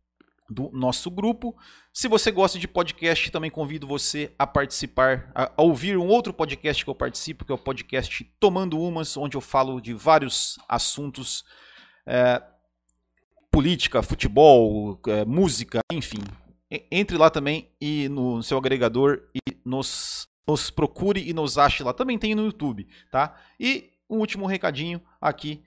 do 0.52 0.70
nosso 0.72 1.10
grupo. 1.10 1.56
Se 1.92 2.08
você 2.08 2.30
gosta 2.30 2.58
de 2.58 2.68
podcast, 2.68 3.30
também 3.30 3.50
convido 3.50 3.86
você 3.86 4.32
a 4.38 4.46
participar, 4.46 5.30
a, 5.34 5.50
ouvir 5.56 5.96
um 5.96 6.06
outro 6.06 6.32
podcast 6.32 6.84
que 6.84 6.90
eu 6.90 6.94
participo, 6.94 7.44
que 7.44 7.52
é 7.52 7.54
o 7.54 7.58
podcast 7.58 8.24
Tomando 8.38 8.80
Umas, 8.80 9.16
onde 9.16 9.36
eu 9.36 9.40
falo 9.40 9.80
de 9.80 9.94
vários 9.94 10.58
assuntos, 10.68 11.44
é, 12.06 12.42
política, 13.50 14.02
futebol, 14.02 15.00
é, 15.06 15.24
música, 15.24 15.80
enfim. 15.92 16.22
Entre 16.90 17.16
lá 17.16 17.28
também 17.28 17.70
e 17.80 18.08
no 18.08 18.42
seu 18.42 18.56
agregador 18.56 19.22
e 19.34 19.56
nos, 19.64 20.28
nos 20.46 20.70
procure 20.70 21.28
e 21.28 21.32
nos 21.32 21.58
ache 21.58 21.82
lá. 21.82 21.92
Também 21.92 22.18
tem 22.18 22.34
no 22.34 22.44
YouTube, 22.44 22.88
tá? 23.10 23.36
E 23.60 23.90
um 24.08 24.18
último 24.18 24.46
recadinho 24.46 25.00
aqui 25.20 25.62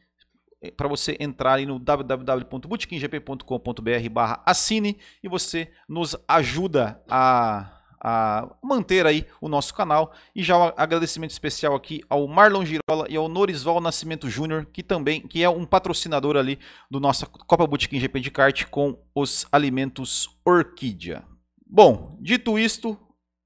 para 0.72 0.88
você 0.88 1.18
entrar 1.20 1.60
no 1.60 1.78
www.bootkinggp.com.br 1.80 4.10
barra 4.12 4.42
assine 4.46 4.98
e 5.24 5.28
você 5.28 5.72
nos 5.88 6.16
ajuda 6.28 7.02
a, 7.10 7.72
a 8.02 8.50
manter 8.64 9.06
aí 9.06 9.26
o 9.42 9.50
nosso 9.50 9.74
canal. 9.74 10.14
E 10.36 10.44
já 10.44 10.58
um 10.58 10.72
agradecimento 10.78 11.32
especial 11.32 11.76
aqui 11.76 12.04
ao 12.10 12.28
Marlon 12.28 12.66
Girola 12.66 13.08
e 13.10 13.16
ao 13.16 13.28
Norisval 13.28 13.82
Nascimento 13.82 14.30
Júnior, 14.30 14.66
que 14.66 14.84
também 14.84 15.22
que 15.22 15.44
é 15.44 15.50
um 15.50 15.66
patrocinador 15.66 16.38
ali 16.38 16.60
do 16.90 17.00
nossa 17.00 17.26
Copa 17.26 17.66
Botequim 17.66 18.00
GP 18.00 18.20
de 18.20 18.32
kart 18.32 18.66
com 18.66 18.98
os 19.14 19.48
alimentos 19.52 20.30
Orquídea. 20.46 21.24
Bom, 21.66 22.18
dito 22.22 22.60
isto, 22.60 22.98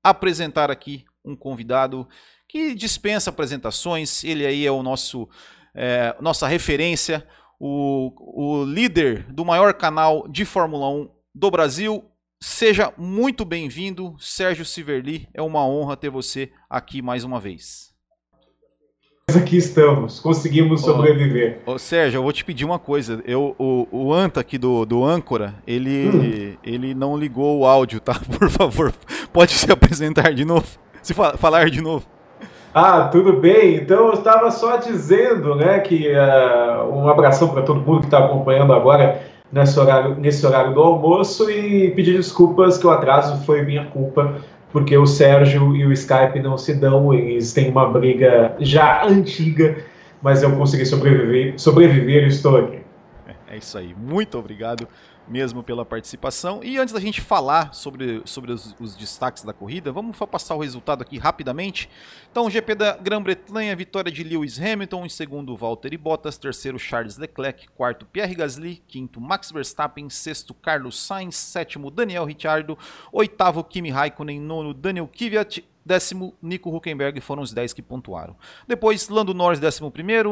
apresentar 0.03 0.69
aqui 0.69 1.05
um 1.23 1.35
convidado 1.35 2.07
que 2.47 2.73
dispensa 2.73 3.29
apresentações. 3.29 4.23
Ele 4.23 4.45
aí 4.45 4.65
é 4.65 4.71
o 4.71 4.83
nosso 4.83 5.29
é, 5.73 6.15
nossa 6.19 6.47
referência, 6.47 7.25
o, 7.59 8.13
o 8.17 8.63
líder 8.63 9.23
do 9.31 9.43
maior 9.43 9.73
canal 9.73 10.27
de 10.27 10.45
Fórmula 10.45 10.89
1 10.89 11.09
do 11.35 11.51
Brasil. 11.51 12.05
Seja 12.41 12.93
muito 12.97 13.43
bem-vindo, 13.43 14.15
Sérgio 14.17 14.63
Siverli. 14.63 15.27
É 15.33 15.41
uma 15.41 15.65
honra 15.65 15.97
ter 15.97 16.09
você 16.09 16.49
aqui 16.69 17.01
mais 17.01 17.23
uma 17.25 17.39
vez. 17.39 17.89
Aqui 19.35 19.57
estamos, 19.57 20.19
conseguimos 20.19 20.81
sobreviver. 20.81 21.61
Ô, 21.65 21.73
ô, 21.73 21.79
Sérgio, 21.79 22.17
eu 22.17 22.23
vou 22.23 22.33
te 22.33 22.43
pedir 22.43 22.65
uma 22.65 22.79
coisa. 22.79 23.21
Eu, 23.25 23.55
o, 23.59 23.87
o 23.91 24.13
Anta 24.13 24.39
aqui 24.39 24.57
do, 24.57 24.85
do 24.85 25.03
Âncora, 25.03 25.53
ele, 25.67 26.09
hum. 26.09 26.57
ele 26.63 26.93
não 26.95 27.15
ligou 27.15 27.59
o 27.59 27.65
áudio, 27.65 27.99
tá? 27.99 28.19
Por 28.39 28.49
favor, 28.49 28.93
pode 29.31 29.51
se 29.51 29.71
apresentar 29.71 30.33
de 30.33 30.45
novo? 30.45 30.67
Se 31.03 31.13
falar 31.13 31.69
de 31.69 31.81
novo. 31.81 32.07
Ah, 32.73 33.07
tudo 33.11 33.33
bem. 33.33 33.75
Então 33.75 34.07
eu 34.07 34.13
estava 34.13 34.51
só 34.51 34.77
dizendo, 34.77 35.55
né, 35.55 35.79
que 35.79 36.07
uh, 36.09 36.93
um 36.93 37.07
abração 37.07 37.49
para 37.49 37.63
todo 37.63 37.81
mundo 37.81 38.01
que 38.01 38.05
está 38.05 38.19
acompanhando 38.19 38.73
agora 38.73 39.21
nesse 39.51 39.79
horário, 39.79 40.15
nesse 40.15 40.45
horário 40.45 40.73
do 40.73 40.81
almoço 40.81 41.49
e 41.49 41.91
pedir 41.91 42.15
desculpas 42.15 42.77
que 42.77 42.85
o 42.85 42.91
atraso 42.91 43.43
foi 43.45 43.63
minha 43.63 43.85
culpa, 43.85 44.35
porque 44.71 44.95
o 44.95 45.07
Sérgio 45.07 45.75
e 45.75 45.85
o 45.85 45.91
Skype 45.91 46.39
não 46.39 46.57
se 46.57 46.75
dão, 46.75 47.11
eles 47.13 47.53
têm 47.53 47.71
uma 47.71 47.89
briga 47.89 48.55
já 48.59 49.03
antiga, 49.03 49.77
mas 50.21 50.43
eu 50.43 50.55
consegui 50.55 50.85
sobreviver, 50.85 51.53
sobreviver 51.57 52.23
e 52.25 52.27
estou 52.27 52.57
aqui. 52.57 52.79
É 53.51 53.57
isso 53.57 53.75
aí. 53.79 53.95
Muito 53.97 54.37
obrigado 54.37 54.87
mesmo 55.29 55.63
pela 55.63 55.85
participação. 55.85 56.61
E 56.63 56.77
antes 56.77 56.93
da 56.93 56.99
gente 56.99 57.21
falar 57.21 57.73
sobre, 57.73 58.21
sobre 58.25 58.51
os, 58.51 58.75
os, 58.79 58.95
destaques 58.95 59.43
da 59.43 59.53
corrida, 59.53 59.91
vamos 59.91 60.17
passar 60.17 60.55
o 60.55 60.59
resultado 60.59 61.03
aqui 61.03 61.17
rapidamente. 61.17 61.89
Então, 62.31 62.49
GP 62.49 62.75
da 62.75 62.97
Grã-Bretanha, 62.97 63.75
vitória 63.75 64.11
de 64.11 64.23
Lewis 64.23 64.59
Hamilton, 64.59 65.05
em 65.05 65.09
segundo 65.09 65.55
Valtteri 65.55 65.97
Bottas, 65.97 66.37
terceiro 66.37 66.79
Charles 66.79 67.17
Leclerc, 67.17 67.69
quarto 67.69 68.05
Pierre 68.05 68.33
Gasly, 68.33 68.81
quinto 68.87 69.21
Max 69.21 69.51
Verstappen, 69.51 70.09
sexto 70.09 70.53
Carlos 70.53 70.99
Sainz, 70.99 71.35
sétimo 71.35 71.91
Daniel 71.91 72.25
Ricciardo, 72.25 72.77
oitavo 73.11 73.63
Kimi 73.63 73.91
Raikkonen, 73.91 74.39
nono 74.39 74.73
Daniel 74.73 75.07
Kvyat, 75.07 75.63
Décimo, 75.85 76.35
Nico 76.41 76.75
Huckenberg 76.75 77.19
foram 77.21 77.41
os 77.41 77.51
10 77.51 77.73
que 77.73 77.81
pontuaram. 77.81 78.35
Depois, 78.67 79.07
Lando 79.09 79.33
Norris, 79.33 79.59
11, 79.61 79.81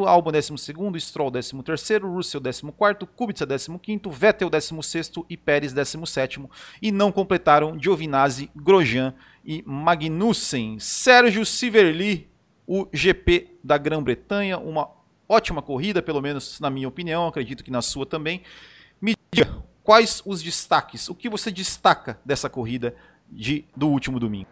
Albon, 0.06 0.32
12, 0.32 1.00
Stroll, 1.00 1.32
13, 1.32 1.98
Russell, 2.04 2.42
14, 2.42 3.12
Kubica, 3.16 3.48
15, 3.48 4.02
Vettel, 4.10 4.50
16 4.50 5.12
e 5.30 5.38
Pérez, 5.38 5.74
17. 5.74 6.42
E 6.82 6.92
não 6.92 7.12
completaram 7.12 7.80
Giovinazzi, 7.80 8.52
Grosjean 8.56 9.14
e 9.44 9.64
Magnussen. 9.66 10.78
Sérgio 10.80 11.46
Siverli, 11.46 12.30
o 12.68 12.88
GP 12.92 13.58
da 13.64 13.78
Grã-Bretanha, 13.78 14.60
uma 14.60 14.90
ótima 15.28 15.62
corrida, 15.62 16.02
pelo 16.02 16.22
menos 16.22 16.60
na 16.60 16.70
minha 16.70 16.88
opinião, 16.88 17.28
acredito 17.28 17.64
que 17.64 17.72
na 17.72 17.82
sua 17.82 18.06
também. 18.06 18.44
Me 19.02 19.16
diga, 19.32 19.64
quais 19.84 20.22
os 20.26 20.44
destaques, 20.44 21.10
o 21.10 21.16
que 21.16 21.30
você 21.30 21.50
destaca 21.50 22.20
dessa 22.26 22.50
corrida 22.50 22.94
de, 23.30 23.66
do 23.76 23.88
último 23.88 24.20
domingo? 24.20 24.50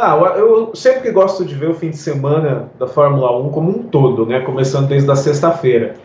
Ah, 0.00 0.16
eu 0.36 0.70
sempre 0.76 1.10
gosto 1.10 1.44
de 1.44 1.56
ver 1.56 1.70
o 1.70 1.74
fim 1.74 1.90
de 1.90 1.96
semana 1.96 2.70
da 2.78 2.86
Fórmula 2.86 3.36
1 3.36 3.50
como 3.50 3.68
um 3.68 3.82
todo, 3.82 4.24
né? 4.24 4.38
Começando 4.42 4.86
desde 4.86 5.10
a 5.10 5.16
sexta-feira. 5.16 5.96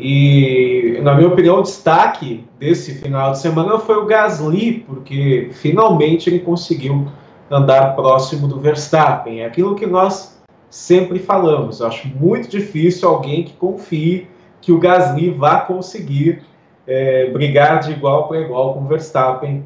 E, 0.00 0.98
na 1.00 1.14
minha 1.14 1.28
opinião, 1.28 1.60
o 1.60 1.62
destaque 1.62 2.44
desse 2.58 2.96
final 2.96 3.30
de 3.30 3.38
semana 3.38 3.78
foi 3.78 3.98
o 3.98 4.04
Gasly, 4.04 4.84
porque 4.84 5.50
finalmente 5.52 6.28
ele 6.28 6.40
conseguiu 6.40 7.06
andar 7.48 7.94
próximo 7.94 8.48
do 8.48 8.58
Verstappen. 8.58 9.42
É 9.42 9.46
aquilo 9.46 9.76
que 9.76 9.86
nós 9.86 10.36
sempre 10.68 11.20
falamos. 11.20 11.78
Eu 11.78 11.86
acho 11.86 12.08
muito 12.08 12.48
difícil 12.48 13.08
alguém 13.08 13.44
que 13.44 13.52
confie 13.52 14.26
que 14.60 14.72
o 14.72 14.80
Gasly 14.80 15.30
vá 15.30 15.60
conseguir 15.60 16.42
é, 16.84 17.30
brigar 17.30 17.78
de 17.78 17.92
igual 17.92 18.26
para 18.26 18.40
igual 18.40 18.74
com 18.74 18.80
o 18.80 18.88
Verstappen 18.88 19.64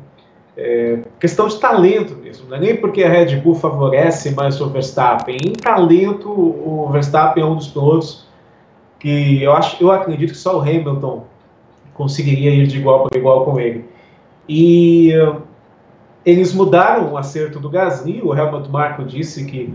é, 0.56 0.98
questão 1.18 1.48
de 1.48 1.58
talento 1.58 2.16
mesmo, 2.16 2.48
não 2.48 2.56
é 2.56 2.60
nem 2.60 2.76
porque 2.76 3.02
a 3.02 3.08
Red 3.08 3.36
Bull 3.36 3.54
favorece 3.54 4.34
mais 4.34 4.60
o 4.60 4.68
Verstappen. 4.68 5.36
Em 5.36 5.52
talento, 5.52 6.28
o 6.28 6.88
Verstappen 6.90 7.42
é 7.42 7.46
um 7.46 7.56
dos 7.56 7.68
pilotos 7.68 8.26
que 8.98 9.42
eu 9.42 9.52
acho, 9.52 9.82
eu 9.82 9.90
acredito 9.90 10.32
que 10.32 10.38
só 10.38 10.58
o 10.58 10.60
Hamilton 10.60 11.24
conseguiria 11.94 12.50
ir 12.50 12.66
de 12.66 12.78
igual 12.78 13.04
para 13.04 13.18
igual 13.18 13.44
com 13.44 13.58
ele. 13.58 13.84
E 14.48 15.12
uh, 15.16 15.42
eles 16.24 16.52
mudaram 16.52 17.12
o 17.12 17.16
acerto 17.16 17.58
do 17.58 17.70
Gasly. 17.70 18.20
O 18.22 18.34
Helmut 18.34 18.70
Marko 18.70 19.04
disse 19.04 19.44
que 19.44 19.72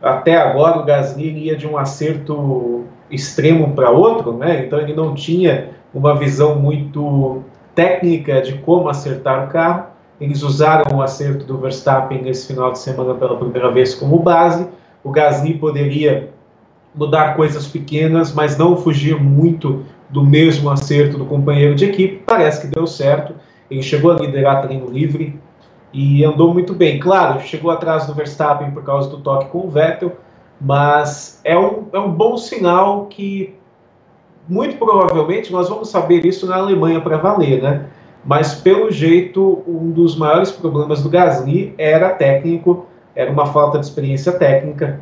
até 0.00 0.36
agora 0.36 0.78
o 0.78 0.84
Gasly 0.84 1.30
ia 1.46 1.56
de 1.56 1.66
um 1.66 1.76
acerto 1.76 2.84
extremo 3.10 3.72
para 3.74 3.90
outro, 3.90 4.32
né? 4.32 4.64
Então 4.64 4.80
ele 4.80 4.94
não 4.94 5.14
tinha 5.14 5.70
uma 5.92 6.14
visão 6.14 6.56
muito 6.56 7.42
técnica 7.74 8.40
de 8.40 8.58
como 8.58 8.88
acertar 8.88 9.46
o 9.46 9.48
carro. 9.50 9.89
Eles 10.20 10.42
usaram 10.42 10.96
o 10.96 11.02
acerto 11.02 11.44
do 11.44 11.58
Verstappen 11.58 12.22
nesse 12.22 12.48
final 12.48 12.72
de 12.72 12.78
semana 12.78 13.14
pela 13.14 13.36
primeira 13.36 13.70
vez 13.70 13.94
como 13.94 14.18
base. 14.18 14.68
O 15.02 15.10
Gasly 15.10 15.54
poderia 15.54 16.30
mudar 16.94 17.36
coisas 17.36 17.66
pequenas, 17.66 18.34
mas 18.34 18.58
não 18.58 18.76
fugir 18.76 19.18
muito 19.18 19.84
do 20.10 20.22
mesmo 20.24 20.68
acerto 20.68 21.16
do 21.16 21.24
companheiro 21.24 21.74
de 21.74 21.86
equipe. 21.86 22.22
Parece 22.26 22.60
que 22.60 22.66
deu 22.66 22.86
certo. 22.86 23.34
Ele 23.70 23.82
chegou 23.82 24.12
a 24.12 24.16
liderar 24.16 24.60
treino 24.62 24.90
livre 24.90 25.40
e 25.92 26.24
andou 26.24 26.52
muito 26.52 26.74
bem. 26.74 26.98
Claro, 26.98 27.40
chegou 27.40 27.70
atrás 27.70 28.06
do 28.06 28.14
Verstappen 28.14 28.72
por 28.72 28.82
causa 28.82 29.08
do 29.08 29.18
toque 29.18 29.46
com 29.50 29.66
o 29.66 29.70
Vettel, 29.70 30.16
mas 30.60 31.40
é 31.44 31.58
um, 31.58 31.86
é 31.92 31.98
um 31.98 32.12
bom 32.12 32.36
sinal 32.36 33.06
que 33.06 33.54
muito 34.48 34.76
provavelmente 34.76 35.52
nós 35.52 35.68
vamos 35.68 35.88
saber 35.88 36.26
isso 36.26 36.46
na 36.46 36.56
Alemanha 36.56 37.00
para 37.00 37.16
valer, 37.16 37.62
né? 37.62 37.86
Mas 38.24 38.54
pelo 38.54 38.90
jeito 38.90 39.62
um 39.66 39.90
dos 39.90 40.16
maiores 40.16 40.50
problemas 40.50 41.02
do 41.02 41.08
Gasly 41.08 41.74
era 41.78 42.10
técnico, 42.10 42.86
era 43.14 43.30
uma 43.30 43.46
falta 43.46 43.78
de 43.78 43.86
experiência 43.86 44.32
técnica 44.32 45.00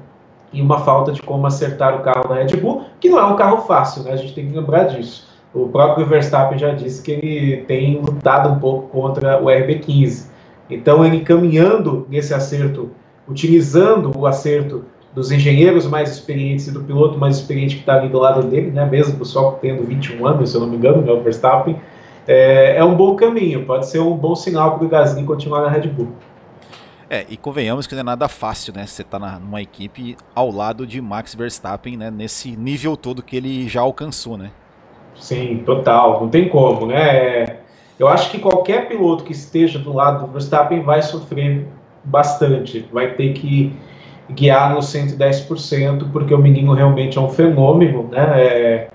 e 0.52 0.62
uma 0.62 0.78
falta 0.80 1.12
de 1.12 1.20
como 1.22 1.46
acertar 1.46 1.96
o 1.96 2.02
carro 2.02 2.28
da 2.28 2.36
Red 2.36 2.56
Bull, 2.56 2.84
que 3.00 3.08
não 3.08 3.18
é 3.18 3.24
um 3.24 3.36
carro 3.36 3.58
fácil, 3.66 4.02
né? 4.02 4.12
A 4.12 4.16
gente 4.16 4.34
tem 4.34 4.46
que 4.46 4.56
lembrar 4.56 4.84
disso. 4.84 5.28
O 5.52 5.68
próprio 5.68 6.06
Verstappen 6.06 6.58
já 6.58 6.72
disse 6.72 7.02
que 7.02 7.12
ele 7.12 7.64
tem 7.66 8.00
lutado 8.00 8.50
um 8.50 8.58
pouco 8.58 8.88
contra 8.88 9.40
o 9.42 9.46
RB15. 9.46 10.26
Então, 10.70 11.04
ele 11.04 11.20
caminhando 11.20 12.06
nesse 12.08 12.34
acerto, 12.34 12.90
utilizando 13.26 14.16
o 14.16 14.26
acerto 14.26 14.84
dos 15.14 15.32
engenheiros 15.32 15.86
mais 15.86 16.10
experientes 16.10 16.68
e 16.68 16.70
do 16.70 16.84
piloto 16.84 17.18
mais 17.18 17.36
experiente 17.36 17.76
que 17.76 17.80
está 17.80 17.94
ali 17.96 18.08
do 18.08 18.18
lado 18.18 18.42
dele, 18.46 18.70
né, 18.70 18.84
mesmo 18.84 19.24
só 19.24 19.52
tendo 19.52 19.82
21 19.82 20.26
anos, 20.26 20.50
se 20.50 20.56
eu 20.56 20.60
não 20.60 20.68
me 20.68 20.76
engano, 20.76 21.02
né, 21.02 21.10
o 21.10 21.22
Verstappen, 21.22 21.76
é, 22.28 22.76
é 22.76 22.84
um 22.84 22.94
bom 22.94 23.16
caminho, 23.16 23.64
pode 23.64 23.88
ser 23.88 24.00
um 24.00 24.14
bom 24.14 24.36
sinal 24.36 24.76
para 24.76 24.84
o 24.84 24.88
Gasly 24.88 25.24
continuar 25.24 25.62
na 25.62 25.70
Red 25.70 25.88
Bull. 25.88 26.12
É, 27.08 27.24
e 27.30 27.38
convenhamos 27.38 27.86
que 27.86 27.94
não 27.94 28.00
é 28.00 28.04
nada 28.04 28.28
fácil, 28.28 28.74
né? 28.74 28.84
Você 28.84 29.02
tá 29.02 29.18
na, 29.18 29.38
numa 29.38 29.62
equipe 29.62 30.14
ao 30.34 30.50
lado 30.50 30.86
de 30.86 31.00
Max 31.00 31.34
Verstappen, 31.34 31.96
né? 31.96 32.10
Nesse 32.10 32.54
nível 32.54 32.98
todo 32.98 33.22
que 33.22 33.34
ele 33.34 33.66
já 33.66 33.80
alcançou, 33.80 34.36
né? 34.36 34.50
Sim, 35.16 35.62
total. 35.64 36.20
Não 36.20 36.28
tem 36.28 36.50
como, 36.50 36.86
né? 36.86 37.60
Eu 37.98 38.06
acho 38.08 38.30
que 38.30 38.38
qualquer 38.38 38.88
piloto 38.88 39.24
que 39.24 39.32
esteja 39.32 39.78
do 39.78 39.90
lado 39.90 40.26
do 40.26 40.32
Verstappen 40.32 40.82
vai 40.82 41.00
sofrer 41.00 41.66
bastante. 42.04 42.86
Vai 42.92 43.14
ter 43.14 43.32
que 43.32 43.72
guiar 44.30 44.74
no 44.74 44.80
110%, 44.80 46.12
porque 46.12 46.34
o 46.34 46.38
menino 46.38 46.74
realmente 46.74 47.16
é 47.16 47.20
um 47.22 47.30
fenômeno, 47.30 48.06
né? 48.12 48.42
É, 48.42 48.88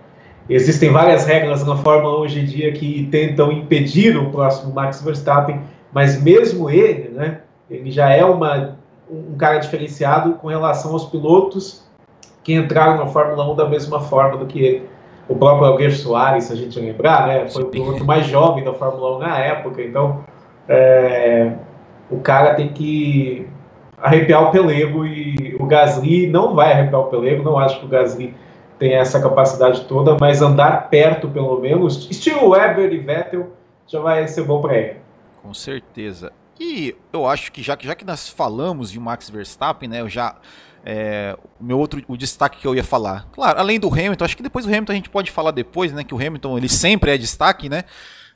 existem 0.49 0.91
várias 0.91 1.25
regras 1.25 1.65
na 1.65 1.75
Fórmula 1.77 2.17
hoje 2.17 2.41
em 2.41 2.45
dia 2.45 2.71
que 2.71 3.07
tentam 3.11 3.51
impedir 3.51 4.17
o 4.17 4.29
próximo 4.29 4.73
Max 4.73 5.01
Verstappen, 5.01 5.61
mas 5.91 6.21
mesmo 6.21 6.69
ele, 6.69 7.09
né? 7.09 7.41
Ele 7.69 7.91
já 7.91 8.09
é 8.09 8.23
uma, 8.25 8.77
um 9.09 9.35
cara 9.37 9.57
diferenciado 9.57 10.33
com 10.33 10.47
relação 10.47 10.91
aos 10.91 11.05
pilotos 11.05 11.83
que 12.43 12.53
entraram 12.53 12.97
na 12.97 13.07
Fórmula 13.07 13.51
1 13.51 13.55
da 13.55 13.69
mesma 13.69 13.99
forma 14.01 14.37
do 14.37 14.45
que 14.45 14.59
ele. 14.59 14.89
O 15.27 15.35
próprio 15.35 15.65
Alguer 15.65 15.91
Soares, 15.91 16.45
se 16.45 16.53
a 16.53 16.55
gente 16.55 16.77
lembrar, 16.77 17.27
né, 17.27 17.49
foi 17.49 17.63
o 17.63 17.67
piloto 17.67 18.03
mais 18.03 18.27
jovem 18.27 18.63
da 18.63 18.73
Fórmula 18.73 19.15
1 19.17 19.19
na 19.19 19.39
época, 19.39 19.81
então 19.81 20.25
é, 20.67 21.53
o 22.11 22.19
cara 22.19 22.55
tem 22.55 22.69
que 22.69 23.47
arrepiar 24.01 24.43
o 24.43 24.51
pelego 24.51 25.05
e 25.05 25.55
o 25.57 25.65
Gasly 25.65 26.27
não 26.27 26.53
vai 26.53 26.73
arrepiar 26.73 27.01
o 27.01 27.05
pelego, 27.05 27.41
não 27.41 27.57
acho 27.57 27.79
que 27.79 27.85
o 27.85 27.89
Gasly 27.89 28.35
tem 28.77 28.93
essa 28.93 29.21
capacidade 29.21 29.85
toda, 29.85 30.17
mas 30.19 30.41
andar 30.41 30.89
perto 30.89 31.29
pelo 31.29 31.59
menos, 31.59 32.09
estilo 32.09 32.49
Weber 32.49 32.91
e 32.91 32.99
Vettel, 32.99 33.53
já 33.87 33.99
vai 33.99 34.27
ser 34.27 34.43
bom 34.43 34.61
para 34.61 34.77
ele. 34.77 34.95
Com 35.41 35.53
certeza. 35.53 36.31
E 36.59 36.95
eu 37.11 37.27
acho 37.27 37.51
que 37.51 37.61
já, 37.61 37.75
que 37.75 37.85
já 37.85 37.95
que 37.95 38.05
nós 38.05 38.29
falamos 38.29 38.91
de 38.91 38.99
Max 38.99 39.29
Verstappen, 39.29 39.89
né, 39.89 40.01
eu 40.01 40.09
já 40.09 40.35
é, 40.85 41.37
o 41.59 41.63
meu 41.63 41.79
outro 41.79 42.01
o 42.07 42.17
destaque 42.17 42.59
que 42.59 42.67
eu 42.67 42.75
ia 42.75 42.83
falar. 42.83 43.27
Claro, 43.31 43.59
além 43.59 43.79
do 43.79 43.87
Hamilton, 43.87 44.25
acho 44.25 44.37
que 44.37 44.43
depois 44.43 44.65
do 44.65 44.69
Hamilton 44.69 44.91
a 44.91 44.95
gente 44.95 45.09
pode 45.09 45.31
falar 45.31 45.51
depois, 45.51 45.91
né, 45.91 46.03
que 46.03 46.13
o 46.13 46.17
Hamilton 46.17 46.57
ele 46.57 46.69
sempre 46.69 47.11
é 47.11 47.17
destaque, 47.17 47.69
né? 47.69 47.83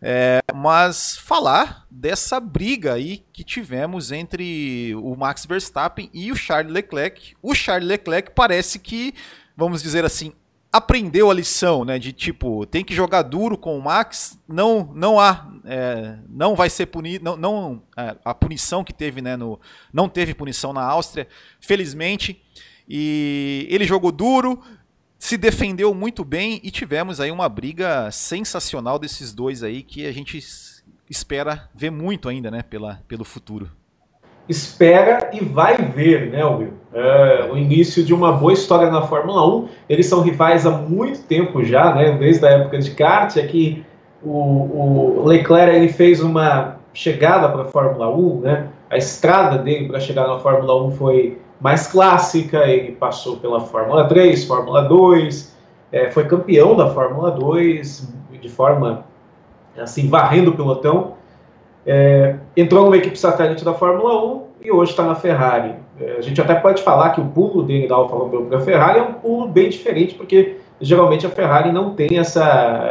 É, 0.02 0.40
mas 0.54 1.18
falar 1.18 1.86
dessa 1.90 2.40
briga 2.40 2.94
aí 2.94 3.24
que 3.34 3.44
tivemos 3.44 4.12
entre 4.12 4.94
o 4.96 5.16
Max 5.16 5.46
Verstappen 5.46 6.10
e 6.14 6.32
o 6.32 6.36
Charles 6.36 6.72
Leclerc. 6.72 7.36
O 7.42 7.56
Charles 7.56 7.88
Leclerc 7.88 8.32
parece 8.36 8.78
que, 8.78 9.14
vamos 9.58 9.82
dizer 9.82 10.06
assim, 10.06 10.32
aprendeu 10.72 11.32
a 11.32 11.34
lição, 11.34 11.84
né? 11.84 11.98
De 11.98 12.14
tipo, 12.14 12.66
tem 12.68 12.86
que 12.86 12.94
jogar 12.94 13.24
duro 13.24 13.58
com 13.58 13.78
o 13.78 13.82
Max, 13.82 14.40
não, 14.48 14.92
não 14.94 15.20
há, 15.20 15.52
é, 15.66 16.20
não 16.30 16.56
vai 16.56 16.70
ser 16.70 16.86
punido, 16.86 17.26
não, 17.26 17.36
não 17.36 17.82
é, 17.98 18.16
a 18.24 18.34
punição 18.34 18.84
que 18.84 18.94
teve, 18.94 19.22
né? 19.22 19.36
No, 19.36 19.60
não 19.92 20.08
teve 20.08 20.34
punição 20.36 20.72
na 20.72 20.84
Áustria, 20.84 21.28
felizmente. 21.60 22.42
E 22.88 23.68
ele 23.70 23.86
jogou 23.86 24.12
duro, 24.12 24.62
se 25.18 25.36
defendeu 25.36 25.94
muito 25.94 26.24
bem 26.24 26.62
e 26.64 26.72
tivemos 26.72 27.20
aí 27.20 27.32
uma 27.32 27.50
briga 27.50 28.10
sensacional 28.12 29.00
desses 29.00 29.34
dois 29.34 29.64
aí 29.64 29.82
que 29.84 30.06
a 30.06 30.12
gente 30.12 30.40
espera 31.10 31.70
ver 31.74 31.90
muito 31.90 32.30
ainda, 32.30 32.52
né? 32.52 32.62
Pela, 32.62 33.04
pelo 33.08 33.26
futuro 33.26 33.72
espera 34.48 35.30
e 35.34 35.44
vai 35.44 35.76
ver, 35.78 36.30
né, 36.30 36.46
Will? 36.46 36.74
É, 36.94 37.50
o 37.52 37.58
início 37.58 38.04
de 38.04 38.14
uma 38.14 38.32
boa 38.32 38.54
história 38.54 38.90
na 38.90 39.02
Fórmula 39.02 39.46
1. 39.46 39.68
Eles 39.90 40.06
são 40.08 40.22
rivais 40.22 40.66
há 40.66 40.72
muito 40.72 41.22
tempo 41.24 41.64
já, 41.64 41.94
né? 41.94 42.14
Desde 42.14 42.46
a 42.46 42.52
época 42.52 42.80
de 42.80 42.92
kart, 42.92 43.36
é 43.38 43.46
que 43.46 43.86
o, 44.24 45.22
o 45.22 45.24
Leclerc 45.26 45.76
ele 45.76 45.90
fez 45.90 46.22
uma 46.22 46.78
chegada 46.94 47.50
para 47.50 47.64
a 47.64 47.66
Fórmula 47.66 48.10
1, 48.10 48.40
né? 48.42 48.68
A 48.90 48.98
estrada 48.98 49.58
dele 49.58 49.88
para 49.88 50.00
chegar 50.00 50.28
na 50.28 50.40
Fórmula 50.40 50.84
1 50.86 50.92
foi 50.92 51.38
mais 51.60 51.88
clássica, 51.88 52.66
ele 52.66 52.94
passou 52.94 53.38
pela 53.38 53.60
Fórmula 53.60 54.06
3, 54.06 54.46
Fórmula 54.46 54.84
2, 54.84 55.56
é, 55.92 56.10
foi 56.10 56.26
campeão 56.26 56.76
da 56.76 56.90
Fórmula 56.90 57.32
2 57.32 58.08
de 58.40 58.50
forma 58.50 59.04
assim, 59.78 60.08
varrendo 60.10 60.52
o 60.52 60.56
pelotão. 60.56 61.17
É, 61.90 62.36
entrou 62.58 62.84
numa 62.84 62.98
equipe 62.98 63.18
satélite 63.18 63.64
da 63.64 63.74
Fórmula 63.74 64.22
1 64.22 64.42
e 64.66 64.72
hoje 64.72 64.92
está 64.92 65.04
na 65.04 65.16
Ferrari. 65.16 65.74
É, 65.98 66.18
a 66.18 66.22
gente 66.22 66.40
até 66.42 66.54
pode 66.56 66.84
falar 66.84 67.12
que 67.12 67.22
o 67.22 67.26
pulo 67.26 67.64
dele 67.64 67.88
da 67.88 67.96
Alfa 67.96 68.14
Romeo 68.14 68.46
para 68.46 68.58
a 68.58 68.62
Ferrari 68.62 69.00
é 69.00 69.04
um 69.04 69.14
pulo 69.14 69.48
bem 69.48 69.70
diferente, 69.70 70.14
porque 70.14 70.58
geralmente 70.82 71.26
a 71.26 71.30
Ferrari 71.30 71.72
não 71.72 71.92
tem 71.92 72.20
essa, 72.20 72.44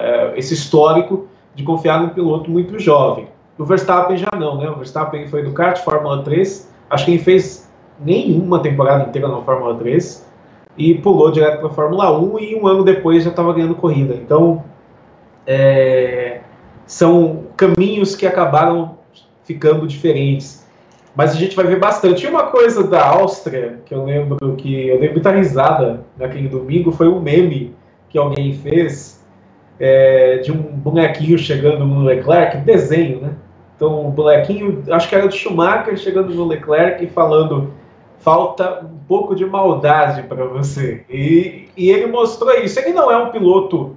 é, 0.02 0.32
esse 0.38 0.54
histórico 0.54 1.26
de 1.54 1.62
confiar 1.62 2.00
num 2.00 2.08
piloto 2.08 2.50
muito 2.50 2.78
jovem. 2.78 3.28
O 3.58 3.64
Verstappen 3.66 4.16
já 4.16 4.30
não, 4.34 4.56
né? 4.56 4.70
O 4.70 4.76
Verstappen 4.76 5.26
foi 5.28 5.42
do 5.42 5.52
kart 5.52 5.78
Fórmula 5.84 6.22
3, 6.22 6.72
acho 6.88 7.04
que 7.04 7.10
ele 7.10 7.22
fez 7.22 7.70
nenhuma 8.00 8.60
temporada 8.60 9.04
inteira 9.04 9.28
na 9.28 9.42
Fórmula 9.42 9.74
3 9.74 10.26
e 10.76 10.94
pulou 10.94 11.30
direto 11.30 11.58
para 11.58 11.68
a 11.68 11.72
Fórmula 11.72 12.18
1 12.18 12.38
e 12.38 12.54
um 12.56 12.66
ano 12.66 12.82
depois 12.82 13.24
já 13.24 13.30
estava 13.30 13.52
ganhando 13.52 13.74
corrida. 13.74 14.14
Então, 14.14 14.64
é, 15.46 16.40
são 16.86 17.45
caminhos 17.56 18.14
que 18.14 18.26
acabaram 18.26 18.98
ficando 19.44 19.86
diferentes. 19.86 20.66
Mas 21.14 21.32
a 21.32 21.34
gente 21.34 21.56
vai 21.56 21.64
ver 21.64 21.78
bastante. 21.78 22.26
E 22.26 22.28
uma 22.28 22.44
coisa 22.44 22.86
da 22.86 23.06
Áustria, 23.06 23.80
que 23.86 23.94
eu 23.94 24.04
lembro 24.04 24.54
que 24.56 24.88
eu 24.88 25.00
dei 25.00 25.10
muita 25.10 25.30
risada 25.30 26.04
naquele 26.16 26.48
domingo, 26.48 26.92
foi 26.92 27.08
um 27.08 27.20
meme 27.20 27.74
que 28.10 28.18
alguém 28.18 28.52
fez 28.52 29.24
é, 29.80 30.38
de 30.38 30.52
um 30.52 30.56
bonequinho 30.56 31.38
chegando 31.38 31.86
no 31.86 32.04
Leclerc, 32.04 32.58
desenho, 32.58 33.20
né? 33.20 33.34
Então, 33.74 34.08
o 34.08 34.10
bonequinho, 34.10 34.84
acho 34.90 35.08
que 35.08 35.14
era 35.14 35.28
do 35.28 35.34
Schumacher 35.34 35.96
chegando 35.96 36.34
no 36.34 36.46
Leclerc 36.46 37.04
e 37.04 37.08
falando: 37.08 37.72
falta 38.18 38.84
um 38.84 38.98
pouco 39.06 39.34
de 39.34 39.44
maldade 39.44 40.22
para 40.22 40.44
você. 40.46 41.04
E, 41.08 41.68
e, 41.76 41.90
ele 41.90 42.06
mostrou 42.06 42.52
isso. 42.58 42.78
Ele 42.78 42.92
não 42.92 43.10
é 43.10 43.16
um 43.16 43.30
piloto, 43.30 43.96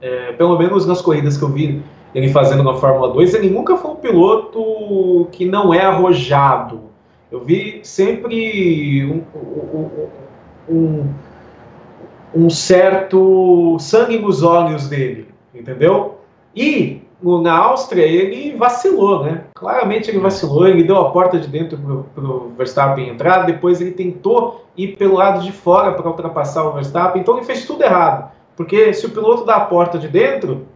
é, 0.00 0.32
pelo 0.32 0.56
menos 0.58 0.86
nas 0.86 1.02
corridas 1.02 1.36
que 1.36 1.42
eu 1.42 1.48
vi 1.48 1.82
ele 2.14 2.28
fazendo 2.28 2.62
na 2.62 2.74
Fórmula 2.74 3.12
2, 3.12 3.34
ele 3.34 3.50
nunca 3.50 3.76
foi 3.76 3.90
um 3.90 3.96
piloto 3.96 5.28
que 5.32 5.44
não 5.44 5.74
é 5.74 5.80
arrojado. 5.80 6.82
Eu 7.30 7.40
vi 7.40 7.80
sempre 7.82 9.04
um, 9.04 9.22
um, 9.36 10.08
um, 10.68 11.14
um 12.34 12.50
certo 12.50 13.76
sangue 13.80 14.18
nos 14.18 14.42
olhos 14.44 14.88
dele, 14.88 15.26
entendeu? 15.52 16.18
E 16.54 17.02
na 17.20 17.56
Áustria 17.56 18.04
ele 18.04 18.56
vacilou, 18.56 19.24
né? 19.24 19.44
Claramente 19.54 20.10
ele 20.10 20.18
vacilou, 20.18 20.68
ele 20.68 20.84
deu 20.84 20.98
a 20.98 21.10
porta 21.10 21.38
de 21.38 21.48
dentro 21.48 22.06
para 22.14 22.24
o 22.24 22.52
Verstappen 22.56 23.08
entrar, 23.08 23.46
depois 23.46 23.80
ele 23.80 23.92
tentou 23.92 24.64
ir 24.76 24.96
pelo 24.96 25.14
lado 25.14 25.42
de 25.42 25.50
fora 25.50 25.92
para 25.92 26.08
ultrapassar 26.08 26.64
o 26.64 26.72
Verstappen, 26.72 27.22
então 27.22 27.36
ele 27.36 27.46
fez 27.46 27.64
tudo 27.66 27.82
errado. 27.82 28.30
Porque 28.56 28.92
se 28.92 29.06
o 29.06 29.10
piloto 29.10 29.44
dá 29.44 29.56
a 29.56 29.64
porta 29.64 29.98
de 29.98 30.06
dentro, 30.06 30.66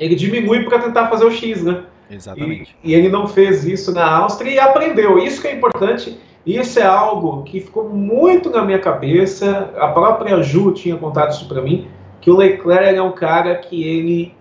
ele 0.00 0.14
diminui 0.14 0.64
para 0.64 0.78
tentar 0.78 1.08
fazer 1.08 1.26
o 1.26 1.30
X, 1.30 1.62
né? 1.62 1.84
Exatamente. 2.10 2.74
E, 2.82 2.90
e, 2.90 2.94
ele 2.94 3.08
não 3.08 3.28
fez 3.28 3.64
isso 3.64 3.92
na 3.92 4.10
Áustria 4.10 4.50
e 4.50 4.58
aprendeu. 4.58 5.18
Isso 5.18 5.40
que 5.40 5.48
é 5.48 5.54
importante. 5.54 6.18
Isso 6.44 6.80
é 6.80 6.84
algo 6.84 7.42
que 7.42 7.60
ficou 7.60 7.88
muito 7.88 8.48
na 8.48 8.64
minha 8.64 8.78
cabeça. 8.78 9.70
A 9.76 9.88
própria 9.88 10.42
Ju 10.42 10.72
tinha 10.72 10.96
contado 10.96 11.32
isso 11.32 11.46
para 11.46 11.60
mim, 11.60 11.86
que 12.20 12.30
o 12.30 12.36
Leclerc 12.36 12.96
é 12.96 13.02
um 13.02 13.12
cara 13.12 13.54
que 13.56 13.84
ele 13.84 14.34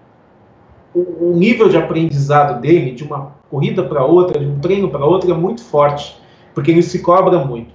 o, 0.96 1.30
o 1.30 1.34
nível 1.36 1.70
de 1.70 1.78
aprendizado 1.78 2.60
dele, 2.62 2.92
de 2.92 3.04
uma 3.04 3.34
corrida 3.52 3.84
para 3.84 4.04
outra, 4.04 4.40
de 4.40 4.46
um 4.46 4.60
treino 4.60 4.90
para 4.90 5.06
outra, 5.06 5.30
é 5.30 5.34
muito 5.34 5.64
forte, 5.64 6.20
porque 6.56 6.72
ele 6.72 6.82
se 6.82 7.00
cobra 7.00 7.38
muito. 7.46 7.74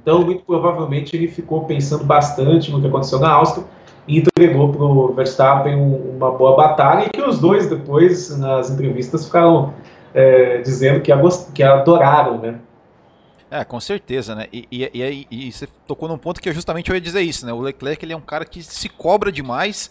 Então, 0.00 0.22
muito 0.22 0.44
provavelmente, 0.44 1.14
ele 1.14 1.28
ficou 1.28 1.64
pensando 1.64 2.04
bastante 2.04 2.70
no 2.70 2.80
que 2.80 2.86
aconteceu 2.86 3.18
na 3.18 3.30
Áustria 3.30 3.66
entregou 4.18 4.72
para 4.72 4.84
o 4.84 5.12
Verstappen 5.14 5.74
uma 5.76 6.30
boa 6.32 6.56
batalha 6.56 7.06
e 7.06 7.10
que 7.10 7.22
os 7.22 7.38
dois 7.38 7.68
depois, 7.68 8.36
nas 8.38 8.70
entrevistas, 8.70 9.26
ficaram 9.26 9.74
é, 10.14 10.58
dizendo 10.58 11.00
que, 11.00 11.12
que 11.54 11.62
adoraram, 11.62 12.38
né? 12.38 12.60
É, 13.50 13.64
com 13.64 13.80
certeza, 13.80 14.34
né? 14.34 14.46
E, 14.52 14.66
e, 14.70 14.84
e, 14.94 15.26
e, 15.30 15.52
você 15.52 15.66
tocou 15.86 16.08
num 16.08 16.18
ponto 16.18 16.40
que 16.40 16.48
eu 16.48 16.52
justamente 16.52 16.88
eu 16.88 16.94
ia 16.94 17.00
dizer 17.00 17.20
isso, 17.20 17.44
né? 17.44 17.52
O 17.52 17.60
Leclerc 17.60 18.04
ele 18.04 18.12
é 18.12 18.16
um 18.16 18.20
cara 18.20 18.44
que 18.44 18.62
se 18.62 18.88
cobra 18.88 19.32
demais 19.32 19.90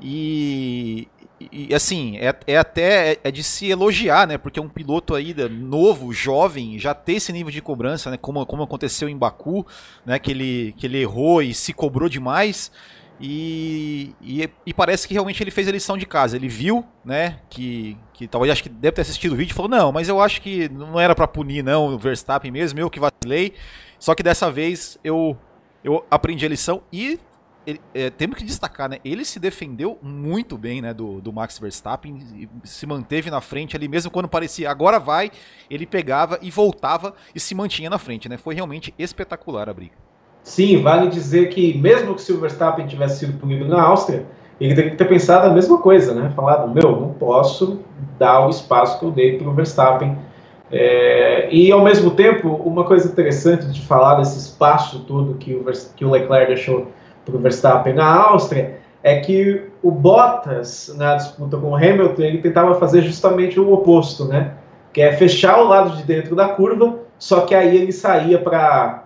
e, 0.00 1.06
e, 1.52 1.74
assim, 1.74 2.16
é, 2.16 2.34
é 2.46 2.56
até 2.56 3.12
é, 3.12 3.18
é 3.24 3.30
de 3.30 3.42
se 3.42 3.68
elogiar, 3.68 4.26
né? 4.26 4.38
Porque 4.38 4.58
um 4.58 4.68
piloto 4.68 5.14
aí 5.14 5.34
novo, 5.50 6.12
jovem, 6.12 6.78
já 6.78 6.94
ter 6.94 7.14
esse 7.14 7.32
nível 7.32 7.52
de 7.52 7.60
cobrança, 7.60 8.10
né? 8.10 8.16
Como, 8.16 8.44
como 8.46 8.62
aconteceu 8.62 9.08
em 9.08 9.16
Baku, 9.16 9.66
né? 10.04 10.18
Que 10.18 10.30
ele, 10.30 10.74
que 10.78 10.86
ele 10.86 11.00
errou 11.00 11.42
e 11.42 11.52
se 11.52 11.74
cobrou 11.74 12.08
demais. 12.08 12.72
E, 13.20 14.14
e, 14.20 14.50
e, 14.66 14.74
parece 14.74 15.08
que 15.08 15.14
realmente 15.14 15.42
ele 15.42 15.50
fez 15.50 15.66
a 15.66 15.72
lição 15.72 15.96
de 15.96 16.04
casa. 16.04 16.36
Ele 16.36 16.48
viu, 16.48 16.84
né, 17.04 17.40
que, 17.48 17.96
que 18.12 18.28
talvez 18.28 18.52
acho 18.52 18.62
que 18.62 18.68
deve 18.68 18.96
ter 18.96 19.02
assistido 19.02 19.32
o 19.32 19.36
vídeo 19.36 19.52
e 19.52 19.54
falou: 19.54 19.70
Não, 19.70 19.90
mas 19.90 20.08
eu 20.08 20.20
acho 20.20 20.42
que 20.42 20.68
não 20.68 21.00
era 21.00 21.14
para 21.14 21.26
punir, 21.26 21.62
não, 21.62 21.94
o 21.94 21.98
Verstappen 21.98 22.50
mesmo, 22.50 22.78
eu 22.78 22.90
que 22.90 23.00
vacilei. 23.00 23.54
Só 23.98 24.14
que 24.14 24.22
dessa 24.22 24.50
vez 24.50 24.98
eu, 25.02 25.36
eu 25.82 26.04
aprendi 26.10 26.44
a 26.44 26.48
lição 26.48 26.82
e 26.92 27.18
ele, 27.66 27.80
é, 27.94 28.10
temos 28.10 28.36
que 28.36 28.44
destacar, 28.44 28.88
né? 28.88 28.98
Ele 29.04 29.24
se 29.24 29.40
defendeu 29.40 29.98
muito 30.00 30.56
bem, 30.56 30.80
né? 30.80 30.92
Do, 30.94 31.20
do 31.20 31.32
Max 31.32 31.58
Verstappen, 31.58 32.50
se 32.62 32.86
manteve 32.86 33.30
na 33.30 33.40
frente 33.40 33.74
ali, 33.74 33.88
mesmo 33.88 34.10
quando 34.10 34.28
parecia 34.28 34.70
agora 34.70 35.00
vai, 35.00 35.32
ele 35.68 35.86
pegava 35.86 36.38
e 36.42 36.50
voltava 36.50 37.14
e 37.34 37.40
se 37.40 37.54
mantinha 37.54 37.90
na 37.90 37.98
frente, 37.98 38.28
né? 38.28 38.36
Foi 38.36 38.54
realmente 38.54 38.94
espetacular 38.98 39.68
a 39.68 39.74
briga. 39.74 40.05
Sim, 40.46 40.80
vale 40.80 41.08
dizer 41.08 41.48
que 41.48 41.76
mesmo 41.76 42.14
que 42.14 42.32
o 42.32 42.40
Verstappen 42.40 42.86
tivesse 42.86 43.18
sido 43.18 43.36
punido 43.36 43.66
na 43.66 43.82
Áustria, 43.82 44.24
ele 44.60 44.76
teria 44.76 44.92
que 44.92 44.96
ter 44.96 45.06
pensado 45.06 45.48
a 45.48 45.50
mesma 45.50 45.78
coisa, 45.78 46.14
né? 46.14 46.32
Falado, 46.36 46.72
meu, 46.72 47.00
não 47.00 47.08
posso 47.14 47.80
dar 48.16 48.46
o 48.46 48.50
espaço 48.50 49.00
que 49.00 49.04
eu 49.04 49.10
dei 49.10 49.36
para 49.36 49.48
o 49.48 49.52
Verstappen. 49.52 50.16
É, 50.70 51.48
e 51.52 51.72
ao 51.72 51.82
mesmo 51.82 52.12
tempo, 52.12 52.48
uma 52.64 52.84
coisa 52.84 53.08
interessante 53.08 53.66
de 53.66 53.80
falar 53.82 54.14
desse 54.14 54.38
espaço 54.38 55.00
todo 55.00 55.34
que 55.34 55.52
o, 55.52 55.64
que 55.96 56.04
o 56.04 56.10
Leclerc 56.12 56.46
deixou 56.46 56.92
para 57.24 57.34
o 57.34 57.40
Verstappen 57.40 57.94
na 57.94 58.06
Áustria 58.06 58.78
é 59.02 59.18
que 59.18 59.64
o 59.82 59.90
Bottas, 59.90 60.94
na 60.96 61.16
disputa 61.16 61.56
com 61.56 61.70
o 61.70 61.74
Hamilton, 61.74 62.22
ele 62.22 62.38
tentava 62.38 62.76
fazer 62.76 63.02
justamente 63.02 63.58
o 63.58 63.72
oposto, 63.72 64.26
né? 64.26 64.52
Que 64.92 65.00
é 65.00 65.12
fechar 65.12 65.60
o 65.60 65.66
lado 65.66 65.96
de 65.96 66.04
dentro 66.04 66.36
da 66.36 66.50
curva, 66.50 67.00
só 67.18 67.40
que 67.40 67.52
aí 67.52 67.76
ele 67.76 67.90
saía 67.90 68.38
para 68.38 69.05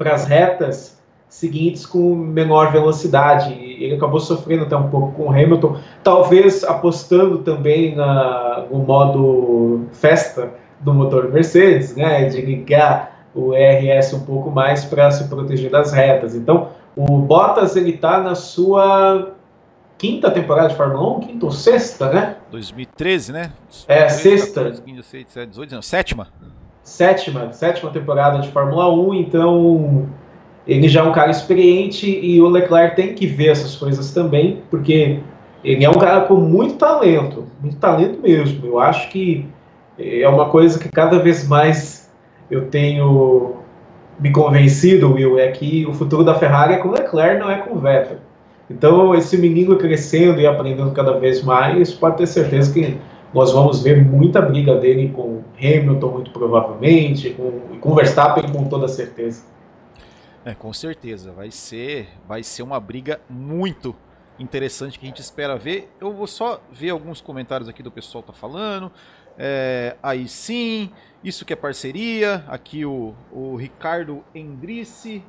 as 0.00 0.26
retas 0.26 0.98
seguintes 1.28 1.84
com 1.84 2.14
menor 2.14 2.72
velocidade. 2.72 3.52
Ele 3.52 3.94
acabou 3.94 4.20
sofrendo 4.20 4.64
até 4.64 4.76
um 4.76 4.88
pouco 4.88 5.12
com 5.12 5.24
o 5.24 5.30
Hamilton, 5.30 5.76
talvez 6.02 6.64
apostando 6.64 7.38
também 7.38 7.94
na, 7.94 8.66
no 8.70 8.78
modo 8.78 9.86
festa 9.92 10.52
do 10.80 10.94
motor 10.94 11.30
Mercedes, 11.30 11.94
né? 11.96 12.24
De 12.26 12.40
ligar 12.40 13.26
o 13.34 13.52
RS 13.52 14.14
um 14.14 14.24
pouco 14.24 14.50
mais 14.50 14.84
para 14.84 15.10
se 15.10 15.28
proteger 15.28 15.70
das 15.70 15.92
retas. 15.92 16.34
Então, 16.34 16.70
o 16.96 17.18
Bottas 17.18 17.76
ele 17.76 17.92
tá 17.92 18.20
na 18.20 18.34
sua 18.34 19.32
quinta 19.96 20.30
temporada 20.30 20.68
de 20.68 20.76
Fórmula 20.76 21.18
1, 21.18 21.20
quinta 21.20 21.46
ou 21.46 21.52
sexta, 21.52 22.10
né? 22.10 22.36
2013, 22.50 23.32
né? 23.32 23.52
É, 23.86 24.06
13, 24.06 24.22
sexta. 24.22 24.62
14, 24.62 24.82
15, 24.82 24.96
16, 24.96 25.24
17, 25.24 25.50
18, 25.50 25.74
não, 25.74 25.82
sétima. 25.82 26.28
Sétima, 26.88 27.52
sétima 27.52 27.90
temporada 27.90 28.38
de 28.38 28.50
Fórmula 28.50 28.90
1, 28.90 29.14
então 29.14 30.08
ele 30.66 30.88
já 30.88 31.00
é 31.00 31.02
um 31.02 31.12
cara 31.12 31.30
experiente 31.30 32.08
e 32.08 32.40
o 32.40 32.48
Leclerc 32.48 32.96
tem 32.96 33.14
que 33.14 33.26
ver 33.26 33.48
essas 33.48 33.76
coisas 33.76 34.10
também, 34.12 34.62
porque 34.70 35.20
ele 35.62 35.84
é 35.84 35.90
um 35.90 35.94
cara 35.94 36.22
com 36.22 36.36
muito 36.36 36.76
talento, 36.76 37.44
muito 37.60 37.76
talento 37.76 38.20
mesmo. 38.22 38.66
Eu 38.66 38.80
acho 38.80 39.10
que 39.10 39.46
é 39.98 40.26
uma 40.28 40.46
coisa 40.46 40.78
que 40.78 40.88
cada 40.88 41.18
vez 41.18 41.46
mais 41.46 42.10
eu 42.50 42.66
tenho 42.68 43.56
me 44.18 44.32
convencido, 44.32 45.12
Will, 45.12 45.38
é 45.38 45.48
que 45.48 45.86
o 45.86 45.92
futuro 45.92 46.24
da 46.24 46.34
Ferrari 46.34 46.72
é 46.72 46.78
com 46.78 46.90
Leclerc, 46.90 47.38
não 47.38 47.50
é 47.50 47.58
com 47.58 47.78
Vettel. 47.78 48.16
Então, 48.70 49.14
esse 49.14 49.36
menino 49.36 49.76
crescendo 49.76 50.40
e 50.40 50.46
aprendendo 50.46 50.90
cada 50.92 51.18
vez 51.18 51.42
mais, 51.42 51.92
pode 51.92 52.16
ter 52.16 52.26
certeza 52.26 52.72
que 52.72 52.96
nós 53.32 53.52
vamos 53.52 53.82
ver 53.82 54.04
muita 54.04 54.40
briga 54.40 54.76
dele 54.76 55.10
com 55.10 55.42
Hamilton, 55.56 56.10
muito 56.10 56.30
provavelmente, 56.30 57.30
com, 57.30 57.78
com 57.78 57.94
Verstappen, 57.94 58.50
com 58.50 58.64
toda 58.68 58.88
certeza. 58.88 59.42
É, 60.44 60.54
com 60.54 60.72
certeza. 60.72 61.32
Vai 61.32 61.50
ser, 61.50 62.08
vai 62.26 62.42
ser 62.42 62.62
uma 62.62 62.80
briga 62.80 63.20
muito 63.28 63.94
interessante 64.38 64.98
que 64.98 65.04
a 65.04 65.08
gente 65.08 65.20
espera 65.20 65.56
ver. 65.56 65.90
Eu 66.00 66.12
vou 66.12 66.26
só 66.26 66.60
ver 66.72 66.90
alguns 66.90 67.20
comentários 67.20 67.68
aqui 67.68 67.82
do 67.82 67.90
pessoal 67.90 68.22
tá 68.22 68.32
falando. 68.32 68.90
É, 69.36 69.96
aí 70.02 70.26
sim, 70.26 70.90
isso 71.22 71.44
que 71.44 71.52
é 71.52 71.56
parceria. 71.56 72.44
Aqui 72.48 72.84
o, 72.84 73.14
o 73.30 73.56
Ricardo 73.56 74.24
Endrice. 74.34 75.22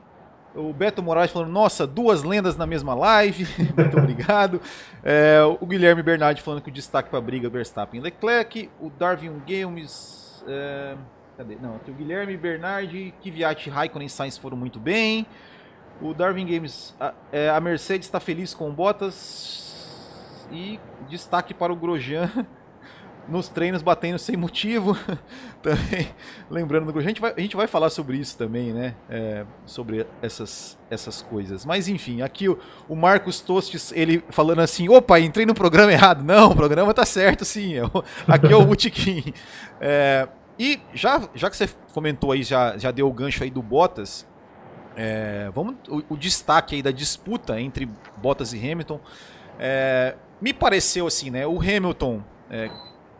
O 0.56 0.74
Beto 0.74 1.04
Moraes 1.04 1.32
falando, 1.32 1.52
nossa, 1.52 1.86
duas 1.86 2.24
lendas 2.24 2.58
na 2.58 2.66
mesma 2.66 2.94
live. 2.96 3.48
Muito 3.78 3.98
obrigado. 3.98 4.60
É, 5.04 5.40
o 5.60 5.66
Guilherme 5.66 6.02
Bernardi 6.02 6.42
falando 6.42 6.62
que 6.62 6.70
o 6.70 6.74
destaque 6.74 7.10
para 7.10 7.20
a 7.20 7.22
briga 7.22 7.50
Verstappen 7.50 8.00
e 8.00 8.04
Leclerc. 8.04 8.70
O 8.80 8.90
Darwin 8.90 9.42
Games. 9.48 10.44
É, 10.48 10.96
cadê? 11.38 11.56
Não, 11.56 11.76
aqui 11.76 11.92
o 11.92 11.94
Guilherme 11.94 12.36
Bernardi, 12.36 13.14
Kvyat 13.22 13.70
Raikkonen 13.70 14.08
e 14.08 14.10
Sainz 14.10 14.38
foram 14.38 14.58
muito 14.58 14.80
bem. 14.80 15.26
O 16.02 16.14
Darwin 16.14 16.48
Games, 16.48 16.96
a, 17.00 17.14
é, 17.32 17.50
a 17.50 17.60
Mercedes 17.60 18.08
está 18.08 18.20
feliz 18.20 18.54
com 18.54 18.72
Bottas. 18.72 20.48
E 20.52 20.80
destaque 21.08 21.54
para 21.54 21.72
o 21.72 21.76
Grosjean 21.76 22.28
nos 23.30 23.48
treinos 23.48 23.82
batendo 23.82 24.18
sem 24.18 24.36
motivo. 24.36 24.98
também, 25.62 26.10
lembrando 26.50 26.92
do 26.92 27.00
a 27.00 27.02
gente 27.02 27.22
vai 27.22 27.34
A 27.36 27.40
gente 27.40 27.56
vai 27.56 27.68
falar 27.68 27.90
sobre 27.90 28.18
isso 28.18 28.38
também, 28.38 28.74
né? 28.74 28.96
É, 29.10 29.46
sobre 29.66 30.06
essas, 30.22 30.78
essas 30.90 31.22
coisas. 31.22 31.66
Mas 31.66 31.88
enfim, 31.88 32.22
aqui 32.22 32.50
o, 32.50 32.58
o, 32.88 32.96
Marcos 32.96 33.40
Tostes, 33.42 33.92
ele 33.92 34.24
falando 34.30 34.60
assim: 34.60 34.90
opa, 34.90 35.20
entrei 35.20 35.46
no 35.46 35.54
programa 35.54 35.92
errado. 35.92 36.24
Não, 36.24 36.52
o 36.52 36.56
programa 36.56 36.94
tá 36.94 37.06
certo 37.06 37.46
sim. 37.46 37.76
É 37.78 37.84
aqui 38.28 38.52
é 38.52 38.56
o 38.56 38.66
Botequim. 38.66 39.34
É, 39.82 40.28
e 40.60 40.78
já, 40.94 41.30
já 41.34 41.50
que 41.50 41.56
você 41.56 41.70
comentou 41.94 42.34
aí, 42.34 42.44
já, 42.44 42.78
já 42.78 42.92
deu 42.92 43.08
o 43.08 43.14
gancho 43.14 43.42
aí 43.42 43.50
do 43.50 43.62
Bottas. 43.62 44.28
É, 44.94 45.50
vamos 45.56 45.76
o, 45.88 46.04
o, 46.10 46.18
destaque 46.18 46.76
aí 46.76 46.82
da 46.82 46.92
disputa 46.92 47.62
entre 47.62 47.88
Bottas 48.18 48.52
e 48.52 48.58
Hamilton. 48.58 49.00
É, 49.58 50.16
me 50.42 50.54
pareceu 50.54 51.08
assim, 51.08 51.30
né? 51.30 51.48
O 51.48 51.62
Hamilton 51.62 52.22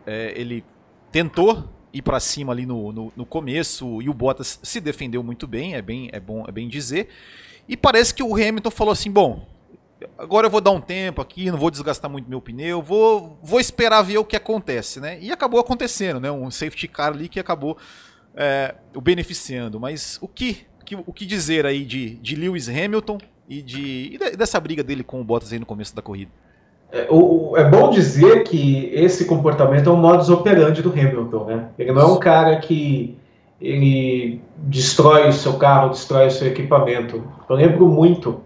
é, 0.06 0.32
ele 0.36 0.64
tentou 1.10 1.68
ir 1.92 2.02
para 2.02 2.20
cima 2.20 2.52
ali 2.52 2.64
no, 2.64 2.92
no, 2.92 3.12
no, 3.16 3.26
começo 3.26 4.00
e 4.00 4.08
o 4.08 4.14
Bottas 4.14 4.60
se 4.62 4.80
defendeu 4.80 5.22
muito 5.22 5.46
bem, 5.46 5.74
é 5.74 5.82
bem, 5.82 6.08
é 6.12 6.20
bom, 6.20 6.44
é 6.46 6.52
bem 6.52 6.68
dizer. 6.68 7.08
E 7.68 7.76
parece 7.76 8.14
que 8.14 8.22
o 8.22 8.34
Hamilton 8.34 8.70
falou 8.70 8.92
assim, 8.92 9.10
bom, 9.10 9.46
agora 10.18 10.46
eu 10.46 10.50
vou 10.50 10.60
dar 10.60 10.70
um 10.70 10.80
tempo 10.80 11.20
aqui, 11.20 11.50
não 11.50 11.58
vou 11.58 11.70
desgastar 11.70 12.10
muito 12.10 12.28
meu 12.28 12.40
pneu, 12.40 12.82
vou, 12.82 13.38
vou 13.42 13.60
esperar 13.60 14.02
ver 14.02 14.18
o 14.18 14.24
que 14.24 14.36
acontece, 14.36 15.00
né? 15.00 15.18
E 15.20 15.30
acabou 15.32 15.60
acontecendo, 15.60 16.20
né? 16.20 16.30
Um 16.30 16.50
safety 16.50 16.88
car 16.88 17.12
ali 17.12 17.28
que 17.28 17.40
acabou 17.40 17.76
é, 18.34 18.74
o 18.94 19.00
beneficiando. 19.00 19.78
Mas 19.78 20.18
o 20.20 20.28
que, 20.28 20.66
que, 20.84 20.94
o 20.94 21.12
que 21.12 21.26
dizer 21.26 21.66
aí 21.66 21.84
de, 21.84 22.16
de 22.16 22.36
Lewis 22.36 22.68
Hamilton 22.68 23.18
e, 23.48 23.62
de, 23.62 24.14
e 24.14 24.36
dessa 24.36 24.58
briga 24.60 24.82
dele 24.82 25.02
com 25.02 25.20
o 25.20 25.24
Bottas 25.24 25.52
aí 25.52 25.58
no 25.58 25.66
começo 25.66 25.94
da 25.94 26.02
corrida? 26.02 26.30
É, 26.92 27.02
é 27.02 27.64
bom 27.64 27.90
dizer 27.90 28.42
que 28.44 28.90
esse 28.92 29.24
comportamento 29.24 29.88
é 29.88 29.92
um 29.92 29.96
modus 29.96 30.28
operandi 30.28 30.82
do 30.82 30.90
Hamilton, 30.90 31.44
né? 31.44 31.68
Ele 31.78 31.92
não 31.92 32.02
é 32.02 32.06
um 32.06 32.18
cara 32.18 32.56
que 32.56 33.16
ele 33.60 34.40
destrói 34.56 35.28
o 35.28 35.32
seu 35.32 35.54
carro, 35.54 35.90
destrói 35.90 36.26
o 36.26 36.30
seu 36.30 36.48
equipamento. 36.48 37.22
Eu 37.48 37.56
lembro 37.56 37.86
muito 37.86 38.40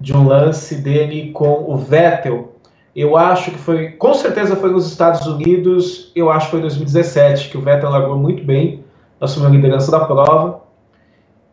de 0.00 0.16
um 0.16 0.26
lance 0.26 0.76
dele 0.76 1.30
com 1.32 1.64
o 1.68 1.76
Vettel. 1.76 2.54
Eu 2.96 3.16
acho 3.16 3.50
que 3.52 3.58
foi, 3.58 3.90
com 3.90 4.14
certeza 4.14 4.56
foi 4.56 4.70
nos 4.70 4.86
Estados 4.86 5.26
Unidos, 5.26 6.10
eu 6.16 6.30
acho 6.30 6.46
que 6.46 6.50
foi 6.52 6.60
em 6.60 6.62
2017, 6.62 7.50
que 7.50 7.58
o 7.58 7.60
Vettel 7.60 7.90
largou 7.90 8.16
muito 8.16 8.42
bem, 8.42 8.82
assumiu 9.20 9.48
a 9.48 9.52
liderança 9.52 9.90
da 9.90 10.00
prova. 10.00 10.62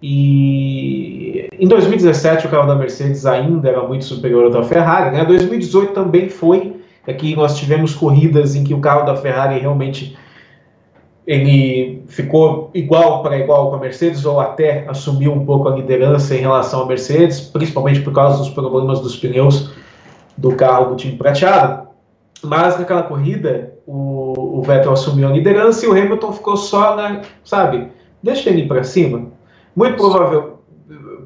E 0.01 1.26
em 1.59 1.67
2017 1.67 2.47
o 2.47 2.49
carro 2.49 2.67
da 2.67 2.75
Mercedes 2.75 3.25
ainda 3.25 3.69
era 3.69 3.83
muito 3.83 4.05
superior 4.05 4.45
ao 4.45 4.51
da 4.51 4.63
Ferrari, 4.63 5.15
né? 5.15 5.25
2018 5.25 5.93
também 5.93 6.29
foi, 6.29 6.77
aqui 7.07 7.35
nós 7.35 7.57
tivemos 7.57 7.95
corridas 7.95 8.55
em 8.55 8.63
que 8.63 8.73
o 8.73 8.79
carro 8.79 9.05
da 9.05 9.15
Ferrari 9.15 9.59
realmente 9.59 10.17
ele 11.25 12.03
ficou 12.07 12.71
igual 12.73 13.21
para 13.21 13.37
igual 13.37 13.69
com 13.69 13.75
a 13.75 13.79
Mercedes 13.79 14.25
ou 14.25 14.39
até 14.39 14.85
assumiu 14.87 15.33
um 15.33 15.45
pouco 15.45 15.67
a 15.67 15.75
liderança 15.75 16.33
em 16.35 16.39
relação 16.39 16.83
à 16.83 16.85
Mercedes, 16.85 17.41
principalmente 17.41 17.99
por 17.99 18.13
causa 18.13 18.37
dos 18.37 18.49
problemas 18.49 19.01
dos 19.01 19.17
pneus 19.17 19.71
do 20.37 20.55
carro 20.55 20.91
do 20.91 20.95
time 20.95 21.17
prateado. 21.17 21.87
Mas 22.41 22.79
naquela 22.79 23.03
corrida 23.03 23.73
o, 23.85 24.59
o 24.59 24.61
Vettel 24.61 24.93
assumiu 24.93 25.27
a 25.27 25.31
liderança 25.31 25.85
e 25.85 25.89
o 25.89 25.91
Hamilton 25.91 26.31
ficou 26.31 26.55
só 26.55 26.95
na, 26.95 27.21
sabe, 27.43 27.89
deixa 28.23 28.49
ele 28.49 28.61
ir 28.61 28.67
para 28.67 28.83
cima, 28.83 29.27
muito, 29.75 29.97
provável, 29.97 30.56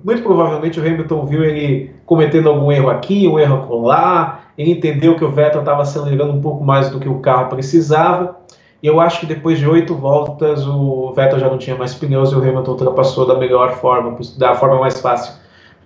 muito 0.03 0.22
provavelmente 0.22 0.79
o 0.79 0.84
Hamilton 0.86 1.25
viu 1.25 1.43
ele 1.43 1.91
cometendo 2.05 2.50
algum 2.50 2.72
erro 2.72 2.89
aqui, 2.89 3.27
um 3.27 3.39
erro 3.39 3.81
lá, 3.81 4.41
ele 4.58 4.72
entendeu 4.72 5.15
que 5.15 5.24
o 5.24 5.29
Vettel 5.29 5.62
estava 5.62 5.81
acelerando 5.81 6.34
um 6.34 6.41
pouco 6.41 6.63
mais 6.63 6.89
do 6.89 7.00
que 7.00 7.10
o 7.10 7.20
carro 7.20 7.50
precisava, 7.50 8.38
e 8.81 8.88
eu 8.88 9.00
acho 9.00 9.20
que 9.20 9.25
depois 9.25 9.60
de 9.60 9.67
oito 9.67 9.96
voltas 9.96 10.67
o 10.67 11.13
Vettel 11.15 11.39
já 11.39 11.50
não 11.50 11.58
tinha 11.58 11.75
mais 11.75 11.93
pneus 11.93 12.31
e 12.31 12.36
o 12.36 12.39
Hamilton 12.39 12.72
ultrapassou 12.72 13.27
da 13.27 13.36
melhor 13.36 13.74
forma, 13.74 14.17
da 14.38 14.55
forma 14.55 14.79
mais 14.79 15.00
fácil 15.00 15.34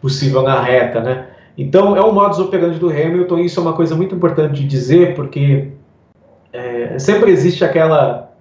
possível 0.01 0.41
na 0.41 0.61
reta, 0.61 1.01
né? 1.01 1.27
Então, 1.57 1.95
é 1.95 2.01
um 2.01 2.11
modus 2.11 2.39
operandi 2.39 2.77
do 2.77 2.89
Hamilton, 2.89 3.39
e 3.39 3.45
isso 3.45 3.59
é 3.59 3.63
uma 3.63 3.73
coisa 3.73 3.95
muito 3.95 4.13
importante 4.13 4.53
de 4.55 4.67
dizer, 4.67 5.15
porque 5.15 5.71
é, 6.51 6.99
sempre 6.99 7.31
existe 7.31 7.63
aquela 7.63 8.34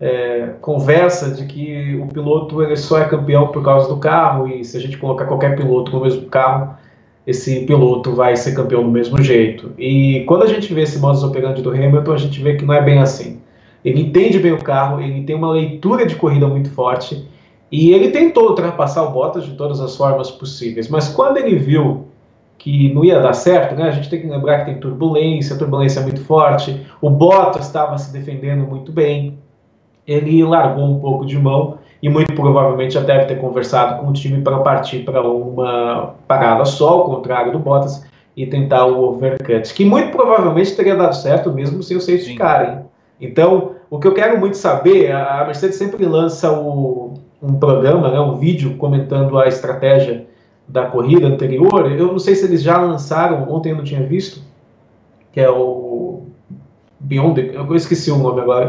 é, 0.00 0.50
conversa 0.60 1.30
de 1.30 1.44
que 1.46 1.96
o 2.02 2.06
piloto 2.06 2.62
ele 2.62 2.76
só 2.76 2.98
é 2.98 3.04
campeão 3.04 3.48
por 3.48 3.64
causa 3.64 3.88
do 3.88 3.96
carro, 3.96 4.46
e 4.46 4.64
se 4.64 4.76
a 4.76 4.80
gente 4.80 4.96
colocar 4.96 5.24
qualquer 5.26 5.56
piloto 5.56 5.92
no 5.92 6.02
mesmo 6.02 6.26
carro, 6.26 6.76
esse 7.26 7.66
piloto 7.66 8.14
vai 8.14 8.36
ser 8.36 8.54
campeão 8.54 8.82
do 8.82 8.90
mesmo 8.90 9.20
jeito. 9.22 9.72
E 9.76 10.24
quando 10.26 10.44
a 10.44 10.46
gente 10.46 10.72
vê 10.72 10.82
esse 10.82 10.98
modus 10.98 11.22
operandi 11.22 11.60
do 11.60 11.70
Hamilton, 11.70 12.12
a 12.12 12.18
gente 12.18 12.40
vê 12.42 12.54
que 12.54 12.64
não 12.64 12.74
é 12.74 12.82
bem 12.82 13.00
assim. 13.00 13.40
Ele 13.84 14.00
entende 14.02 14.38
bem 14.38 14.52
o 14.52 14.62
carro, 14.62 15.00
ele 15.00 15.22
tem 15.24 15.36
uma 15.36 15.50
leitura 15.50 16.06
de 16.06 16.14
corrida 16.14 16.46
muito 16.46 16.70
forte, 16.70 17.28
e 17.70 17.92
ele 17.92 18.10
tentou 18.10 18.48
ultrapassar 18.48 19.02
o 19.02 19.10
Bottas 19.10 19.44
de 19.44 19.52
todas 19.52 19.80
as 19.80 19.94
formas 19.94 20.30
possíveis, 20.30 20.88
mas 20.88 21.08
quando 21.08 21.36
ele 21.36 21.56
viu 21.56 22.06
que 22.56 22.92
não 22.92 23.04
ia 23.04 23.20
dar 23.20 23.34
certo, 23.34 23.76
né? 23.76 23.84
A 23.84 23.92
gente 23.92 24.10
tem 24.10 24.20
que 24.20 24.26
lembrar 24.26 24.58
que 24.60 24.72
tem 24.72 24.80
turbulência, 24.80 25.56
turbulência 25.56 26.00
é 26.00 26.02
muito 26.02 26.20
forte, 26.24 26.84
o 27.00 27.08
Bottas 27.08 27.66
estava 27.66 27.96
se 27.96 28.12
defendendo 28.12 28.66
muito 28.66 28.90
bem, 28.90 29.38
ele 30.08 30.42
largou 30.42 30.84
um 30.84 30.98
pouco 30.98 31.26
de 31.26 31.38
mão 31.38 31.76
e 32.02 32.08
muito 32.08 32.32
provavelmente 32.32 32.94
já 32.94 33.00
deve 33.00 33.26
ter 33.26 33.38
conversado 33.38 34.00
com 34.00 34.08
o 34.08 34.12
time 34.12 34.40
para 34.40 34.58
partir 34.60 35.04
para 35.04 35.20
uma 35.22 36.14
parada 36.26 36.64
só, 36.64 36.88
ao 36.88 37.04
contrário 37.04 37.52
do 37.52 37.58
Bottas, 37.58 38.06
e 38.34 38.46
tentar 38.46 38.86
o 38.86 39.02
overcut, 39.02 39.74
que 39.74 39.84
muito 39.84 40.12
provavelmente 40.12 40.74
teria 40.74 40.94
dado 40.94 41.14
certo 41.14 41.52
mesmo 41.52 41.82
sem 41.82 41.96
o 41.96 42.00
safety 42.00 42.34
car, 42.36 42.64
hein? 42.64 42.78
Então, 43.20 43.72
o 43.90 43.98
que 43.98 44.06
eu 44.06 44.14
quero 44.14 44.38
muito 44.38 44.56
saber, 44.56 45.10
a 45.12 45.44
Mercedes 45.44 45.76
sempre 45.76 46.06
lança 46.06 46.52
o, 46.52 47.14
um 47.42 47.54
programa, 47.54 48.08
né, 48.10 48.20
um 48.20 48.36
vídeo 48.36 48.76
comentando 48.76 49.36
a 49.36 49.48
estratégia 49.48 50.26
da 50.68 50.86
corrida 50.86 51.26
anterior. 51.26 51.90
Eu 51.90 52.06
não 52.06 52.18
sei 52.20 52.36
se 52.36 52.44
eles 52.44 52.62
já 52.62 52.78
lançaram, 52.78 53.52
ontem 53.52 53.70
eu 53.70 53.76
não 53.76 53.82
tinha 53.82 54.02
visto, 54.06 54.40
que 55.32 55.40
é 55.40 55.50
o 55.50 56.22
Beyond, 57.00 57.54
eu 57.54 57.74
esqueci 57.74 58.10
o 58.12 58.18
nome 58.18 58.40
agora. 58.40 58.68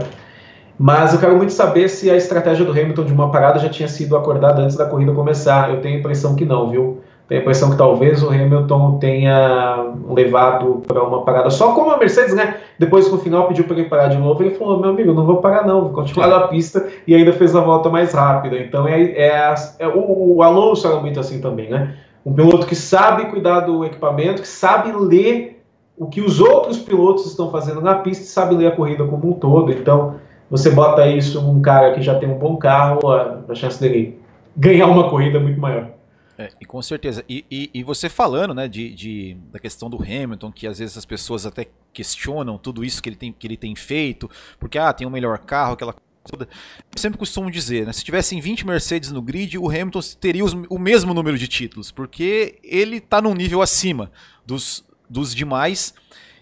Mas 0.80 1.14
eu 1.14 1.20
quero 1.20 1.36
muito 1.36 1.52
saber 1.52 1.90
se 1.90 2.10
a 2.10 2.16
estratégia 2.16 2.64
do 2.64 2.72
Hamilton 2.72 3.04
de 3.04 3.12
uma 3.12 3.30
parada 3.30 3.60
já 3.60 3.68
tinha 3.68 3.90
sido 3.90 4.16
acordada 4.16 4.62
antes 4.62 4.78
da 4.78 4.86
corrida 4.86 5.12
começar. 5.12 5.70
Eu 5.70 5.82
tenho 5.82 5.98
a 5.98 6.00
impressão 6.00 6.38
que 6.38 6.46
não, 6.46 6.70
viu? 6.70 7.02
Tenho 7.28 7.42
a 7.42 7.44
impressão 7.44 7.70
que 7.70 7.76
talvez 7.76 8.24
o 8.24 8.30
Hamilton 8.30 8.98
tenha 8.98 9.94
levado 10.10 10.82
para 10.88 11.04
uma 11.04 11.24
parada 11.24 11.50
só 11.50 11.74
como 11.74 11.92
a 11.92 11.98
Mercedes, 11.98 12.34
né? 12.34 12.62
Depois 12.80 13.12
no 13.12 13.18
final 13.18 13.50
pediu 13.50 13.66
para 13.66 13.78
ele 13.78 13.90
parar 13.90 14.08
de 14.08 14.18
novo, 14.18 14.42
ele 14.42 14.56
falou: 14.56 14.80
meu 14.80 14.92
amigo, 14.92 15.14
não 15.14 15.26
vou 15.26 15.42
parar 15.42 15.68
não, 15.68 15.82
vou 15.82 15.90
continuar 15.92 16.28
na 16.28 16.48
pista 16.48 16.88
e 17.06 17.14
ainda 17.14 17.34
fez 17.34 17.54
a 17.58 17.60
volta 17.60 17.90
mais 17.90 18.14
rápida. 18.14 18.58
Então 18.58 18.88
é, 18.88 19.02
é, 19.02 19.56
é 19.80 19.88
o, 19.88 20.38
o 20.38 20.42
Alonso 20.42 20.88
era 20.88 20.96
muito 20.96 21.20
assim 21.20 21.42
também, 21.42 21.70
né? 21.70 21.94
Um 22.26 22.34
piloto 22.34 22.66
que 22.66 22.76
sabe 22.76 23.26
cuidar 23.26 23.60
do 23.62 23.84
equipamento, 23.84 24.42
que 24.42 24.48
sabe 24.48 24.94
ler 24.94 25.62
o 25.98 26.08
que 26.08 26.22
os 26.22 26.40
outros 26.40 26.80
pilotos 26.80 27.26
estão 27.26 27.52
fazendo 27.52 27.82
na 27.82 27.96
pista, 27.96 28.24
sabe 28.24 28.56
ler 28.56 28.68
a 28.68 28.72
corrida 28.72 29.04
como 29.04 29.30
um 29.30 29.34
todo. 29.34 29.72
Então 29.72 30.16
você 30.50 30.70
bota 30.72 31.06
isso 31.08 31.42
num 31.42 31.62
cara 31.62 31.94
que 31.94 32.02
já 32.02 32.18
tem 32.18 32.30
um 32.30 32.38
bom 32.38 32.58
carro, 32.58 33.12
a, 33.12 33.44
a 33.48 33.56
chance 33.56 33.80
dele 33.80 34.20
ganhar 34.56 34.88
uma 34.88 35.10
corrida 35.10 35.38
é 35.38 35.42
muito 35.42 35.60
maior. 35.60 35.92
É, 36.38 36.50
e 36.62 36.66
com 36.66 36.82
certeza. 36.82 37.24
E, 37.28 37.46
e, 37.52 37.70
e, 37.74 37.84
você 37.84 38.08
falando, 38.08 38.54
né, 38.54 38.66
de, 38.66 38.94
de, 38.94 39.38
da 39.52 39.60
questão 39.60 39.90
do 39.90 40.02
Hamilton, 40.02 40.52
que 40.54 40.66
às 40.66 40.80
vezes 40.80 40.98
as 40.98 41.04
pessoas 41.04 41.46
até 41.46 41.68
questionam 41.92 42.58
tudo 42.58 42.84
isso 42.84 43.04
que 43.04 43.10
ele 43.10 43.18
tem, 43.18 43.34
que 43.34 43.46
ele 43.46 43.58
tem 43.58 43.76
feito, 43.76 44.30
porque 44.58 44.78
ah, 44.78 44.94
tem 44.94 45.06
o 45.06 45.10
um 45.10 45.14
melhor 45.14 45.38
carro, 45.40 45.74
aquela 45.74 45.94
coisa. 45.94 46.48
Eu 46.94 46.98
sempre 46.98 47.20
costumo 47.20 47.52
dizer, 47.52 47.86
né, 47.86 47.92
se 47.92 48.06
tivessem 48.06 48.40
20 48.40 48.66
Mercedes 48.66 49.12
no 49.12 49.22
grid, 49.22 49.58
o 49.58 49.68
Hamilton 49.68 50.00
teria 50.18 50.46
os, 50.46 50.54
o 50.70 50.80
mesmo 50.80 51.14
número 51.14 51.38
de 51.38 51.48
títulos, 51.48 51.92
porque 51.92 52.58
ele 52.64 52.98
está 52.98 53.22
num 53.22 53.34
nível 53.34 53.62
acima 53.62 54.10
dos, 54.46 54.86
dos 55.10 55.36
demais. 55.36 55.94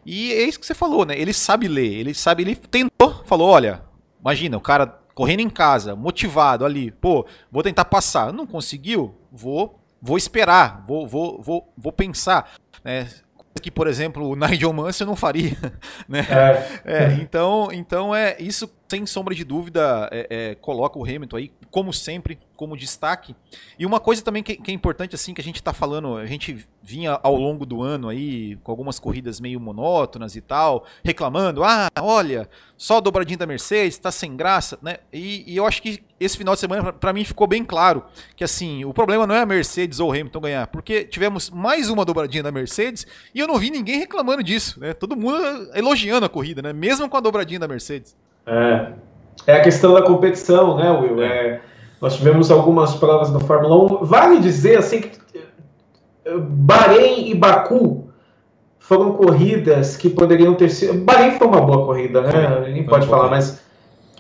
E 0.06 0.32
é 0.32 0.44
isso 0.44 0.60
que 0.60 0.66
você 0.66 0.76
falou, 0.76 1.06
né? 1.06 1.20
Ele 1.20 1.34
sabe 1.34 1.68
ler, 1.68 1.92
ele 1.92 2.14
sabe, 2.14 2.44
ele 2.44 2.56
tentou, 2.56 3.24
falou, 3.26 3.50
olha, 3.50 3.87
imagina, 4.28 4.58
o 4.58 4.62
cara 4.62 5.00
correndo 5.16 5.40
em 5.40 5.50
casa, 5.50 5.96
motivado 5.96 6.66
ali, 6.66 6.92
pô, 6.92 7.26
vou 7.50 7.64
tentar 7.64 7.86
passar, 7.86 8.34
não 8.34 8.46
conseguiu, 8.46 9.16
vou 9.32 9.80
vou 10.02 10.18
esperar, 10.18 10.84
vou, 10.86 11.08
vou, 11.08 11.42
vou, 11.42 11.74
vou 11.76 11.92
pensar. 11.92 12.52
Né? 12.84 13.08
que, 13.60 13.72
por 13.72 13.88
exemplo, 13.88 14.30
o 14.30 14.36
Nigel 14.38 14.72
Mansell 14.72 15.08
não 15.08 15.16
faria, 15.16 15.58
né? 16.08 16.26
É. 16.86 17.06
É, 17.06 17.14
então, 17.16 17.70
então 17.72 18.14
é 18.14 18.36
isso 18.40 18.70
sem 18.88 19.06
sombra 19.06 19.36
de 19.36 19.44
dúvida 19.44 20.10
é, 20.12 20.28
é, 20.30 20.56
coloca 20.56 20.98
o 20.98 21.04
Hamilton 21.04 21.38
aí 21.38 21.52
como 21.70 21.92
sempre 21.92 22.40
como 22.56 22.76
destaque. 22.76 23.36
E 23.78 23.86
uma 23.86 24.00
coisa 24.00 24.22
também 24.24 24.42
que, 24.42 24.56
que 24.56 24.72
é 24.72 24.74
importante 24.74 25.14
assim 25.14 25.34
que 25.34 25.40
a 25.40 25.44
gente 25.44 25.58
está 25.58 25.74
falando, 25.74 26.18
a 26.18 26.26
gente 26.26 26.66
vinha 26.82 27.20
ao 27.22 27.36
longo 27.36 27.66
do 27.66 27.84
ano 27.84 28.10
aí 28.10 28.56
com 28.64 28.72
algumas 28.72 28.98
corridas 28.98 29.40
meio 29.40 29.60
monótonas 29.60 30.36
e 30.36 30.42
tal, 30.42 30.86
reclamando, 31.04 31.64
ah, 31.64 31.88
olha, 32.00 32.50
só 32.76 32.98
a 32.98 33.00
dobradinha 33.00 33.38
da 33.38 33.46
Mercedes, 33.46 33.96
está 33.96 34.12
sem 34.12 34.36
graça, 34.36 34.80
né? 34.82 34.98
E, 35.14 35.54
e, 35.54 35.58
eu 35.58 35.66
acho 35.66 35.82
que 35.82 36.04
esse 36.20 36.38
final 36.38 36.56
de 36.56 36.62
semana 36.62 36.92
para 36.92 37.14
mim 37.14 37.24
ficou 37.24 37.46
bem 37.46 37.64
claro 37.64 38.04
que 38.36 38.44
assim 38.44 38.84
o 38.86 38.94
problema 38.94 39.28
não 39.28 39.36
é 39.36 39.42
a 39.42 39.46
Mercedes 39.46 40.00
ou 40.00 40.10
o 40.10 40.12
Hamilton 40.12 40.40
ganhar, 40.40 40.68
porque 40.68 41.04
tivemos 41.04 41.50
mais 41.50 41.90
uma 41.90 42.04
dobradinha 42.04 42.42
da 42.42 42.52
Mercedes 42.52 43.06
e 43.36 43.40
eu 43.40 43.48
não 43.48 43.60
vi 43.60 43.70
ninguém 43.70 44.00
reclamando 44.00 44.42
disso, 44.42 44.80
né? 44.80 44.94
Todo 44.94 45.16
mundo 45.16 45.38
elogiando 45.76 46.26
a 46.26 46.30
corrida, 46.30 46.62
né? 46.62 46.74
Mesmo 46.74 47.08
com 47.08 47.18
a 47.18 47.22
dobradinha 47.22 47.60
da 47.60 47.68
Mercedes. 47.68 48.16
É, 48.48 48.88
é 49.46 49.54
a 49.58 49.62
questão 49.62 49.94
da 49.94 50.02
competição, 50.02 50.78
né, 50.78 50.90
Will? 50.90 51.22
É. 51.22 51.28
é, 51.28 51.62
nós 52.02 52.16
tivemos 52.16 52.50
algumas 52.50 52.96
provas 52.96 53.30
da 53.30 53.40
Fórmula 53.40 54.02
1. 54.02 54.06
Vale 54.06 54.40
dizer 54.40 54.78
assim 54.78 55.02
que 55.02 55.20
eh, 56.26 56.38
Bahrein 56.38 57.30
e 57.30 57.36
Baku 57.36 58.08
foram 58.80 59.14
corridas 59.14 59.98
que 59.98 60.10
poderiam 60.10 60.54
ter 60.54 60.70
sido. 60.70 60.94
Bahrein 61.04 61.32
foi 61.32 61.48
uma 61.48 61.60
boa 61.60 61.86
corrida, 61.86 62.22
né? 62.22 62.32
Foi, 62.32 62.46
a 62.46 62.70
gente 62.70 62.88
pode 62.88 63.08
falar, 63.08 63.30
mas 63.30 63.62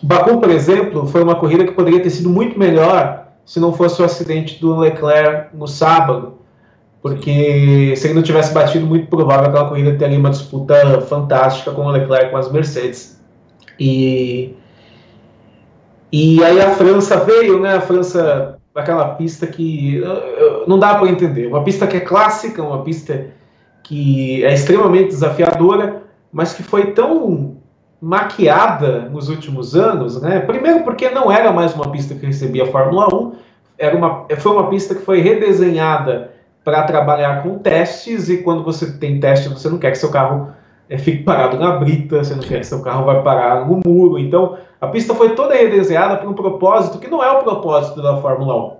Baku, 0.01 0.39
por 0.39 0.49
exemplo, 0.49 1.07
foi 1.07 1.23
uma 1.23 1.35
corrida 1.35 1.65
que 1.65 1.71
poderia 1.71 2.01
ter 2.01 2.09
sido 2.09 2.29
muito 2.29 2.57
melhor 2.57 3.27
se 3.45 3.59
não 3.59 3.71
fosse 3.71 4.01
o 4.01 4.05
acidente 4.05 4.59
do 4.59 4.75
Leclerc 4.75 5.55
no 5.55 5.67
sábado. 5.67 6.33
Porque 7.01 7.93
se 7.95 8.07
ele 8.07 8.15
não 8.15 8.23
tivesse 8.23 8.53
batido, 8.53 8.85
muito 8.85 9.07
provável 9.07 9.49
aquela 9.49 9.69
corrida 9.69 9.95
teria 9.97 10.19
uma 10.19 10.31
disputa 10.31 10.99
fantástica 11.01 11.71
com 11.71 11.85
o 11.85 11.91
Leclerc 11.91 12.31
com 12.31 12.37
as 12.37 12.51
Mercedes. 12.51 13.16
E, 13.79 14.55
e 16.11 16.43
aí 16.43 16.59
a 16.61 16.71
França 16.71 17.17
veio, 17.17 17.59
né? 17.59 17.75
A 17.75 17.81
França, 17.81 18.57
aquela 18.73 19.09
pista 19.15 19.45
que 19.47 20.01
não 20.67 20.79
dá 20.79 20.95
para 20.95 21.09
entender. 21.09 21.47
Uma 21.47 21.63
pista 21.63 21.87
que 21.87 21.97
é 21.97 22.01
clássica, 22.01 22.61
uma 22.63 22.83
pista 22.83 23.27
que 23.83 24.43
é 24.43 24.53
extremamente 24.53 25.09
desafiadora, 25.09 26.03
mas 26.31 26.53
que 26.53 26.63
foi 26.63 26.91
tão 26.91 27.57
maquiada 28.01 29.09
nos 29.09 29.29
últimos 29.29 29.75
anos, 29.75 30.21
né? 30.21 30.39
Primeiro 30.41 30.83
porque 30.83 31.09
não 31.09 31.31
era 31.31 31.51
mais 31.51 31.73
uma 31.73 31.89
pista 31.89 32.13
que 32.13 32.25
recebia 32.25 32.63
a 32.63 32.67
Fórmula 32.67 33.13
1, 33.13 33.35
era 33.77 33.95
uma, 33.95 34.25
foi 34.37 34.51
uma 34.51 34.69
pista 34.69 34.93
que 34.93 35.01
foi 35.01 35.21
redesenhada 35.21 36.31
para 36.63 36.83
trabalhar 36.83 37.43
com 37.43 37.57
testes 37.57 38.29
e 38.29 38.37
quando 38.37 38.63
você 38.63 38.91
tem 38.97 39.19
teste 39.19 39.49
você 39.49 39.69
não 39.69 39.77
quer 39.77 39.91
que 39.91 39.97
seu 39.97 40.11
carro 40.11 40.51
é, 40.89 40.97
fique 40.97 41.23
parado 41.23 41.57
na 41.57 41.71
brita, 41.71 42.23
você 42.23 42.33
não 42.33 42.41
quer 42.41 42.59
que 42.59 42.65
seu 42.67 42.81
carro 42.81 43.05
vai 43.05 43.21
parar 43.21 43.65
no 43.65 43.81
muro. 43.85 44.17
Então, 44.17 44.57
a 44.79 44.87
pista 44.87 45.13
foi 45.13 45.35
toda 45.35 45.55
redesenhada 45.55 46.17
para 46.17 46.29
um 46.29 46.33
propósito 46.33 46.99
que 46.99 47.09
não 47.09 47.23
é 47.23 47.31
o 47.31 47.43
propósito 47.43 48.01
da 48.01 48.17
Fórmula 48.17 48.73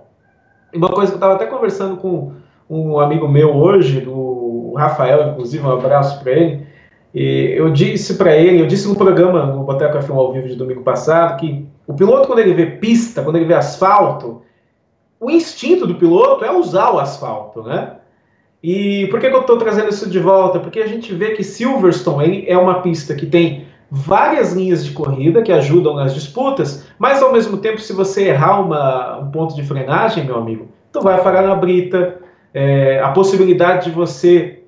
1. 0.72 0.78
Uma 0.78 0.88
coisa 0.88 1.12
que 1.12 1.14
eu 1.14 1.18
estava 1.18 1.34
até 1.34 1.46
conversando 1.46 1.96
com 1.96 2.32
um 2.68 2.98
amigo 2.98 3.28
meu 3.28 3.54
hoje, 3.54 4.06
o 4.06 4.74
Rafael, 4.76 5.30
inclusive, 5.30 5.64
um 5.64 5.72
abraço 5.72 6.22
para 6.22 6.32
ele. 6.32 6.66
E 7.14 7.54
eu 7.56 7.70
disse 7.70 8.14
para 8.14 8.36
ele, 8.36 8.60
eu 8.60 8.66
disse 8.66 8.86
no 8.86 8.94
programa, 8.94 9.46
no 9.46 9.64
Boteco 9.64 9.98
F1 9.98 10.14
ao 10.14 10.32
vivo 10.32 10.48
de 10.48 10.56
domingo 10.56 10.82
passado, 10.82 11.38
que 11.38 11.66
o 11.86 11.94
piloto, 11.94 12.26
quando 12.26 12.40
ele 12.40 12.54
vê 12.54 12.66
pista, 12.66 13.22
quando 13.22 13.36
ele 13.36 13.46
vê 13.46 13.54
asfalto, 13.54 14.42
o 15.18 15.30
instinto 15.30 15.86
do 15.86 15.94
piloto 15.94 16.44
é 16.44 16.52
usar 16.52 16.90
o 16.90 16.98
asfalto, 16.98 17.62
né? 17.62 17.96
E 18.62 19.06
por 19.08 19.20
que, 19.20 19.30
que 19.30 19.36
eu 19.36 19.40
estou 19.40 19.56
trazendo 19.56 19.88
isso 19.88 20.08
de 20.10 20.18
volta? 20.18 20.58
Porque 20.58 20.80
a 20.80 20.86
gente 20.86 21.14
vê 21.14 21.30
que 21.30 21.44
Silverstone 21.44 22.44
é 22.46 22.58
uma 22.58 22.80
pista 22.80 23.14
que 23.14 23.26
tem 23.26 23.66
várias 23.90 24.52
linhas 24.52 24.84
de 24.84 24.90
corrida 24.90 25.42
que 25.42 25.52
ajudam 25.52 25.94
nas 25.94 26.14
disputas, 26.14 26.86
mas 26.98 27.22
ao 27.22 27.32
mesmo 27.32 27.56
tempo, 27.58 27.80
se 27.80 27.92
você 27.92 28.28
errar 28.28 28.60
uma, 28.60 29.18
um 29.20 29.30
ponto 29.30 29.54
de 29.54 29.62
frenagem, 29.62 30.24
meu 30.24 30.36
amigo, 30.36 30.68
tu 30.92 31.00
vai 31.00 31.22
parar 31.22 31.42
na 31.42 31.54
brita. 31.54 32.16
É, 32.52 33.00
a 33.00 33.10
possibilidade 33.10 33.86
de 33.86 33.90
você 33.90 34.62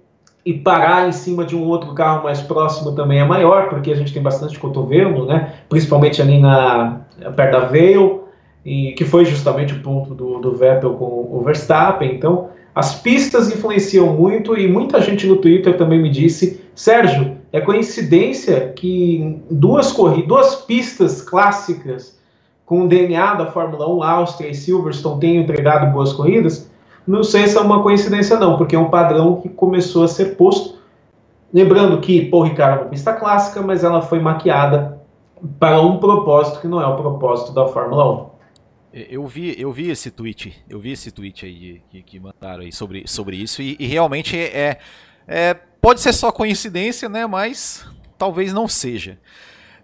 ir 0.45 0.55
parar 0.61 1.09
em 1.09 1.13
cima 1.13 1.45
de 1.45 1.57
um 1.57 1.65
outro 1.65 1.93
carro 1.95 2.25
mais 2.25 2.41
próximo 2.41 2.93
também 2.93 3.19
é 3.19 3.25
maior, 3.25 3.69
porque 3.69 3.91
a 3.91 3.97
gente 3.97 4.13
tem 4.13 4.23
bastante 4.23 4.59
cotovelo, 4.59 5.27
né? 5.27 5.55
principalmente 5.69 6.23
ali 6.23 6.41
na, 6.41 7.01
perto 7.37 7.53
da 7.53 7.67
Veil, 7.67 8.25
e, 8.65 8.93
que 8.93 9.05
foi 9.05 9.25
justamente 9.25 9.75
o 9.75 9.81
ponto 9.81 10.15
do, 10.15 10.39
do 10.39 10.55
Vettel 10.55 10.95
com 10.95 11.29
o 11.31 11.43
Verstappen. 11.45 12.15
Então, 12.15 12.51
as 12.75 12.95
pistas 13.01 13.51
influenciam 13.51 14.15
muito 14.15 14.57
e 14.57 14.69
muita 14.69 15.01
gente 15.01 15.27
no 15.27 15.37
Twitter 15.37 15.77
também 15.77 16.01
me 16.01 16.11
disse: 16.11 16.61
Sérgio, 16.75 17.37
é 17.53 17.61
coincidência 17.61 18.73
que 18.75 19.41
duas 19.51 19.93
corridas, 19.93 20.29
duas 20.29 20.55
pistas 20.57 21.21
clássicas 21.23 22.19
com 22.65 22.85
o 22.85 22.89
DNA 22.89 23.35
da 23.35 23.47
Fórmula 23.47 23.89
1, 23.93 24.03
Áustria 24.03 24.49
e 24.49 24.55
Silverstone 24.55 25.21
tenham 25.21 25.43
entregado 25.43 25.93
boas 25.93 26.13
corridas? 26.13 26.71
não 27.11 27.25
sei 27.25 27.47
se 27.49 27.57
é 27.57 27.61
uma 27.61 27.83
coincidência 27.83 28.39
não, 28.39 28.57
porque 28.57 28.77
é 28.77 28.79
um 28.79 28.89
padrão 28.89 29.41
que 29.41 29.49
começou 29.49 30.05
a 30.05 30.09
ser 30.09 30.37
posto. 30.37 30.79
Lembrando 31.53 32.01
que 32.01 32.27
Paul 32.27 32.45
Ricard 32.45 32.79
é 32.79 32.83
uma 32.83 32.89
pista 32.89 33.13
clássica, 33.13 33.61
mas 33.61 33.83
ela 33.83 34.01
foi 34.01 34.21
maquiada 34.21 35.01
para 35.59 35.81
um 35.81 35.97
propósito 35.99 36.61
que 36.61 36.69
não 36.69 36.81
é 36.81 36.87
o 36.87 36.97
propósito 36.97 37.53
da 37.53 37.67
Fórmula 37.67 38.27
1. 38.27 38.30
Eu 38.93 39.27
vi, 39.27 39.55
eu 39.57 39.73
vi 39.73 39.89
esse 39.89 40.11
tweet, 40.11 40.65
eu 40.69 40.81
vi 40.81 40.91
esse 40.93 41.13
tweet 41.13 41.47
aí 41.47 41.81
que, 41.91 42.03
que 42.03 42.19
mandaram 42.19 42.63
aí 42.63 42.73
sobre, 42.73 43.07
sobre 43.07 43.37
isso 43.37 43.63
e, 43.63 43.77
e 43.79 43.87
realmente 43.87 44.37
é, 44.37 44.81
é, 45.29 45.55
pode 45.55 46.01
ser 46.01 46.13
só 46.13 46.33
coincidência, 46.33 47.09
né? 47.09 47.25
Mas 47.25 47.87
talvez 48.19 48.53
não 48.53 48.67
seja. 48.67 49.17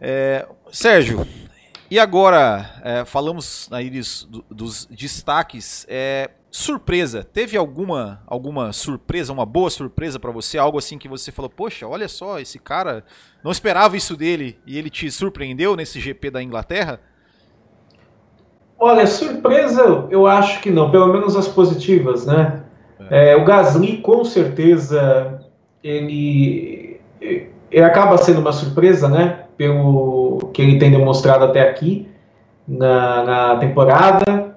É, 0.01 0.49
Sérgio, 0.73 1.25
e 1.89 2.01
agora 2.01 2.81
é, 2.83 3.05
falamos 3.05 3.69
aí 3.71 3.89
dos, 3.91 4.29
dos 4.51 4.87
destaques. 4.87 5.87
É, 5.89 6.31
surpresa, 6.51 7.23
teve 7.23 7.57
alguma 7.57 8.23
alguma 8.27 8.73
surpresa, 8.73 9.33
uma 9.33 9.45
boa 9.45 9.69
surpresa 9.69 10.19
para 10.19 10.31
você, 10.31 10.57
algo 10.57 10.79
assim 10.79 10.97
que 10.97 11.07
você 11.07 11.31
falou, 11.31 11.51
poxa, 11.51 11.87
olha 11.87 12.09
só 12.09 12.41
esse 12.41 12.59
cara, 12.59 13.05
não 13.45 13.53
esperava 13.53 13.97
isso 13.97 14.17
dele 14.17 14.59
e 14.67 14.79
ele 14.79 14.89
te 14.89 15.11
surpreendeu 15.11 15.77
nesse 15.77 16.01
GP 16.01 16.31
da 16.31 16.43
Inglaterra? 16.43 17.01
Olha, 18.79 19.07
surpresa, 19.07 20.07
eu 20.11 20.27
acho 20.27 20.61
que 20.61 20.71
não, 20.71 20.91
pelo 20.91 21.13
menos 21.13 21.35
as 21.35 21.49
positivas, 21.49 22.27
né? 22.27 22.63
É. 23.11 23.33
É, 23.33 23.37
o 23.37 23.45
Gasly, 23.45 23.99
com 23.99 24.25
certeza, 24.25 25.41
ele, 25.83 27.01
ele 27.21 27.85
acaba 27.85 28.19
sendo 28.19 28.41
uma 28.41 28.53
surpresa, 28.53 29.09
né? 29.09 29.45
Pelo 29.57 30.51
que 30.53 30.61
ele 30.61 30.79
tem 30.79 30.91
demonstrado 30.91 31.45
até 31.45 31.63
aqui 31.63 32.07
na, 32.69 33.25
na 33.25 33.57
temporada. 33.57 34.55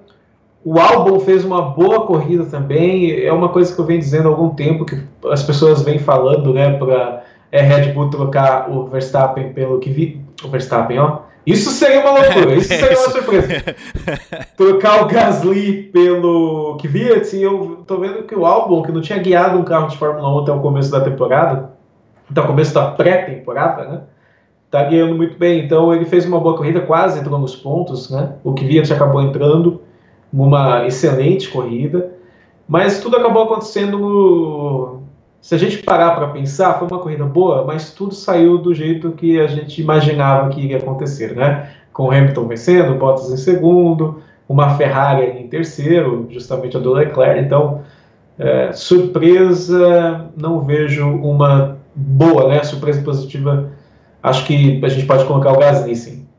O 0.62 0.78
álbum 0.78 1.18
fez 1.20 1.42
uma 1.42 1.62
boa 1.62 2.06
corrida 2.06 2.44
também. 2.44 3.24
É 3.24 3.32
uma 3.32 3.48
coisa 3.48 3.74
que 3.74 3.80
eu 3.80 3.86
venho 3.86 4.00
dizendo 4.00 4.28
há 4.28 4.32
algum 4.32 4.50
tempo, 4.50 4.84
que 4.84 5.00
as 5.30 5.42
pessoas 5.42 5.82
vêm 5.82 5.98
falando, 5.98 6.52
né? 6.52 6.76
Para 6.76 7.24
é, 7.50 7.62
Red 7.62 7.92
Bull 7.92 8.10
trocar 8.10 8.70
o 8.70 8.84
Verstappen 8.86 9.54
pelo 9.54 9.78
que 9.78 9.88
vi. 9.88 10.20
O 10.44 10.48
Verstappen, 10.48 10.98
ó 10.98 11.29
isso 11.50 11.70
seria 11.70 12.00
uma 12.00 12.10
loucura, 12.10 12.54
isso 12.54 12.68
seria 12.68 12.98
uma 12.98 13.08
surpresa. 13.10 13.48
Trocar 14.56 15.02
o 15.02 15.06
Gasly 15.06 15.84
pelo 15.84 16.76
Kvyat, 16.78 17.36
e 17.36 17.42
eu 17.42 17.82
tô 17.86 17.98
vendo 17.98 18.22
que 18.24 18.34
o 18.34 18.46
Albon, 18.46 18.82
que 18.82 18.92
não 18.92 19.00
tinha 19.00 19.18
guiado 19.18 19.58
um 19.58 19.64
carro 19.64 19.88
de 19.88 19.96
Fórmula 19.96 20.34
1 20.36 20.38
até 20.40 20.52
o 20.52 20.60
começo 20.60 20.90
da 20.90 21.00
temporada, 21.00 21.72
até 22.30 22.40
o 22.40 22.46
começo 22.46 22.74
da 22.74 22.90
pré-temporada, 22.90 23.84
né? 23.84 24.00
Tá 24.70 24.84
guiando 24.84 25.16
muito 25.16 25.36
bem. 25.36 25.64
Então 25.64 25.92
ele 25.92 26.04
fez 26.04 26.24
uma 26.24 26.38
boa 26.38 26.56
corrida, 26.56 26.80
quase 26.80 27.18
entrou 27.18 27.38
nos 27.38 27.56
pontos, 27.56 28.08
né? 28.10 28.34
O 28.44 28.54
Kvyat 28.54 28.92
acabou 28.92 29.20
entrando 29.20 29.82
numa 30.32 30.86
excelente 30.86 31.48
corrida. 31.48 32.12
Mas 32.68 33.00
tudo 33.00 33.16
acabou 33.16 33.42
acontecendo 33.42 33.98
no, 33.98 34.99
se 35.40 35.54
a 35.54 35.58
gente 35.58 35.78
parar 35.78 36.14
para 36.14 36.28
pensar, 36.28 36.78
foi 36.78 36.86
uma 36.88 36.98
corrida 36.98 37.24
boa, 37.24 37.64
mas 37.64 37.92
tudo 37.92 38.14
saiu 38.14 38.58
do 38.58 38.74
jeito 38.74 39.12
que 39.12 39.40
a 39.40 39.46
gente 39.46 39.80
imaginava 39.80 40.50
que 40.50 40.60
iria 40.60 40.76
acontecer, 40.78 41.34
né? 41.34 41.70
Com 41.92 42.10
Hamilton 42.10 42.46
vencendo, 42.46 42.94
Bottas 42.94 43.30
em 43.30 43.36
segundo, 43.36 44.22
uma 44.48 44.76
Ferrari 44.76 45.40
em 45.40 45.48
terceiro, 45.48 46.26
justamente 46.30 46.76
a 46.76 46.80
do 46.80 46.92
Leclerc. 46.92 47.40
Então, 47.40 47.82
é, 48.38 48.72
surpresa, 48.72 50.30
não 50.36 50.60
vejo 50.60 51.08
uma 51.08 51.78
boa, 51.94 52.48
né? 52.48 52.62
Surpresa 52.62 53.02
positiva, 53.02 53.70
acho 54.22 54.46
que 54.46 54.80
a 54.84 54.88
gente 54.88 55.06
pode 55.06 55.24
colocar 55.24 55.52
o 55.52 55.58
Gasly, 55.58 55.96
sim 55.96 56.29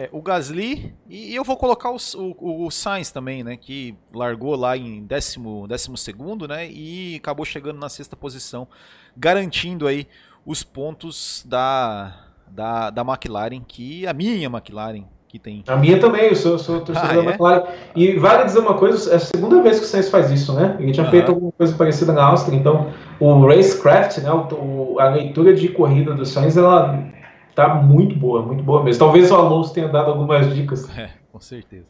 é, 0.00 0.08
o 0.12 0.22
Gasly 0.22 0.94
e, 1.10 1.34
eu 1.34 1.44
vou 1.44 1.58
colocar 1.58 1.90
o, 1.90 1.98
o, 2.16 2.66
o, 2.66 2.70
Sainz 2.70 3.10
também, 3.10 3.44
né? 3.44 3.54
Que 3.54 3.94
largou 4.14 4.56
lá 4.56 4.74
em 4.74 5.04
décimo, 5.04 5.68
décimo 5.68 5.94
segundo, 5.94 6.48
né? 6.48 6.66
E 6.70 7.16
acabou 7.16 7.44
chegando 7.44 7.78
na 7.78 7.90
sexta 7.90 8.16
posição, 8.16 8.66
garantindo 9.14 9.86
aí 9.86 10.06
os 10.46 10.62
pontos 10.62 11.44
da, 11.46 12.14
da, 12.48 12.88
da 12.88 13.02
McLaren, 13.02 13.60
que 13.60 14.06
a 14.06 14.14
minha 14.14 14.46
McLaren 14.46 15.04
que 15.28 15.38
tem. 15.38 15.62
A 15.68 15.76
minha 15.76 16.00
também, 16.00 16.28
eu 16.28 16.34
sou, 16.34 16.58
sou 16.58 16.80
torcedor 16.80 17.10
ah, 17.10 17.14
da 17.14 17.22
é? 17.22 17.24
McLaren. 17.26 17.62
E 17.94 18.18
vale 18.18 18.44
dizer 18.44 18.60
uma 18.60 18.78
coisa, 18.78 19.12
é 19.12 19.16
a 19.16 19.20
segunda 19.20 19.60
vez 19.60 19.80
que 19.80 19.84
o 19.84 19.88
Sainz 19.88 20.08
faz 20.08 20.30
isso, 20.30 20.54
né? 20.54 20.78
Ele 20.80 20.92
tinha 20.92 21.04
uhum. 21.04 21.10
feito 21.10 21.30
alguma 21.30 21.52
coisa 21.52 21.76
parecida 21.76 22.14
na 22.14 22.24
Áustria, 22.24 22.56
então 22.56 22.90
o 23.20 23.46
Racecraft, 23.46 24.16
né? 24.22 24.32
O, 24.32 24.98
a 24.98 25.10
leitura 25.10 25.52
de 25.52 25.68
corrida 25.68 26.14
do 26.14 26.24
Sainz, 26.24 26.56
ela 26.56 27.19
tá 27.68 27.74
muito 27.74 28.16
boa, 28.16 28.42
muito 28.42 28.62
boa 28.62 28.82
mesmo. 28.82 28.98
Talvez 28.98 29.30
o 29.30 29.34
Alonso 29.34 29.72
tenha 29.72 29.88
dado 29.88 30.10
algumas 30.10 30.52
dicas. 30.54 30.88
É, 30.96 31.10
com 31.30 31.40
certeza. 31.40 31.86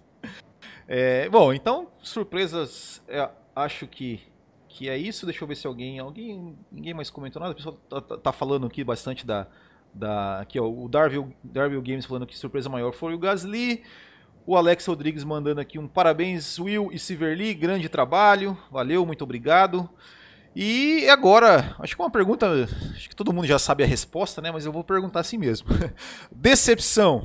É, 0.86 1.28
bom, 1.28 1.52
então, 1.52 1.88
surpresas, 2.02 3.02
é, 3.08 3.28
acho 3.54 3.86
que, 3.86 4.20
que 4.68 4.88
é 4.88 4.96
isso. 4.96 5.24
Deixa 5.24 5.42
eu 5.42 5.48
ver 5.48 5.54
se 5.54 5.66
alguém, 5.66 5.98
alguém, 5.98 6.56
ninguém 6.70 6.94
mais 6.94 7.10
comentou 7.10 7.40
nada. 7.40 7.52
O 7.52 7.56
pessoal 7.56 7.78
tá, 7.88 8.00
tá, 8.00 8.16
tá 8.16 8.32
falando 8.32 8.66
aqui 8.66 8.82
bastante 8.84 9.26
da, 9.26 9.46
da 9.94 10.40
aqui 10.40 10.58
ó, 10.58 10.68
o 10.68 10.88
Darville, 10.88 11.34
Games 11.82 12.06
falando 12.06 12.26
que 12.26 12.36
surpresa 12.36 12.68
maior 12.68 12.92
foi 12.92 13.14
o 13.14 13.18
Gasly. 13.18 13.82
O 14.46 14.56
Alex 14.56 14.86
Rodrigues 14.86 15.22
mandando 15.22 15.60
aqui 15.60 15.78
um 15.78 15.86
parabéns, 15.86 16.58
Will 16.58 16.90
e 16.92 16.98
Siverly, 16.98 17.54
grande 17.54 17.88
trabalho, 17.88 18.56
valeu, 18.70 19.04
muito 19.06 19.22
obrigado. 19.22 19.88
E 20.54 21.08
agora, 21.08 21.76
acho 21.78 21.94
que 21.94 22.02
uma 22.02 22.10
pergunta, 22.10 22.46
acho 22.92 23.08
que 23.08 23.14
todo 23.14 23.32
mundo 23.32 23.46
já 23.46 23.58
sabe 23.58 23.84
a 23.84 23.86
resposta, 23.86 24.42
né? 24.42 24.50
Mas 24.50 24.66
eu 24.66 24.72
vou 24.72 24.82
perguntar 24.82 25.20
assim 25.20 25.38
mesmo. 25.38 25.68
Decepção. 26.30 27.22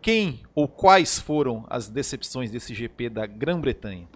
Quem 0.00 0.40
ou 0.54 0.66
quais 0.66 1.18
foram 1.18 1.66
as 1.68 1.88
decepções 1.88 2.50
desse 2.50 2.72
GP 2.72 3.10
da 3.10 3.26
Grã-Bretanha? 3.26 4.08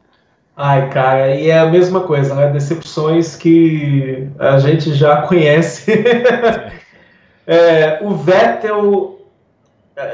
Ai, 0.56 0.88
cara, 0.88 1.34
e 1.34 1.50
é 1.50 1.58
a 1.58 1.66
mesma 1.66 2.00
coisa, 2.00 2.34
né? 2.34 2.50
Decepções 2.50 3.36
que 3.36 4.28
a 4.38 4.58
gente 4.58 4.94
já 4.94 5.22
conhece. 5.22 5.92
é, 7.46 7.98
o 8.00 8.14
Vettel, 8.14 9.18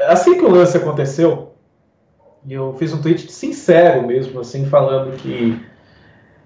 assim 0.07 0.37
que 0.37 0.43
o 0.43 0.51
lance 0.51 0.75
aconteceu, 0.75 1.53
eu 2.49 2.75
fiz 2.77 2.91
um 2.91 3.01
tweet 3.01 3.31
sincero 3.31 4.05
mesmo, 4.05 4.39
assim, 4.39 4.65
falando 4.65 5.15
que 5.15 5.70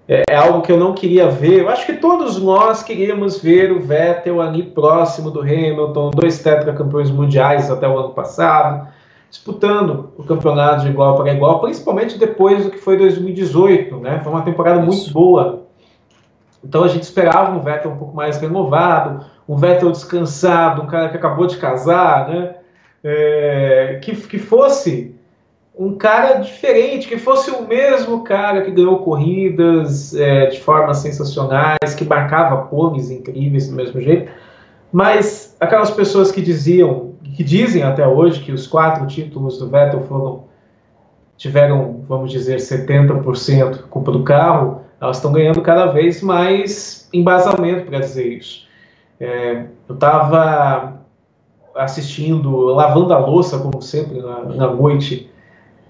é, 0.08 0.22
é, 0.30 0.36
algo 0.36 0.62
que 0.62 0.70
eu 0.70 0.76
não 0.76 0.94
queria 0.94 1.28
ver. 1.28 1.62
Eu 1.62 1.68
acho 1.68 1.84
que 1.84 1.94
todos 1.94 2.40
nós 2.40 2.82
queríamos 2.82 3.40
ver 3.40 3.72
o 3.72 3.80
Vettel 3.80 4.40
ali 4.40 4.62
próximo 4.62 5.30
do 5.30 5.40
Hamilton, 5.40 6.10
dois 6.12 6.40
tetracampeões 6.40 7.10
mundiais 7.10 7.70
até 7.70 7.88
o 7.88 7.98
ano 7.98 8.10
passado, 8.10 8.86
disputando 9.28 10.12
o 10.16 10.22
campeonato 10.22 10.82
de 10.82 10.90
igual 10.90 11.16
para 11.16 11.32
igual, 11.32 11.60
principalmente 11.60 12.18
depois 12.18 12.64
do 12.64 12.70
que 12.70 12.78
foi 12.78 12.96
2018, 12.96 13.96
né? 13.96 14.20
Foi 14.22 14.32
uma 14.32 14.42
temporada 14.42 14.78
Isso. 14.78 14.86
muito 14.86 15.12
boa. 15.12 15.66
Então 16.62 16.84
a 16.84 16.88
gente 16.88 17.02
esperava 17.02 17.56
um 17.56 17.60
Vettel 17.60 17.90
um 17.90 17.96
pouco 17.96 18.14
mais 18.14 18.38
renovado, 18.38 19.26
um 19.48 19.56
Vettel 19.56 19.90
descansado, 19.90 20.82
um 20.82 20.86
cara 20.86 21.08
que 21.08 21.16
acabou 21.16 21.46
de 21.46 21.56
casar, 21.56 22.28
né? 22.28 22.54
É, 23.02 24.00
que, 24.02 24.14
que 24.14 24.38
fosse 24.38 25.15
um 25.78 25.94
cara 25.94 26.38
diferente, 26.38 27.06
que 27.06 27.18
fosse 27.18 27.50
o 27.50 27.66
mesmo 27.68 28.24
cara 28.24 28.62
que 28.62 28.70
ganhou 28.70 28.98
corridas 29.00 30.14
é, 30.14 30.46
de 30.46 30.60
formas 30.60 30.98
sensacionais, 30.98 31.94
que 31.94 32.04
marcava 32.04 32.66
poles 32.68 33.10
incríveis 33.10 33.68
do 33.68 33.76
mesmo 33.76 34.00
jeito, 34.00 34.32
mas 34.90 35.54
aquelas 35.60 35.90
pessoas 35.90 36.32
que 36.32 36.40
diziam, 36.40 37.12
que 37.36 37.44
dizem 37.44 37.82
até 37.82 38.06
hoje 38.06 38.40
que 38.40 38.52
os 38.52 38.66
quatro 38.66 39.06
títulos 39.06 39.58
do 39.58 39.68
Vettel 39.68 40.02
foram 40.02 40.44
tiveram, 41.36 42.02
vamos 42.08 42.32
dizer, 42.32 42.56
70% 42.56 43.82
culpa 43.90 44.10
do 44.10 44.22
carro, 44.22 44.80
elas 44.98 45.16
estão 45.16 45.30
ganhando 45.30 45.60
cada 45.60 45.86
vez 45.86 46.22
mais 46.22 47.06
embasamento 47.12 47.84
para 47.84 47.98
dizer 47.98 48.26
isso. 48.26 48.66
É, 49.20 49.66
eu 49.86 49.94
estava 49.94 50.94
assistindo, 51.74 52.56
lavando 52.68 53.12
a 53.12 53.18
louça, 53.18 53.58
como 53.58 53.82
sempre, 53.82 54.22
na, 54.22 54.44
na 54.44 54.66
noite, 54.72 55.30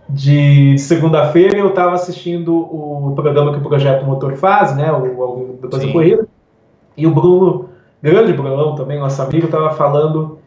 de 0.09 0.79
segunda-feira 0.79 1.59
eu 1.59 1.69
estava 1.69 1.95
assistindo 1.95 2.57
o 2.57 3.13
programa 3.15 3.53
que 3.53 3.59
o 3.59 3.63
Projeto 3.63 4.05
Motor 4.05 4.37
faz, 4.37 4.75
né, 4.77 4.93
o, 4.93 5.21
o 5.21 5.59
depois 5.61 5.83
da 5.83 5.93
corrida, 5.93 6.27
e 6.97 7.07
o 7.07 7.15
Bruno, 7.15 7.71
grande 8.03 8.33
Brunão 8.33 8.75
também, 8.75 8.99
nosso 8.99 9.21
amigo, 9.21 9.47
estava 9.47 9.71
falando 9.73 10.39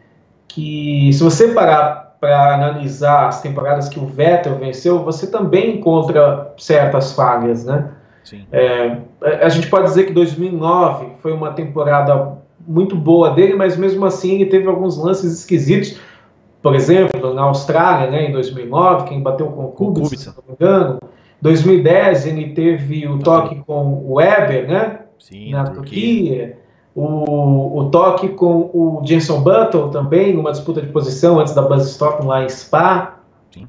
que 0.48 1.12
se 1.14 1.24
você 1.24 1.50
parar 1.50 2.18
para 2.20 2.56
analisar 2.56 3.28
as 3.28 3.42
temporadas 3.42 3.88
que 3.88 4.00
o 4.00 4.06
Vettel 4.06 4.56
venceu, 4.58 5.04
você 5.04 5.28
também 5.28 5.78
encontra 5.78 6.54
certas 6.58 7.14
falhas, 7.14 7.66
né? 7.66 7.92
É, 8.52 8.98
a 9.42 9.50
gente 9.50 9.68
pode 9.68 9.86
dizer 9.86 10.06
que 10.06 10.14
2009 10.14 11.14
foi 11.22 11.32
uma 11.32 11.52
temporada 11.54 12.38
muito 12.68 12.96
boa 12.96 13.32
dele, 13.32 13.56
mas 13.56 13.78
mesmo 13.78 14.06
assim 14.06 14.36
ele 14.36 14.46
teve 14.48 14.68
alguns 14.68 14.98
lances 14.98 15.40
esquisitos 15.40 16.00
por 16.62 16.76
exemplo, 16.76 17.34
na 17.34 17.44
Austrália, 17.44 18.12
né, 18.12 18.30
em 18.30 18.32
2009, 18.32 19.08
quem 19.08 19.22
bateu 19.22 19.48
com 19.48 19.66
o 19.66 19.68
Kubica, 19.70 20.18
se 20.18 20.28
não 20.28 20.44
me 20.48 20.54
engano. 20.54 21.00
2010 21.42 22.28
ele 22.28 22.50
teve 22.50 23.08
o 23.08 23.20
toque 23.20 23.56
com 23.66 24.04
o 24.06 24.16
Weber, 24.16 24.68
né? 24.68 25.00
Sim, 25.18 25.52
na 25.52 25.66
Turquia. 25.66 26.58
O, 26.94 27.80
o 27.80 27.90
toque 27.90 28.30
com 28.30 28.70
o 28.74 29.02
Jenson 29.06 29.42
Button 29.42 29.90
também, 29.90 30.34
numa 30.34 30.52
disputa 30.52 30.82
de 30.82 30.88
posição 30.88 31.40
antes 31.40 31.54
da 31.54 31.62
Buzz 31.62 31.88
Stop 31.88 32.26
lá 32.26 32.44
em 32.44 32.50
Spa. 32.50 33.20
Sim. 33.52 33.68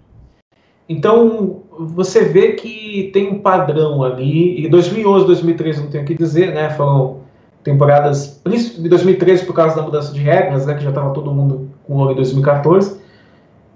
então, 0.88 1.62
você 1.78 2.24
vê 2.24 2.52
que 2.52 3.10
tem 3.12 3.28
um 3.28 3.38
padrão 3.38 4.02
ali, 4.02 4.64
e 4.64 4.68
2011, 4.68 5.26
2013 5.26 5.82
não 5.82 5.90
tenho 5.90 6.02
o 6.02 6.06
que 6.06 6.14
dizer, 6.14 6.52
né, 6.52 6.70
foram 6.70 7.18
temporadas, 7.62 8.42
de 8.44 8.88
2013 8.88 9.46
por 9.46 9.54
causa 9.54 9.76
da 9.76 9.82
mudança 9.82 10.12
de 10.12 10.20
regras, 10.20 10.66
né, 10.66 10.74
que 10.74 10.82
já 10.82 10.88
estava 10.88 11.12
todo 11.12 11.32
mundo 11.32 11.69
com 11.90 11.96
o 11.96 12.12
em 12.12 12.14
2014, 12.14 13.00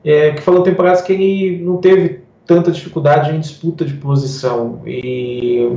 é, 0.04 0.30
que 0.30 0.40
foram 0.40 0.62
temporadas 0.62 1.02
que 1.02 1.12
ele 1.12 1.64
não 1.64 1.78
teve 1.78 2.20
tanta 2.46 2.70
dificuldade 2.70 3.34
em 3.34 3.40
disputa 3.40 3.84
de 3.84 3.94
posição. 3.94 4.80
E, 4.86 5.68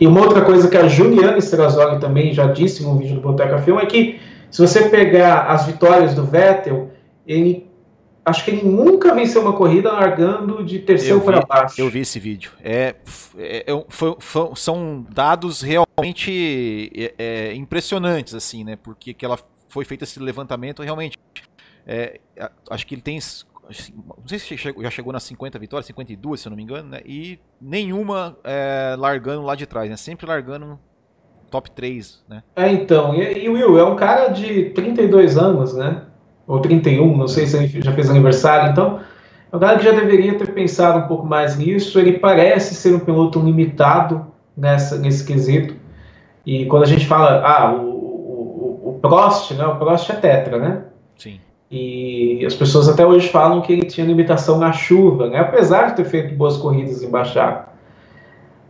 e 0.00 0.06
uma 0.06 0.20
outra 0.20 0.42
coisa 0.42 0.68
que 0.68 0.76
a 0.76 0.88
Juliana 0.88 1.38
Strazoli 1.38 2.00
também 2.00 2.32
já 2.32 2.48
disse 2.48 2.82
no 2.82 2.98
vídeo 2.98 3.14
do 3.14 3.20
Boteca 3.20 3.58
Film 3.58 3.78
é 3.78 3.86
que 3.86 4.18
se 4.50 4.60
você 4.60 4.88
pegar 4.88 5.42
as 5.42 5.66
vitórias 5.66 6.14
do 6.14 6.24
Vettel, 6.24 6.90
ele 7.24 7.68
acho 8.24 8.44
que 8.44 8.50
ele 8.50 8.62
nunca 8.62 9.14
venceu 9.14 9.42
uma 9.42 9.52
corrida 9.52 9.92
largando 9.92 10.64
de 10.64 10.80
terceiro 10.80 11.20
para 11.20 11.42
baixo. 11.42 11.80
Eu 11.80 11.88
vi 11.90 12.00
esse 12.00 12.18
vídeo. 12.18 12.52
É, 12.62 12.94
é, 13.36 13.70
é 13.70 13.84
foi, 13.88 14.16
foi, 14.18 14.50
são 14.56 15.06
dados 15.10 15.60
realmente 15.60 16.90
é, 16.96 17.14
é, 17.18 17.54
impressionantes, 17.54 18.34
assim, 18.34 18.64
né? 18.64 18.76
Porque 18.82 19.12
que 19.12 19.24
ela 19.24 19.38
foi 19.68 19.84
feito 19.84 20.04
esse 20.04 20.20
levantamento 20.20 20.82
realmente. 20.82 21.18
É, 21.86 22.20
acho 22.70 22.86
que 22.86 22.94
ele 22.94 23.02
tem 23.02 23.18
não 24.18 24.28
sei 24.28 24.38
se 24.38 24.56
já 24.56 24.90
chegou 24.90 25.12
nas 25.12 25.22
50 25.22 25.58
vitórias, 25.58 25.86
52, 25.86 26.40
se 26.40 26.46
eu 26.46 26.50
não 26.50 26.56
me 26.56 26.62
engano, 26.62 26.90
né? 26.90 27.00
E 27.04 27.38
nenhuma 27.60 28.36
é, 28.44 28.94
largando 28.98 29.42
lá 29.42 29.54
de 29.54 29.64
trás, 29.64 29.88
né? 29.88 29.96
Sempre 29.96 30.26
largando 30.26 30.78
top 31.50 31.70
3, 31.70 32.22
né? 32.28 32.42
É, 32.56 32.70
então. 32.70 33.14
E, 33.14 33.44
e 33.44 33.48
o 33.48 33.54
Will 33.54 33.78
é 33.78 33.84
um 33.84 33.96
cara 33.96 34.28
de 34.28 34.70
32 34.70 35.38
anos, 35.38 35.74
né? 35.74 36.02
Ou 36.46 36.60
31, 36.60 37.16
não 37.16 37.26
sei 37.26 37.46
se 37.46 37.56
ele 37.56 37.80
já 37.80 37.92
fez 37.92 38.10
aniversário, 38.10 38.70
então. 38.70 39.00
É 39.50 39.56
um 39.56 39.60
cara 39.60 39.78
que 39.78 39.84
já 39.84 39.92
deveria 39.92 40.36
ter 40.36 40.52
pensado 40.52 40.98
um 40.98 41.08
pouco 41.08 41.24
mais 41.24 41.56
nisso. 41.56 41.98
Ele 41.98 42.18
parece 42.18 42.74
ser 42.74 42.94
um 42.94 42.98
piloto 42.98 43.38
limitado 43.40 44.26
nessa, 44.56 44.98
nesse 44.98 45.24
quesito. 45.24 45.74
E 46.44 46.66
quando 46.66 46.82
a 46.82 46.86
gente 46.86 47.06
fala, 47.06 47.40
ah, 47.46 47.72
o, 47.72 47.88
o, 47.88 48.88
o 48.90 48.98
Prost, 49.00 49.52
né? 49.52 49.64
O 49.64 49.76
Prost 49.76 50.10
é 50.10 50.16
tetra, 50.16 50.58
né? 50.58 50.84
Sim. 51.16 51.40
E 51.76 52.46
as 52.46 52.54
pessoas 52.54 52.88
até 52.88 53.04
hoje 53.04 53.28
falam 53.30 53.60
que 53.60 53.72
ele 53.72 53.82
tinha 53.82 54.06
limitação 54.06 54.58
na 54.58 54.70
chuva, 54.70 55.28
né? 55.28 55.40
apesar 55.40 55.86
de 55.88 55.96
ter 55.96 56.04
feito 56.04 56.32
boas 56.32 56.56
corridas 56.56 57.02
em 57.02 57.10
Baixar. 57.10 57.74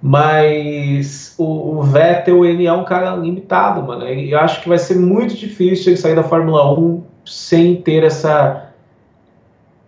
Mas 0.01 1.35
o, 1.37 1.79
o, 1.79 1.83
Vettel, 1.83 2.47
ele 2.47 2.67
é 2.67 2.73
um 2.73 2.83
cara 2.83 3.15
limitado, 3.15 3.83
mano. 3.83 4.07
Eu 4.07 4.39
acho 4.39 4.63
que 4.63 4.69
vai 4.71 4.79
ser 4.79 4.97
muito 4.97 5.35
difícil 5.35 5.93
ele 5.93 6.01
sair 6.01 6.15
da 6.15 6.23
Fórmula 6.23 6.73
1 6.79 7.03
sem 7.27 7.77
ter 7.77 8.05
essa 8.05 8.71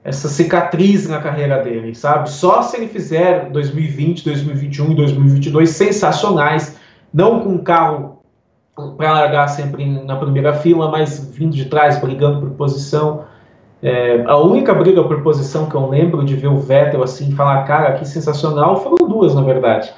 essa 0.04 0.28
cicatriz 0.28 1.08
na 1.08 1.18
carreira 1.18 1.60
dele, 1.62 1.94
sabe? 1.94 2.30
Só 2.30 2.62
se 2.62 2.76
ele 2.76 2.86
fizer 2.86 3.50
2020, 3.50 4.24
2021 4.24 4.92
e 4.92 4.94
2022 4.94 5.70
sensacionais, 5.70 6.78
não 7.12 7.40
com 7.40 7.48
um 7.48 7.58
carro 7.58 8.15
para 8.96 9.12
largar 9.12 9.48
sempre 9.48 9.86
na 9.86 10.16
primeira 10.16 10.52
fila, 10.52 10.90
mas 10.90 11.32
vindo 11.32 11.56
de 11.56 11.64
trás, 11.64 11.98
brigando 11.98 12.40
por 12.40 12.50
posição. 12.50 13.24
É, 13.82 14.22
a 14.26 14.36
única 14.36 14.74
briga 14.74 15.02
por 15.02 15.22
posição 15.22 15.66
que 15.66 15.74
eu 15.74 15.88
lembro 15.88 16.24
de 16.24 16.34
ver 16.34 16.48
o 16.48 16.58
Vettel 16.58 17.02
assim 17.02 17.32
falar, 17.32 17.64
cara, 17.64 17.92
que 17.94 18.04
sensacional, 18.04 18.82
foram 18.82 19.08
duas, 19.08 19.34
na 19.34 19.42
verdade. 19.42 19.92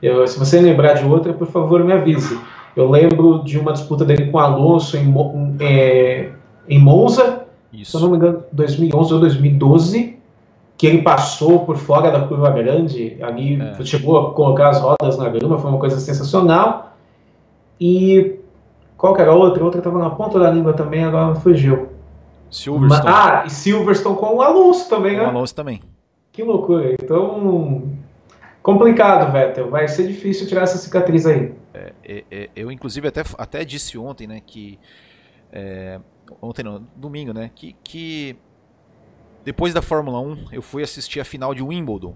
Eu, 0.00 0.26
se 0.26 0.38
você 0.38 0.60
lembrar 0.60 0.94
de 0.94 1.04
outra, 1.04 1.32
por 1.32 1.46
favor, 1.48 1.84
me 1.84 1.92
avise. 1.92 2.38
Eu 2.76 2.88
lembro 2.88 3.42
de 3.42 3.58
uma 3.58 3.72
disputa 3.72 4.04
dele 4.04 4.30
com 4.30 4.38
Alonso 4.38 4.96
em, 4.96 5.12
é, 5.58 6.30
em 6.68 6.78
Monza, 6.78 7.46
Isso. 7.72 7.90
se 7.90 7.96
eu 7.96 8.00
não 8.00 8.10
me 8.10 8.16
engano, 8.16 8.44
2011 8.52 9.12
ou 9.12 9.20
2012, 9.20 10.18
que 10.78 10.86
ele 10.86 11.02
passou 11.02 11.60
por 11.66 11.76
fora 11.76 12.10
da 12.10 12.20
curva 12.20 12.50
grande, 12.50 13.18
ali 13.20 13.60
é. 13.60 13.84
chegou 13.84 14.18
a 14.18 14.34
colocar 14.34 14.70
as 14.70 14.80
rodas 14.80 15.18
na 15.18 15.28
grama, 15.28 15.58
foi 15.58 15.70
uma 15.70 15.80
coisa 15.80 15.98
sensacional. 15.98 16.96
E 17.80 18.38
qual 18.96 19.14
que 19.14 19.22
era 19.22 19.30
a 19.30 19.34
outra? 19.34 19.62
A 19.62 19.64
outra 19.64 19.80
estava 19.80 19.98
na 19.98 20.10
ponta 20.10 20.38
da 20.38 20.50
língua 20.50 20.74
também, 20.74 21.02
agora 21.02 21.34
fugiu. 21.36 21.88
Silverstone. 22.50 23.14
Ah, 23.14 23.44
e 23.46 23.50
Silverstone 23.50 24.16
com 24.16 24.34
o 24.36 24.42
Alonso 24.42 24.90
também, 24.90 25.16
né? 25.16 25.24
O 25.24 25.28
Alonso 25.28 25.54
também. 25.54 25.80
Que 26.32 26.42
loucura. 26.42 26.92
Então, 26.92 27.88
complicado, 28.62 29.32
Vettel. 29.32 29.70
Vai 29.70 29.88
ser 29.88 30.06
difícil 30.06 30.46
tirar 30.46 30.62
essa 30.62 30.76
cicatriz 30.76 31.24
aí. 31.24 31.54
É, 31.72 31.92
é, 32.04 32.24
é, 32.30 32.50
eu, 32.54 32.70
inclusive, 32.70 33.08
até, 33.08 33.22
até 33.38 33.64
disse 33.64 33.96
ontem, 33.96 34.26
né, 34.26 34.42
que... 34.44 34.78
É, 35.52 35.98
ontem 36.42 36.62
não, 36.62 36.86
domingo, 36.94 37.32
né, 37.32 37.50
que, 37.54 37.74
que 37.82 38.36
depois 39.44 39.72
da 39.72 39.80
Fórmula 39.80 40.20
1 40.20 40.48
eu 40.52 40.62
fui 40.62 40.82
assistir 40.82 41.20
a 41.20 41.24
final 41.24 41.54
de 41.54 41.62
Wimbledon. 41.62 42.14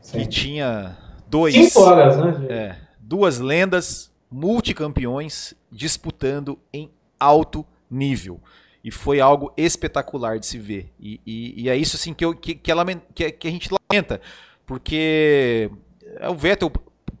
Sim. 0.00 0.20
E 0.20 0.26
tinha 0.26 0.96
dois... 1.28 1.54
Cinco 1.54 1.80
horas, 1.80 2.16
né? 2.16 2.46
É, 2.48 2.76
duas 2.98 3.38
lendas 3.38 4.13
multicampeões 4.34 5.54
disputando 5.70 6.58
em 6.72 6.90
alto 7.20 7.64
nível. 7.88 8.40
E 8.82 8.90
foi 8.90 9.20
algo 9.20 9.52
espetacular 9.56 10.40
de 10.40 10.46
se 10.46 10.58
ver. 10.58 10.92
E, 10.98 11.20
e, 11.24 11.62
e 11.62 11.68
é 11.68 11.76
isso 11.76 11.94
assim 11.94 12.12
que, 12.12 12.24
eu, 12.24 12.34
que, 12.34 12.56
que, 12.56 12.74
lament, 12.74 13.00
que, 13.14 13.30
que, 13.30 13.46
a 13.46 13.50
gente 13.50 13.70
lamenta. 13.70 14.20
Porque 14.66 15.70
é, 16.18 16.28
o 16.28 16.34
Vettel 16.34 16.70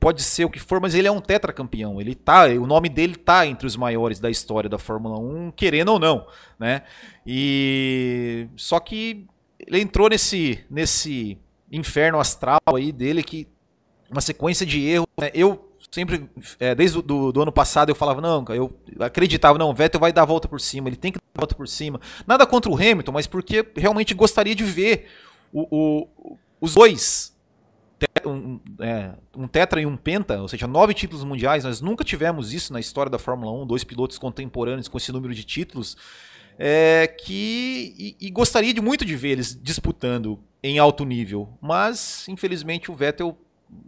pode 0.00 0.22
ser 0.22 0.44
o 0.44 0.50
que 0.50 0.58
for, 0.58 0.80
mas 0.80 0.92
ele 0.92 1.06
é 1.06 1.12
um 1.12 1.20
tetracampeão. 1.20 2.00
Ele 2.00 2.16
tá, 2.16 2.46
o 2.46 2.66
nome 2.66 2.88
dele 2.88 3.14
tá 3.14 3.46
entre 3.46 3.66
os 3.66 3.76
maiores 3.76 4.18
da 4.18 4.28
história 4.28 4.68
da 4.68 4.76
Fórmula 4.76 5.16
1, 5.16 5.52
querendo 5.52 5.92
ou 5.92 6.00
não, 6.00 6.26
né? 6.58 6.82
E 7.24 8.48
só 8.56 8.80
que 8.80 9.24
ele 9.60 9.80
entrou 9.80 10.08
nesse 10.08 10.64
nesse 10.68 11.38
inferno 11.70 12.18
astral 12.18 12.60
aí 12.74 12.90
dele 12.90 13.22
que 13.22 13.46
uma 14.10 14.20
sequência 14.20 14.66
de 14.66 14.84
erros. 14.84 15.06
Né? 15.18 15.30
Eu 15.32 15.70
sempre, 15.90 16.28
é, 16.58 16.74
desde 16.74 17.00
do, 17.02 17.32
do, 17.32 17.42
ano 17.42 17.52
passado, 17.52 17.88
eu 17.90 17.94
falava, 17.94 18.20
não, 18.20 18.44
eu 18.48 18.76
acreditava, 18.98 19.58
não, 19.58 19.70
o 19.70 19.74
Vettel 19.74 20.00
vai 20.00 20.12
dar 20.12 20.22
a 20.22 20.26
volta 20.26 20.48
por 20.48 20.60
cima, 20.60 20.88
ele 20.88 20.96
tem 20.96 21.12
que 21.12 21.18
dar 21.18 21.24
a 21.36 21.40
volta 21.40 21.54
por 21.54 21.68
cima. 21.68 22.00
Nada 22.26 22.46
contra 22.46 22.70
o 22.70 22.74
Hamilton, 22.74 23.12
mas 23.12 23.26
porque 23.26 23.66
realmente 23.76 24.14
gostaria 24.14 24.54
de 24.54 24.64
ver 24.64 25.06
o, 25.52 25.66
o, 25.70 26.38
os 26.60 26.74
dois, 26.74 27.34
um, 28.26 28.60
é, 28.80 29.12
um 29.36 29.46
tetra 29.46 29.80
e 29.80 29.86
um 29.86 29.96
penta, 29.96 30.40
ou 30.40 30.48
seja, 30.48 30.66
nove 30.66 30.94
títulos 30.94 31.24
mundiais, 31.24 31.64
nós 31.64 31.80
nunca 31.80 32.04
tivemos 32.04 32.52
isso 32.52 32.72
na 32.72 32.80
história 32.80 33.10
da 33.10 33.18
Fórmula 33.18 33.52
1, 33.62 33.66
dois 33.66 33.84
pilotos 33.84 34.18
contemporâneos 34.18 34.88
com 34.88 34.98
esse 34.98 35.12
número 35.12 35.34
de 35.34 35.44
títulos, 35.44 35.96
é, 36.58 37.06
que 37.06 37.94
e, 37.98 38.26
e 38.26 38.30
gostaria 38.30 38.72
de 38.72 38.80
muito 38.80 39.04
de 39.04 39.16
ver 39.16 39.30
eles 39.30 39.58
disputando 39.60 40.42
em 40.62 40.78
alto 40.78 41.04
nível, 41.04 41.48
mas 41.60 42.26
infelizmente 42.28 42.90
o 42.90 42.94
Vettel 42.94 43.36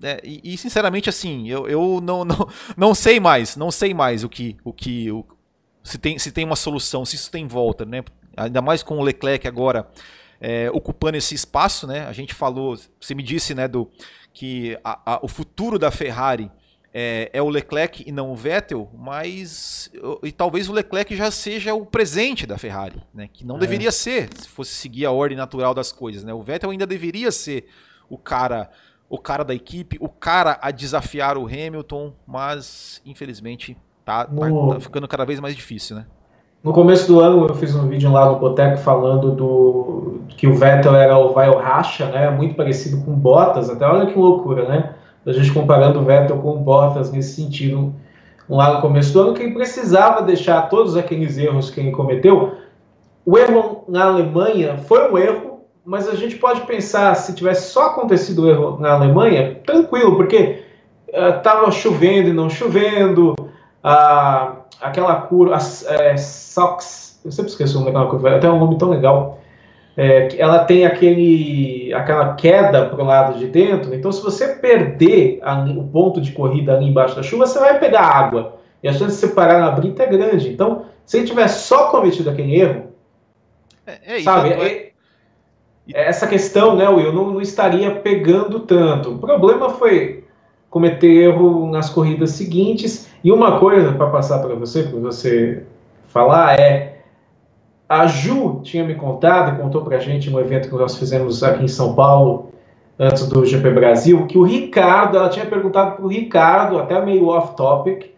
é, 0.03 0.21
e, 0.25 0.55
e, 0.55 0.59
sinceramente, 0.59 1.09
assim, 1.09 1.49
eu, 1.49 1.69
eu 1.69 2.01
não, 2.03 2.25
não, 2.25 2.49
não 2.77 2.95
sei 2.95 3.19
mais, 3.19 3.57
não 3.57 3.71
sei 3.71 3.95
mais 3.95 4.25
o 4.25 4.29
que, 4.29 4.57
o 4.65 4.73
que 4.73 5.11
o, 5.11 5.25
se, 5.83 5.99
tem, 5.99 6.19
se 6.19 6.31
tem 6.33 6.45
uma 6.45 6.57
solução, 6.57 7.05
se 7.05 7.17
isso 7.17 7.31
tem 7.31 7.47
volta, 7.47 7.85
né? 7.85 8.03
Ainda 8.37 8.61
mais 8.61 8.83
com 8.83 8.99
o 8.99 9.03
Leclerc 9.03 9.47
agora 9.49 9.89
é, 10.41 10.71
ocupando 10.73 11.17
esse 11.17 11.35
espaço, 11.35 11.87
né? 11.87 12.07
A 12.07 12.13
gente 12.13 12.35
falou, 12.35 12.77
você 13.01 13.15
me 13.15 13.23
disse, 13.23 13.55
né, 13.55 13.67
do 13.67 13.91
que 14.33 14.79
a, 14.85 15.15
a, 15.15 15.21
o 15.23 15.29
futuro 15.29 15.79
da 15.79 15.91
Ferrari 15.91 16.51
é, 16.93 17.31
é, 17.33 17.43
o 17.43 17.49
Leclerc 17.49 18.05
e 18.07 18.13
não 18.13 18.31
o 18.31 18.37
Vettel, 18.37 18.91
mas 18.97 19.91
e 20.23 20.33
talvez 20.33 20.69
o 20.69 20.73
Leclerc 20.73 21.15
já 21.15 21.31
seja 21.31 21.75
o 21.75 21.85
presente 21.85 22.47
da 22.47 22.57
Ferrari, 22.57 23.03
né? 23.13 23.29
Que 23.31 23.45
não 23.45 23.57
é. 23.57 23.61
deveria 23.61 23.93
ser, 23.93 24.31
se 24.35 24.49
fosse 24.49 24.73
seguir 24.73 25.05
a 25.05 25.11
ordem 25.11 25.37
natural 25.37 25.75
das 25.75 25.93
coisas, 25.93 26.25
né? 26.25 26.33
O 26.33 26.41
Vettel 26.43 26.71
ainda 26.71 26.87
deveria 26.87 27.31
ser 27.31 27.69
o 28.09 28.17
cara 28.17 28.71
o 29.09 29.19
cara 29.19 29.45
da 29.45 29.55
equipe, 29.55 29.97
o 30.01 30.09
cara 30.09 30.59
a 30.61 30.71
desafiar 30.71 31.39
o 31.39 31.47
Hamilton, 31.47 32.13
mas 32.27 33.01
infelizmente 33.07 33.77
tá, 34.05 34.25
tá 34.25 34.49
no... 34.49 34.75
tá, 34.75 34.81
ficando 34.81 35.07
cada 35.07 35.25
vez 35.25 35.41
mais 35.41 35.55
difícil, 35.55 35.97
né? 35.97 36.07
No 36.63 36.73
começo 36.73 37.07
do 37.07 37.21
ano 37.21 37.47
eu 37.47 37.55
fiz 37.55 37.75
um 37.77 37.87
vídeo 37.87 38.11
lá 38.11 38.27
no 38.29 38.41
Boteco 38.41 38.79
falando 38.79 39.31
do 39.31 40.21
que 40.29 40.49
o 40.49 40.55
Vettel 40.55 40.97
era 40.97 41.17
o 41.17 41.33
vai 41.33 41.49
racha, 41.49 42.07
né? 42.07 42.29
Muito 42.31 42.57
parecido 42.57 43.05
com 43.05 43.13
Bottas, 43.13 43.71
até 43.71 43.87
olha 43.87 44.07
que 44.07 44.19
loucura, 44.19 44.67
né? 44.67 44.95
A 45.25 45.33
gente 45.33 45.53
comparando 45.53 46.01
o 46.01 46.05
Vettel 46.05 46.39
com 46.39 46.57
o 46.57 46.59
Bottas 46.59 47.13
nesse 47.13 47.41
sentido. 47.41 47.95
Lá 48.49 48.75
no 48.75 48.81
começo 48.81 49.13
do 49.13 49.21
ano 49.21 49.35
que 49.35 49.43
ele 49.43 49.55
precisava 49.55 50.23
deixar 50.23 50.69
todos 50.69 50.97
aqueles 50.97 51.37
erros 51.37 51.71
que 51.71 51.81
ele 51.81 51.91
cometeu. 51.91 52.55
O 53.25 53.37
erro 53.37 53.85
na 53.89 54.05
Alemanha 54.05 54.79
foi 54.79 55.11
um 55.11 55.19
erro 55.19 55.56
mas 55.87 56.09
a 56.09 56.17
gente 56.17 56.35
pode 56.35 56.63
pensar, 56.63 57.15
se 57.15 57.33
tivesse 57.33 57.71
só 57.71 57.87
acontecido 57.87 58.43
o 58.43 58.51
erro 58.51 58.77
na 58.81 58.95
Alemanha, 58.95 59.61
tranquilo, 59.65 60.17
porque 60.17 60.65
estava 61.07 61.69
uh, 61.69 61.73
chovendo 61.73 62.29
e 62.29 62.33
não 62.33 62.51
chovendo, 62.51 63.37
uh, 63.39 64.57
aquela 64.81 65.15
curva, 65.23 65.57
é, 65.87 66.17
Sox, 66.17 67.21
eu 67.25 67.31
sempre 67.31 67.53
esqueço 67.53 67.77
o 67.77 67.81
nome 67.81 67.93
daquela 67.93 68.11
curva, 68.11 68.35
até 68.35 68.51
um 68.51 68.59
nome 68.59 68.77
tão 68.77 68.91
legal, 68.91 69.39
é, 69.97 70.29
ela 70.37 70.65
tem 70.65 70.85
aquele, 70.85 71.95
aquela 71.95 72.35
queda 72.35 72.87
para 72.87 73.01
o 73.01 73.07
lado 73.07 73.39
de 73.39 73.47
dentro, 73.47 73.95
então 73.95 74.11
se 74.11 74.21
você 74.21 74.49
perder 74.57 75.41
o 75.79 75.85
ponto 75.85 76.21
de 76.21 76.33
corrida 76.33 76.75
ali 76.75 76.87
embaixo 76.87 77.15
da 77.15 77.23
chuva, 77.23 77.47
você 77.47 77.61
vai 77.61 77.79
pegar 77.79 78.03
água, 78.03 78.57
e 78.83 78.89
a 78.89 78.93
chance 78.93 79.15
de 79.15 79.21
você 79.21 79.29
parar 79.29 79.61
na 79.61 79.71
brita 79.71 80.03
é 80.03 80.07
grande, 80.07 80.49
então 80.49 80.87
se 81.05 81.19
ele 81.19 81.29
tivesse 81.29 81.69
só 81.69 81.93
cometido 81.93 82.29
aquele 82.29 82.61
erro, 82.61 82.87
é, 83.87 84.17
é, 84.17 84.21
sabe, 84.21 84.49
é, 84.51 84.86
essa 85.93 86.27
questão, 86.27 86.77
né, 86.77 86.89
Will, 86.89 87.13
não, 87.13 87.33
não 87.33 87.41
estaria 87.41 87.91
pegando 87.91 88.61
tanto. 88.61 89.13
O 89.13 89.19
problema 89.19 89.71
foi 89.71 90.25
cometer 90.69 91.07
erro 91.07 91.71
nas 91.71 91.89
corridas 91.89 92.31
seguintes. 92.31 93.09
E 93.23 93.31
uma 93.31 93.59
coisa 93.59 93.93
para 93.93 94.09
passar 94.09 94.41
para 94.41 94.55
você, 94.55 94.83
para 94.83 94.99
você 94.99 95.63
falar, 96.09 96.59
é 96.59 96.97
a 97.89 98.07
Ju 98.07 98.61
tinha 98.63 98.85
me 98.85 98.97
contado 98.97 99.61
contou 99.61 99.83
para 99.83 99.97
a 99.97 100.01
gente 100.01 100.29
no 100.29 100.41
evento 100.41 100.69
que 100.69 100.75
nós 100.75 100.97
fizemos 100.97 101.43
aqui 101.43 101.65
em 101.65 101.69
São 101.69 101.95
Paulo, 101.95 102.51
antes 102.99 103.29
do 103.29 103.45
GP 103.45 103.71
Brasil, 103.71 104.27
que 104.27 104.37
o 104.37 104.43
Ricardo, 104.43 105.19
ela 105.19 105.29
tinha 105.29 105.47
perguntado 105.47 105.97
para 105.97 106.05
o 106.05 106.09
Ricardo, 106.09 106.79
até 106.79 107.01
meio 107.05 107.29
off-topic, 107.29 108.11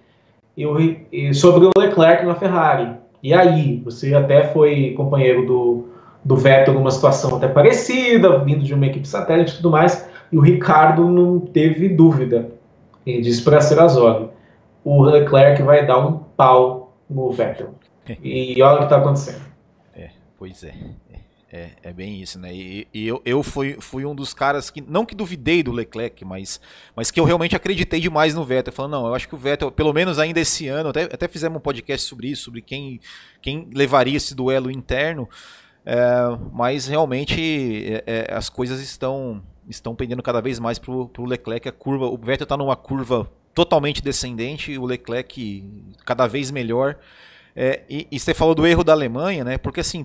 sobre 1.34 1.66
o 1.66 1.70
Leclerc 1.76 2.24
na 2.24 2.34
Ferrari. 2.34 2.92
E 3.22 3.34
aí, 3.34 3.82
você 3.84 4.14
até 4.14 4.44
foi 4.44 4.94
companheiro 4.96 5.44
do, 5.46 5.88
do 6.28 6.36
Vettel 6.36 6.74
numa 6.74 6.90
situação 6.90 7.34
até 7.34 7.48
parecida, 7.48 8.38
vindo 8.40 8.62
de 8.62 8.74
uma 8.74 8.84
equipe 8.84 9.08
satélite 9.08 9.52
e 9.52 9.56
tudo 9.56 9.70
mais, 9.70 10.06
e 10.30 10.36
o 10.36 10.42
Ricardo 10.42 11.08
não 11.08 11.40
teve 11.40 11.88
dúvida. 11.88 12.50
Ele 13.06 13.22
disse 13.22 13.42
para 13.42 13.62
Serazoli, 13.62 14.28
o 14.84 15.02
Leclerc 15.02 15.62
vai 15.62 15.86
dar 15.86 16.06
um 16.06 16.18
pau 16.18 16.94
no 17.08 17.32
Vettel. 17.32 17.74
E 18.22 18.62
olha 18.62 18.76
o 18.76 18.78
que 18.78 18.84
está 18.84 18.96
acontecendo. 18.96 19.42
É, 19.94 20.08
pois 20.38 20.64
é. 20.64 20.72
É, 21.50 21.70
é 21.82 21.92
bem 21.92 22.22
isso, 22.22 22.38
né? 22.38 22.54
E, 22.54 22.88
e, 22.92 23.06
eu, 23.06 23.20
eu 23.22 23.42
fui, 23.42 23.76
fui 23.80 24.06
um 24.06 24.14
dos 24.14 24.32
caras 24.32 24.70
que, 24.70 24.82
não 24.82 25.04
que 25.04 25.14
duvidei 25.14 25.62
do 25.62 25.72
Leclerc, 25.72 26.24
mas, 26.24 26.58
mas 26.96 27.10
que 27.10 27.20
eu 27.20 27.24
realmente 27.24 27.54
acreditei 27.54 28.00
demais 28.00 28.34
no 28.34 28.44
Vettel. 28.44 28.72
Falando, 28.72 28.92
não, 28.92 29.06
eu 29.06 29.14
acho 29.14 29.28
que 29.28 29.34
o 29.34 29.38
Vettel, 29.38 29.70
pelo 29.70 29.92
menos 29.92 30.18
ainda 30.18 30.40
esse 30.40 30.68
ano, 30.68 30.88
até, 30.88 31.02
até 31.02 31.28
fizemos 31.28 31.58
um 31.58 31.60
podcast 31.60 32.06
sobre 32.06 32.28
isso, 32.28 32.44
sobre 32.44 32.62
quem, 32.62 32.98
quem 33.42 33.68
levaria 33.74 34.16
esse 34.16 34.34
duelo 34.34 34.70
interno. 34.70 35.28
É, 35.90 36.38
mas 36.52 36.86
realmente 36.86 38.02
é, 38.04 38.26
é 38.28 38.34
as 38.34 38.50
coisas 38.50 38.78
estão, 38.82 39.42
estão 39.66 39.94
pendendo 39.94 40.22
cada 40.22 40.38
vez 40.38 40.58
mais 40.58 40.78
para 40.78 40.92
o 40.92 41.24
Leclerc. 41.24 41.66
A 41.66 41.72
curva, 41.72 42.04
o 42.04 42.18
Vettel 42.18 42.44
está 42.44 42.58
numa 42.58 42.76
curva 42.76 43.26
totalmente 43.54 44.02
descendente, 44.02 44.76
o 44.76 44.84
Leclerc 44.84 45.64
cada 46.04 46.26
vez 46.26 46.50
melhor. 46.50 46.98
É, 47.56 47.84
e, 47.88 48.06
e, 48.10 48.20
você 48.20 48.34
falou 48.34 48.54
do 48.54 48.66
erro 48.66 48.84
da 48.84 48.92
Alemanha, 48.92 49.42
né? 49.42 49.56
Porque 49.56 49.80
assim, 49.80 50.04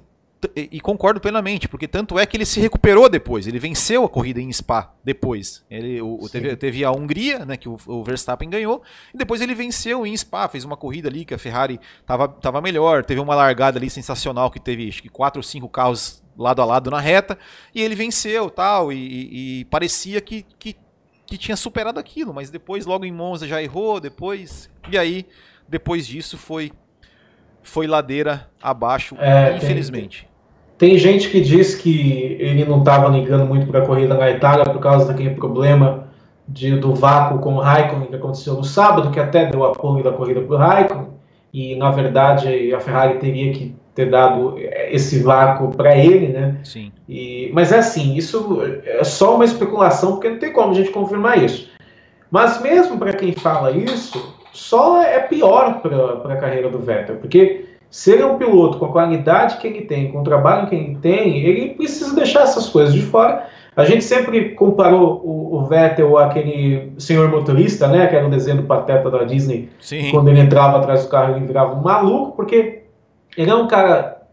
e 0.56 0.80
concordo 0.80 1.20
plenamente, 1.20 1.68
porque 1.68 1.88
tanto 1.88 2.18
é 2.18 2.26
que 2.26 2.38
ele 2.38 2.46
se 2.46 2.60
recuperou 2.60 3.10
depois, 3.10 3.48
ele 3.48 3.60
venceu 3.60 4.04
a 4.04 4.10
corrida 4.10 4.42
em 4.42 4.52
Spa 4.52 4.94
depois. 5.04 5.64
Ele 5.70 6.02
o, 6.02 6.28
teve, 6.30 6.56
teve, 6.56 6.86
a 6.86 6.92
Hungria, 6.92 7.46
né, 7.46 7.58
que 7.58 7.70
o, 7.70 7.78
o, 7.88 8.04
Verstappen 8.04 8.50
ganhou, 8.50 8.82
e 9.14 9.18
depois 9.18 9.42
ele 9.42 9.56
venceu 9.56 10.06
em 10.06 10.16
Spa, 10.16 10.48
fez 10.48 10.64
uma 10.64 10.78
corrida 10.78 11.10
ali 11.10 11.26
que 11.26 11.34
a 11.34 11.38
Ferrari 11.38 11.80
tava, 12.06 12.28
tava 12.28 12.62
melhor, 12.62 13.04
teve 13.06 13.20
uma 13.20 13.36
largada 13.36 13.78
ali 13.78 13.90
sensacional 13.90 14.50
que 14.50 14.60
teve 14.60 14.88
acho 14.88 15.02
que 15.02 15.10
quatro 15.10 15.40
ou 15.40 15.44
cinco 15.44 15.70
carros 15.70 16.24
lado 16.38 16.62
a 16.62 16.66
lado 16.66 16.90
na 16.90 17.00
reta, 17.00 17.38
e 17.74 17.82
ele 17.82 17.96
venceu 17.96 18.50
tal, 18.50 18.92
e, 18.92 18.98
e, 18.98 19.60
e 19.60 19.66
parecia 19.66 20.20
que, 20.20 20.46
que, 20.58 20.76
que 21.26 21.38
tinha 21.38 21.56
superado 21.56 22.00
aquilo, 22.00 22.34
mas 22.34 22.50
depois 22.50 22.86
logo 22.86 23.06
em 23.06 23.12
Monza 23.12 23.48
já 23.48 23.62
errou, 23.62 24.00
depois, 24.00 24.70
e 24.90 24.98
aí 24.98 25.26
depois 25.68 26.06
disso 26.06 26.38
foi 26.38 26.72
foi 27.64 27.88
ladeira 27.88 28.50
abaixo, 28.62 29.16
é, 29.20 29.56
infelizmente. 29.56 30.22
Tem 30.24 30.33
gente 30.82 31.30
que 31.30 31.42
diz 31.42 31.76
que 31.76 32.38
ele 32.40 32.66
não 32.66 32.80
estava 32.80 33.08
ligando 33.10 33.46
muito 33.46 33.68
para 33.68 33.80
a 33.82 33.86
corrida 33.86 34.16
na 34.16 34.30
Itália 34.30 34.66
por 34.66 34.80
causa 34.80 35.06
daquele 35.08 35.32
problema 35.32 36.08
de, 36.48 36.76
do 36.76 36.94
vácuo 36.94 37.40
com 37.40 37.56
o 37.56 37.60
Raikkonen 37.60 38.08
que 38.08 38.16
aconteceu 38.16 38.56
no 38.56 38.64
sábado, 38.64 39.12
que 39.12 39.20
até 39.20 39.46
deu 39.46 39.64
apoio 39.64 40.04
da 40.04 40.12
corrida 40.12 40.42
para 40.42 40.56
o 40.56 40.58
Raikkonen, 40.58 41.08
e 41.54 41.76
na 41.76 41.92
verdade 41.92 42.74
a 42.74 42.80
Ferrari 42.80 43.20
teria 43.20 43.52
que 43.54 43.76
ter 43.96 44.10
dado 44.10 44.56
esse 44.90 45.22
vácuo 45.22 45.70
para 45.70 45.96
ele, 45.96 46.30
né? 46.30 46.58
Sim. 46.64 46.92
E, 47.08 47.52
mas 47.54 47.72
é 47.72 47.78
assim, 47.78 48.16
isso 48.16 48.60
é 48.86 49.04
só 49.04 49.36
uma 49.36 49.46
especulação, 49.46 50.14
porque 50.14 50.30
não 50.30 50.40
tem 50.40 50.52
como 50.52 50.72
a 50.72 50.76
gente 50.76 50.90
confirmar 50.90 51.44
isso. 51.44 51.70
Mas 52.32 52.60
mesmo 52.62 52.98
para 52.98 53.14
quem 53.14 53.34
fala 53.34 53.72
isso, 53.72 54.36
só 54.52 55.02
é 55.04 55.20
pior 55.20 55.82
para 55.82 56.34
a 56.34 56.38
carreira 56.38 56.70
do 56.70 56.80
Vettel, 56.80 57.18
porque 57.18 57.66
se 57.94 58.12
ele 58.12 58.24
é 58.24 58.26
um 58.26 58.40
piloto 58.40 58.80
com 58.80 58.86
a 58.86 58.92
qualidade 58.92 59.58
que 59.58 59.68
ele 59.68 59.82
tem, 59.82 60.12
com 60.12 60.22
o 60.22 60.24
trabalho 60.24 60.68
que 60.68 60.74
ele 60.74 60.98
tem, 61.00 61.46
ele 61.46 61.76
precisa 61.76 62.16
deixar 62.16 62.42
essas 62.42 62.68
coisas 62.68 62.92
de 62.92 63.04
fora. 63.04 63.48
A 63.76 63.86
gente 63.86 64.04
sempre 64.04 64.56
comparou 64.56 65.22
o, 65.24 65.58
o 65.58 65.66
Vettel 65.68 66.18
àquele 66.18 66.92
senhor 66.98 67.30
motorista, 67.30 67.88
né? 67.88 68.08
Que 68.08 68.16
era 68.16 68.26
o 68.26 68.32
desenho 68.32 68.58
do 68.58 68.64
Pateta 68.64 69.12
da 69.12 69.24
Disney. 69.26 69.70
Sim. 69.80 70.10
Quando 70.10 70.28
ele 70.30 70.40
entrava 70.40 70.80
atrás 70.80 71.04
do 71.04 71.10
carro, 71.10 71.36
ele 71.36 71.46
virava 71.46 71.76
um 71.76 71.84
maluco, 71.84 72.36
porque 72.36 72.82
ele 73.38 73.52
é 73.52 73.56
um 73.56 73.68
cara. 73.68 74.24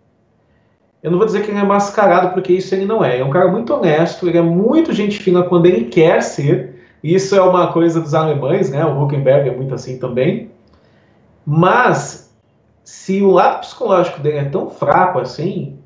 Eu 1.02 1.10
não 1.10 1.18
vou 1.18 1.26
dizer 1.26 1.42
que 1.42 1.50
ele 1.50 1.58
é 1.58 1.62
mascarado, 1.62 2.30
porque 2.32 2.54
isso 2.54 2.74
ele 2.74 2.86
não 2.86 3.04
é. 3.04 3.12
Ele 3.12 3.22
é 3.22 3.26
um 3.26 3.30
cara 3.30 3.48
muito 3.48 3.74
honesto, 3.74 4.26
ele 4.26 4.38
é 4.38 4.42
muito 4.42 4.90
gente 4.94 5.18
fina 5.18 5.42
quando 5.42 5.66
ele 5.66 5.84
quer 5.84 6.22
ser. 6.22 6.76
Isso 7.04 7.36
é 7.36 7.42
uma 7.42 7.70
coisa 7.70 8.00
dos 8.00 8.14
alemães, 8.14 8.70
né? 8.70 8.82
O 8.86 9.02
Huckenberg 9.02 9.50
é 9.50 9.54
muito 9.54 9.74
assim 9.74 9.98
também. 9.98 10.50
Mas 11.44 12.29
se 12.90 13.22
o 13.22 13.30
lado 13.30 13.60
psicológico 13.60 14.18
dele 14.18 14.38
é 14.38 14.44
tão 14.46 14.68
fraco 14.68 15.20
assim, 15.20 15.78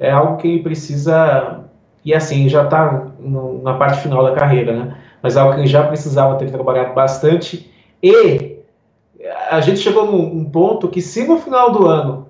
é 0.00 0.10
algo 0.10 0.36
que 0.36 0.48
ele 0.48 0.64
precisa. 0.64 1.60
E 2.04 2.12
assim, 2.12 2.48
já 2.48 2.64
está 2.64 3.06
na 3.20 3.74
parte 3.74 4.00
final 4.00 4.24
da 4.24 4.32
carreira, 4.32 4.72
né? 4.72 4.96
Mas 5.22 5.36
é 5.36 5.40
algo 5.40 5.54
que 5.54 5.60
ele 5.60 5.68
já 5.68 5.86
precisava 5.86 6.34
ter 6.34 6.50
trabalhado 6.50 6.92
bastante. 6.92 7.70
E 8.02 8.56
a 9.48 9.60
gente 9.60 9.78
chegou 9.78 10.10
num 10.10 10.44
ponto 10.44 10.88
que, 10.88 11.00
se 11.00 11.24
no 11.24 11.38
final 11.38 11.70
do 11.70 11.86
ano 11.86 12.26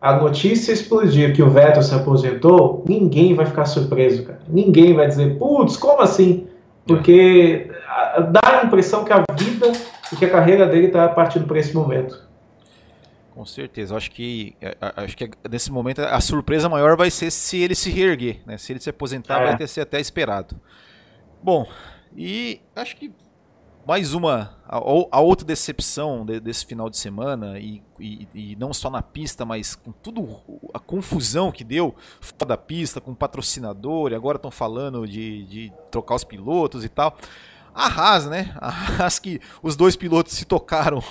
a 0.00 0.12
notícia 0.14 0.72
explodir 0.72 1.34
que 1.34 1.42
o 1.42 1.50
Vettel 1.50 1.82
se 1.82 1.94
aposentou, 1.94 2.84
ninguém 2.86 3.34
vai 3.34 3.46
ficar 3.46 3.64
surpreso, 3.64 4.26
cara. 4.26 4.38
Ninguém 4.48 4.94
vai 4.94 5.08
dizer, 5.08 5.38
putz, 5.38 5.76
como 5.76 6.02
assim? 6.02 6.46
Porque 6.86 7.68
dá 8.30 8.60
a 8.60 8.64
impressão 8.64 9.02
que 9.02 9.12
a 9.12 9.24
vida 9.36 9.72
e 10.12 10.14
que 10.14 10.24
a 10.24 10.30
carreira 10.30 10.66
dele 10.66 10.86
está 10.86 11.08
partindo 11.08 11.48
para 11.48 11.58
esse 11.58 11.74
momento. 11.74 12.25
Com 13.36 13.44
certeza. 13.44 13.92
Eu 13.92 13.98
acho 13.98 14.10
que 14.12 14.56
é, 14.62 14.74
acho 14.96 15.14
que 15.14 15.30
nesse 15.50 15.70
momento 15.70 16.00
a 16.00 16.18
surpresa 16.22 16.70
maior 16.70 16.96
vai 16.96 17.10
ser 17.10 17.30
se 17.30 17.58
ele 17.58 17.74
se 17.74 17.90
reerguer, 17.90 18.40
né? 18.46 18.56
Se 18.56 18.72
ele 18.72 18.80
se 18.80 18.88
aposentar, 18.88 19.42
é. 19.42 19.44
vai 19.48 19.56
ter 19.58 19.68
ser 19.68 19.82
até 19.82 20.00
esperado. 20.00 20.58
Bom, 21.42 21.68
e 22.16 22.62
acho 22.74 22.96
que 22.96 23.12
mais 23.86 24.14
uma 24.14 24.56
a, 24.66 24.78
a 24.78 25.20
outra 25.20 25.46
decepção 25.46 26.24
de, 26.24 26.40
desse 26.40 26.64
final 26.64 26.88
de 26.88 26.96
semana 26.96 27.58
e, 27.58 27.82
e, 28.00 28.26
e, 28.34 28.56
não 28.56 28.72
só 28.72 28.88
na 28.88 29.02
pista, 29.02 29.44
mas 29.44 29.74
com 29.74 29.92
tudo 29.92 30.40
a 30.72 30.78
confusão 30.78 31.52
que 31.52 31.62
deu 31.62 31.94
fora 32.18 32.46
da 32.46 32.56
pista 32.56 33.02
com 33.02 33.14
patrocinador. 33.14 34.12
E 34.12 34.14
agora 34.14 34.36
estão 34.36 34.50
falando 34.50 35.06
de, 35.06 35.44
de 35.44 35.72
trocar 35.90 36.14
os 36.14 36.24
pilotos 36.24 36.86
e 36.86 36.88
tal. 36.88 37.14
A 37.74 37.86
Haas, 37.86 38.24
né? 38.24 38.56
A 38.56 38.70
Haas 38.70 39.18
que 39.18 39.38
os 39.62 39.76
dois 39.76 39.94
pilotos 39.94 40.32
se 40.32 40.46
tocaram 40.46 41.04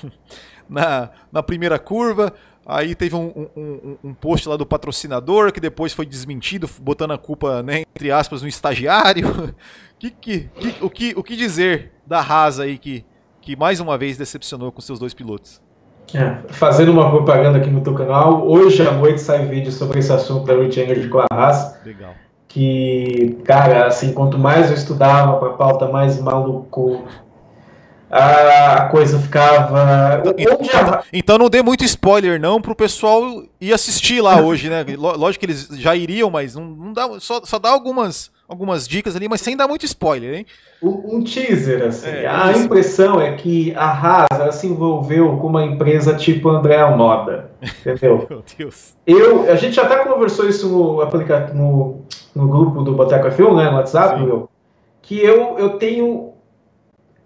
na, 0.69 1.09
na 1.31 1.43
primeira 1.43 1.79
curva. 1.79 2.33
Aí 2.65 2.95
teve 2.95 3.15
um, 3.15 3.47
um, 3.55 3.97
um, 4.03 4.13
post 4.13 4.49
lá 4.49 4.57
do 4.57 4.65
patrocinador 4.65 5.51
que 5.51 5.59
depois 5.59 5.93
foi 5.93 6.03
desmentido, 6.03 6.67
botando 6.81 7.11
a 7.11 7.17
culpa, 7.17 7.61
né, 7.61 7.81
entre 7.81 8.11
aspas, 8.11 8.41
no 8.41 8.47
estagiário. 8.47 9.53
que, 9.99 10.09
que, 10.09 10.39
que, 10.59 10.83
o, 10.83 10.89
que, 10.89 11.13
o 11.15 11.23
que 11.23 11.35
dizer 11.35 11.91
da 12.07 12.19
Haas 12.19 12.59
aí 12.59 12.79
que, 12.79 13.05
que 13.39 13.55
mais 13.55 13.79
uma 13.79 13.99
vez 13.99 14.17
decepcionou 14.17 14.71
com 14.71 14.81
seus 14.81 14.97
dois 14.97 15.13
pilotos? 15.13 15.61
É, 16.13 16.51
fazendo 16.53 16.91
uma 16.91 17.09
propaganda 17.09 17.59
aqui 17.59 17.69
no 17.69 17.81
teu 17.81 17.93
canal, 17.93 18.47
hoje 18.47 18.87
à 18.87 18.91
noite 18.91 19.21
sai 19.21 19.45
vídeo 19.45 19.71
sobre 19.71 19.99
esse 19.99 20.11
assunto 20.11 20.45
da 20.45 20.55
Rich 20.55 20.79
Energy 20.79 21.07
com 21.07 21.19
a 21.19 21.27
Haas. 21.31 21.75
Legal. 21.85 22.13
Que, 22.47 23.37
cara, 23.43 23.85
assim, 23.85 24.13
quanto 24.13 24.39
mais 24.39 24.69
eu 24.69 24.75
estudava 24.75 25.37
para 25.37 25.49
pauta, 25.53 25.87
mais 25.87 26.19
maluco 26.21 27.05
a 28.15 28.87
coisa 28.89 29.19
ficava. 29.19 30.21
Então, 30.35 30.57
então, 30.59 30.99
então, 31.11 31.37
não 31.37 31.49
dê 31.49 31.61
muito 31.61 31.83
spoiler, 31.83 32.39
não, 32.39 32.61
pro 32.61 32.75
pessoal 32.75 33.43
ir 33.59 33.73
assistir 33.73 34.21
lá 34.21 34.41
hoje, 34.41 34.69
né? 34.69 34.85
Lógico 34.97 35.45
que 35.45 35.51
eles 35.51 35.67
já 35.73 35.95
iriam, 35.95 36.29
mas 36.29 36.55
não, 36.55 36.63
não 36.63 36.93
dá, 36.93 37.07
só, 37.19 37.41
só 37.43 37.59
dá 37.59 37.69
algumas, 37.69 38.31
algumas 38.47 38.87
dicas 38.87 39.15
ali, 39.15 39.27
mas 39.27 39.41
sem 39.41 39.57
dar 39.57 39.67
muito 39.67 39.85
spoiler, 39.85 40.35
hein? 40.35 40.45
Um, 40.81 41.17
um 41.17 41.23
teaser, 41.23 41.83
assim. 41.83 42.07
É, 42.07 42.27
a 42.27 42.51
impressão 42.53 43.19
é 43.19 43.33
que 43.33 43.73
a 43.75 43.89
Haas 43.89 44.55
se 44.55 44.67
envolveu 44.67 45.37
com 45.37 45.47
uma 45.47 45.63
empresa 45.65 46.15
tipo 46.15 46.49
André 46.49 46.83
Moda. 46.95 47.51
Entendeu? 47.81 48.25
Meu 48.29 48.43
Deus. 48.57 48.95
Eu, 49.05 49.51
a 49.51 49.55
gente 49.55 49.75
já 49.75 49.83
até 49.83 49.97
conversou 49.97 50.47
isso 50.47 50.69
no, 50.69 51.03
no, 51.53 52.05
no 52.35 52.47
grupo 52.47 52.81
do 52.81 52.93
Boteco 52.93 53.27
F1, 53.27 53.57
né? 53.57 53.69
No 53.69 53.77
WhatsApp, 53.77 54.21
meu, 54.21 54.49
que 55.01 55.19
eu, 55.19 55.57
eu 55.57 55.77
tenho 55.77 56.34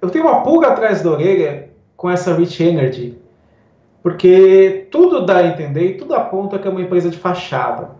eu 0.01 0.09
tenho 0.09 0.25
uma 0.25 0.41
pulga 0.41 0.67
atrás 0.67 1.01
da 1.01 1.11
orelha 1.11 1.69
com 1.95 2.09
essa 2.09 2.33
Rich 2.33 2.63
Energy, 2.63 3.17
porque 4.01 4.87
tudo 4.91 5.25
dá 5.25 5.37
a 5.37 5.47
entender 5.47 5.91
e 5.91 5.97
tudo 5.97 6.13
aponta 6.13 6.57
que 6.57 6.67
é 6.67 6.71
uma 6.71 6.81
empresa 6.81 7.09
de 7.09 7.17
fachada. 7.17 7.91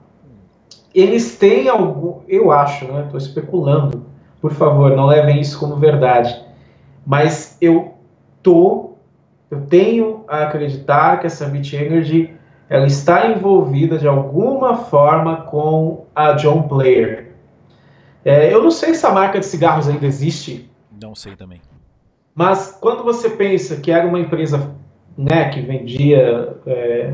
Eles 0.96 1.38
têm 1.38 1.68
algum, 1.68 2.22
eu 2.28 2.52
acho, 2.52 2.86
né? 2.86 3.04
Estou 3.04 3.18
especulando. 3.18 4.06
Por 4.42 4.54
favor, 4.54 4.96
não 4.96 5.06
levem 5.06 5.40
isso 5.40 5.60
como 5.60 5.76
verdade. 5.76 6.42
Mas 7.06 7.58
eu 7.60 7.94
tô, 8.42 8.92
eu 9.52 9.62
tenho 9.62 10.24
a 10.28 10.44
acreditar 10.44 11.20
que 11.20 11.28
essa 11.28 11.46
Rich 11.46 11.76
Energy 11.76 12.34
ela 12.70 12.86
está 12.86 13.28
envolvida 13.28 13.98
de 13.98 14.08
alguma 14.08 14.78
forma 14.78 15.38
com 15.38 16.06
a 16.16 16.34
John 16.34 16.64
Player. 16.64 17.32
É, 18.24 18.54
eu 18.54 18.64
não 18.64 18.72
sei 18.72 18.94
se 18.94 19.06
a 19.06 19.12
marca 19.12 19.40
de 19.40 19.46
cigarros 19.46 19.90
ainda 19.90 20.06
existe. 20.06 20.70
Não 21.02 21.16
sei 21.16 21.36
também. 21.36 21.62
Mas 22.36 22.78
quando 22.80 23.04
você 23.04 23.30
pensa 23.30 23.78
que 23.78 23.92
era 23.92 24.08
uma 24.08 24.20
empresa 24.20 24.76
né, 25.18 25.50
que 25.50 25.62
vendia 25.62 26.56
é, 26.66 27.14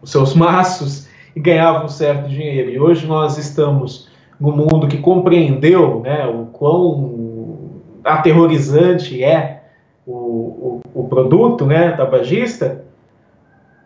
os 0.00 0.10
seus 0.10 0.34
maços 0.34 1.08
e 1.34 1.40
ganhava 1.40 1.84
um 1.84 1.88
certo 1.88 2.28
dinheiro, 2.28 2.70
e 2.70 2.80
hoje 2.80 3.06
nós 3.06 3.38
estamos 3.38 4.08
no 4.38 4.52
mundo 4.52 4.88
que 4.88 4.98
compreendeu 4.98 6.00
né, 6.00 6.26
o 6.26 6.46
quão 6.46 7.70
aterrorizante 8.04 9.22
é 9.22 9.64
o, 10.06 10.12
o, 10.12 10.80
o 10.94 11.08
produto 11.08 11.66
né, 11.66 11.92
tabagista, 11.92 12.84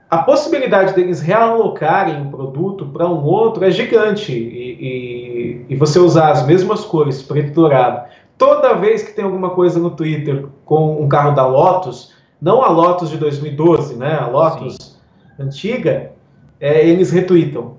a 0.08 0.18
possibilidade 0.18 0.94
deles 0.94 1.20
realocarem 1.20 2.22
o 2.22 2.30
produto 2.30 2.86
para 2.86 3.08
um 3.08 3.24
outro 3.24 3.64
é 3.64 3.70
gigante. 3.70 4.32
E, 4.32 5.66
e, 5.66 5.66
e, 5.70 5.76
você 5.76 5.98
usar 5.98 6.30
as 6.30 6.46
mesmas 6.46 6.84
cores, 6.84 7.20
preto 7.20 7.48
e 7.48 7.50
dourado, 7.50 8.08
toda 8.38 8.74
vez 8.74 9.02
que 9.02 9.12
tem 9.12 9.24
alguma 9.24 9.50
coisa 9.50 9.78
no 9.78 9.90
Twitter 9.90 10.46
com 10.64 11.02
um 11.02 11.08
carro 11.08 11.34
da 11.34 11.46
Lotus, 11.46 12.14
não 12.40 12.62
a 12.62 12.68
Lotus 12.68 13.10
de 13.10 13.16
2012, 13.16 13.96
né, 13.96 14.18
a 14.20 14.26
Lotus 14.26 14.76
Sim. 14.76 15.42
antiga, 15.42 16.12
é, 16.60 16.86
eles 16.86 17.10
retweetam. 17.10 17.74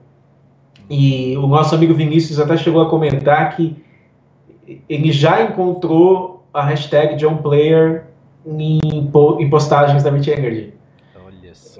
E 0.90 1.36
o 1.38 1.48
nosso 1.48 1.74
amigo 1.74 1.94
Vinícius 1.94 2.40
até 2.40 2.56
chegou 2.58 2.82
a 2.82 2.90
comentar 2.90 3.56
que 3.56 3.84
ele 4.88 5.12
já 5.12 5.42
encontrou 5.42 6.44
a 6.54 6.64
hashtag 6.64 7.16
John 7.16 7.38
Player 7.38 8.06
em, 8.46 8.80
em 9.40 9.50
postagens 9.50 10.04
da 10.04 10.12
Mit 10.12 10.28
Energy. 10.30 10.76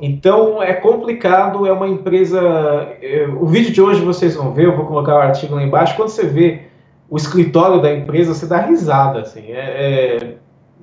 Então 0.02 0.62
é 0.62 0.74
complicado, 0.74 1.66
é 1.66 1.72
uma 1.72 1.88
empresa. 1.88 2.42
É, 3.02 3.28
o 3.28 3.46
vídeo 3.46 3.72
de 3.72 3.82
hoje 3.82 4.02
vocês 4.02 4.36
vão 4.36 4.52
ver, 4.52 4.66
eu 4.66 4.76
vou 4.76 4.86
colocar 4.86 5.16
o 5.16 5.20
artigo 5.20 5.56
lá 5.56 5.64
embaixo. 5.64 5.96
Quando 5.96 6.10
você 6.10 6.26
vê 6.26 6.65
o 7.10 7.18
escritório 7.18 7.82
da 7.82 7.94
empresa, 7.94 8.34
você 8.34 8.46
dá 8.46 8.58
risada, 8.58 9.22
assim. 9.22 9.52
É, 9.52 10.18
é 10.18 10.36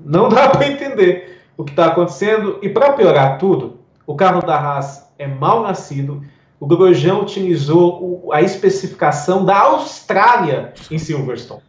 não 0.04 0.28
dá 0.30 0.48
para 0.48 0.66
entender 0.66 1.40
o 1.56 1.64
que 1.64 1.72
está 1.72 1.86
acontecendo. 1.86 2.58
E 2.62 2.68
para 2.68 2.92
piorar 2.92 3.38
tudo, 3.38 3.78
o 4.06 4.14
carro 4.14 4.40
da 4.42 4.56
Haas 4.56 5.10
é 5.18 5.26
mal 5.26 5.62
nascido. 5.62 6.22
O 6.58 6.66
Grosjean 6.66 7.18
utilizou 7.18 8.30
a 8.32 8.40
especificação 8.40 9.44
da 9.44 9.58
Austrália 9.58 10.72
em 10.90 10.98
Silverstone. 10.98 11.62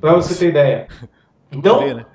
Para 0.00 0.14
você 0.14 0.34
ter 0.34 0.48
ideia. 0.50 0.88
Então, 1.50 1.78
ver, 1.78 1.94
né? 1.94 2.06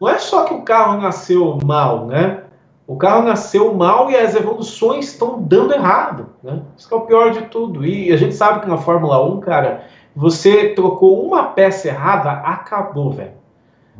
não 0.00 0.08
é 0.08 0.18
só 0.18 0.42
que 0.42 0.52
o 0.52 0.62
carro 0.62 1.00
nasceu 1.00 1.60
mal, 1.64 2.08
né? 2.08 2.42
O 2.88 2.96
carro 2.96 3.22
nasceu 3.22 3.72
mal 3.72 4.10
e 4.10 4.16
as 4.16 4.34
evoluções 4.34 5.12
estão 5.12 5.40
dando 5.40 5.72
errado, 5.72 6.30
né? 6.42 6.62
Isso 6.76 6.92
é 6.92 6.96
o 6.96 7.02
pior 7.02 7.30
de 7.30 7.42
tudo. 7.42 7.86
E 7.86 8.12
a 8.12 8.16
gente 8.16 8.34
sabe 8.34 8.62
que 8.62 8.68
na 8.68 8.76
Fórmula 8.76 9.24
1, 9.24 9.38
cara, 9.38 9.84
você 10.14 10.70
trocou 10.70 11.24
uma 11.24 11.44
peça 11.44 11.88
errada, 11.88 12.30
acabou, 12.30 13.10
velho. 13.12 13.40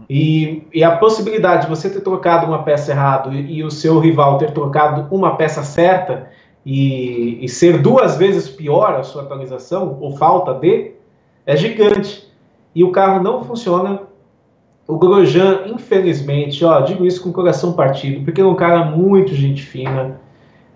E, 0.08 0.62
e, 0.72 0.82
a 0.82 0.96
possibilidade 0.96 1.62
de 1.62 1.68
você 1.68 1.90
ter 1.90 2.00
trocado 2.00 2.46
uma 2.46 2.62
peça 2.62 2.92
errada 2.92 3.34
e, 3.34 3.58
e 3.58 3.64
o 3.64 3.70
seu 3.70 3.98
rival 3.98 4.38
ter 4.38 4.50
trocado 4.52 5.06
uma 5.14 5.36
peça 5.36 5.62
certa 5.62 6.30
e, 6.64 7.44
e, 7.44 7.48
ser 7.48 7.82
duas 7.82 8.16
vezes 8.16 8.48
pior 8.48 8.94
a 8.94 9.02
sua 9.02 9.22
atualização 9.22 9.98
ou 10.00 10.16
falta 10.16 10.54
de 10.54 10.92
é 11.44 11.56
gigante. 11.56 12.28
E 12.74 12.84
o 12.84 12.92
carro 12.92 13.22
não 13.22 13.44
funciona 13.44 14.02
o 14.86 14.98
Grosjean, 14.98 15.66
infelizmente, 15.66 16.64
ó, 16.64 16.80
digo 16.80 17.06
isso 17.06 17.22
com 17.22 17.28
o 17.28 17.32
coração 17.32 17.74
partido, 17.74 18.24
porque 18.24 18.40
é 18.40 18.44
um 18.44 18.56
cara 18.56 18.84
muito 18.84 19.34
gente 19.34 19.62
fina, 19.62 20.20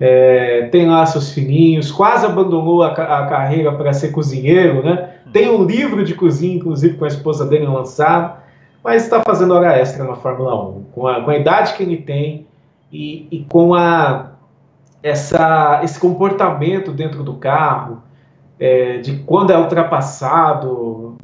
é, 0.00 0.68
tem 0.72 0.88
lá 0.88 1.06
seus 1.06 1.32
filhinhos, 1.32 1.90
quase 1.92 2.26
abandonou 2.26 2.82
a, 2.82 2.88
a 2.88 3.26
carreira 3.26 3.72
para 3.72 3.92
ser 3.92 4.10
cozinheiro, 4.10 4.84
né? 4.84 5.10
Tem 5.32 5.50
um 5.50 5.64
livro 5.64 6.04
de 6.04 6.14
cozinha, 6.14 6.56
inclusive, 6.56 6.96
com 6.96 7.04
a 7.04 7.08
esposa 7.08 7.46
dele 7.46 7.66
lançado, 7.66 8.38
mas 8.82 9.04
está 9.04 9.22
fazendo 9.24 9.54
hora 9.54 9.76
extra 9.76 10.04
na 10.04 10.14
Fórmula 10.14 10.54
1, 10.68 10.84
com 10.94 11.06
a, 11.06 11.20
com 11.22 11.30
a 11.30 11.36
idade 11.36 11.74
que 11.74 11.82
ele 11.82 11.96
tem 11.96 12.46
e, 12.92 13.26
e 13.30 13.44
com 13.48 13.74
a, 13.74 14.32
essa, 15.02 15.80
esse 15.82 15.98
comportamento 15.98 16.92
dentro 16.92 17.22
do 17.22 17.34
carro, 17.34 18.02
é, 18.58 18.98
de 18.98 19.18
quando 19.18 19.50
é 19.50 19.58
ultrapassado, 19.58 21.16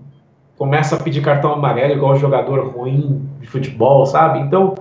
começa 0.56 0.96
a 0.96 0.98
pedir 0.98 1.22
cartão 1.22 1.52
amarelo 1.52 1.94
igual 1.94 2.16
jogador 2.16 2.66
ruim 2.68 3.26
de 3.40 3.46
futebol, 3.46 4.04
sabe? 4.06 4.40
Então 4.40 4.74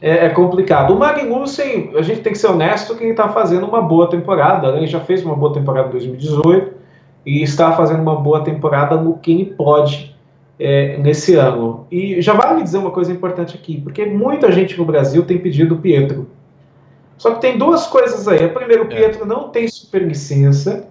é, 0.00 0.26
é 0.26 0.28
complicado. 0.30 0.92
O 0.92 0.98
Magnussen, 0.98 1.92
a 1.96 2.02
gente 2.02 2.20
tem 2.20 2.32
que 2.32 2.38
ser 2.38 2.48
honesto 2.48 2.94
que 2.94 3.02
ele 3.02 3.12
está 3.12 3.28
fazendo 3.28 3.66
uma 3.66 3.80
boa 3.80 4.08
temporada. 4.08 4.72
Né? 4.72 4.78
Ele 4.78 4.86
já 4.86 5.00
fez 5.00 5.24
uma 5.24 5.34
boa 5.34 5.52
temporada 5.52 5.88
em 5.88 5.92
2018 5.92 6.74
e 7.24 7.42
está 7.42 7.72
fazendo 7.72 8.02
uma 8.02 8.16
boa 8.16 8.42
temporada 8.42 8.96
no 8.96 9.18
que 9.18 9.32
ele 9.32 9.46
pode 9.46 10.14
é, 10.58 10.98
nesse 10.98 11.34
ano. 11.34 11.86
E 11.90 12.20
já 12.20 12.34
vale 12.34 12.56
me 12.56 12.62
dizer 12.62 12.78
uma 12.78 12.90
coisa 12.90 13.12
importante 13.12 13.56
aqui, 13.56 13.80
porque 13.80 14.04
muita 14.04 14.52
gente 14.52 14.76
no 14.76 14.84
Brasil 14.84 15.24
tem 15.24 15.38
pedido 15.38 15.74
o 15.74 15.78
Pietro. 15.78 16.28
Só 17.16 17.32
que 17.32 17.40
tem 17.40 17.56
duas 17.56 17.86
coisas 17.86 18.26
aí. 18.28 18.48
Primeiro, 18.48 18.84
o 18.84 18.92
é. 18.92 18.96
Pietro 18.96 19.24
não 19.24 19.48
tem 19.48 19.66
superlicença. 19.68 20.88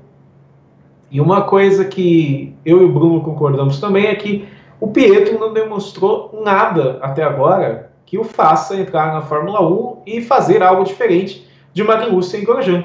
E 1.11 1.21
uma 1.21 1.43
coisa 1.43 1.85
que 1.85 2.55
eu 2.65 2.81
e 2.81 2.85
o 2.85 2.91
Bruno 2.91 3.21
concordamos 3.21 3.79
também 3.79 4.07
é 4.07 4.15
que 4.15 4.47
o 4.79 4.87
Pietro 4.87 5.37
não 5.39 5.53
demonstrou 5.53 6.41
nada 6.43 6.97
até 7.01 7.23
agora 7.23 7.92
que 8.13 8.19
o 8.19 8.23
faça 8.23 8.75
entrar 8.75 9.11
na 9.11 9.23
Fórmula 9.23 9.59
1 9.67 10.03
e 10.05 10.21
fazer 10.21 10.61
algo 10.61 10.83
diferente 10.83 11.47
de 11.73 11.83
Magnussen 11.83 12.41
e 12.41 12.45
Grosjean, 12.45 12.83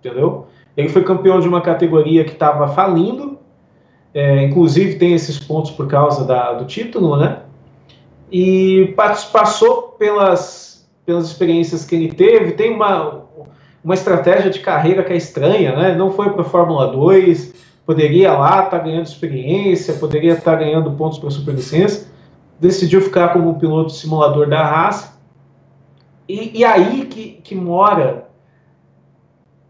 entendeu? 0.00 0.46
Ele 0.74 0.88
foi 0.88 1.04
campeão 1.04 1.40
de 1.40 1.46
uma 1.46 1.60
categoria 1.60 2.24
que 2.24 2.32
estava 2.32 2.66
falindo, 2.68 3.38
é, 4.14 4.42
inclusive 4.44 4.94
tem 4.94 5.12
esses 5.12 5.38
pontos 5.38 5.72
por 5.72 5.86
causa 5.88 6.24
da, 6.24 6.54
do 6.54 6.64
título, 6.64 7.18
né? 7.18 7.40
E 8.30 8.94
passou 9.30 9.94
pelas, 9.98 10.88
pelas 11.04 11.26
experiências 11.26 11.84
que 11.84 11.94
ele 11.94 12.10
teve, 12.10 12.52
tem 12.52 12.74
uma, 12.74 13.26
uma 13.84 13.92
estratégia 13.92 14.50
de 14.50 14.60
carreira 14.60 15.04
que 15.04 15.12
é 15.12 15.16
estranha, 15.16 15.76
né? 15.76 15.94
Não 15.94 16.10
foi 16.10 16.30
para 16.30 16.40
a 16.40 16.46
Fórmula 16.46 16.86
2, 16.86 17.52
poderia 17.84 18.32
lá 18.32 18.64
estar 18.64 18.70
tá 18.70 18.78
ganhando 18.78 19.04
experiência, 19.04 19.92
poderia 19.92 20.32
estar 20.32 20.52
tá 20.52 20.56
ganhando 20.56 20.92
pontos 20.92 21.18
para 21.18 21.28
superlicença, 21.28 22.10
decidiu 22.58 23.00
ficar 23.00 23.32
como 23.32 23.58
piloto 23.58 23.92
simulador 23.92 24.48
da 24.48 24.60
Haas. 24.60 25.12
E, 26.28 26.60
e 26.60 26.64
aí 26.64 27.06
que, 27.06 27.40
que 27.42 27.54
mora 27.54 28.28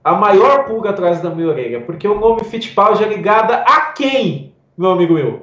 a 0.04 0.14
maior 0.14 0.66
pulga 0.66 0.90
atrás 0.90 1.20
da 1.20 1.30
minha 1.30 1.48
orelha, 1.48 1.80
porque 1.82 2.06
o 2.06 2.18
nome 2.18 2.44
Fittipaldi 2.44 3.04
é 3.04 3.08
ligada 3.08 3.58
a 3.58 3.92
quem, 3.92 4.54
meu 4.76 4.90
amigo 4.90 5.14
Will? 5.14 5.42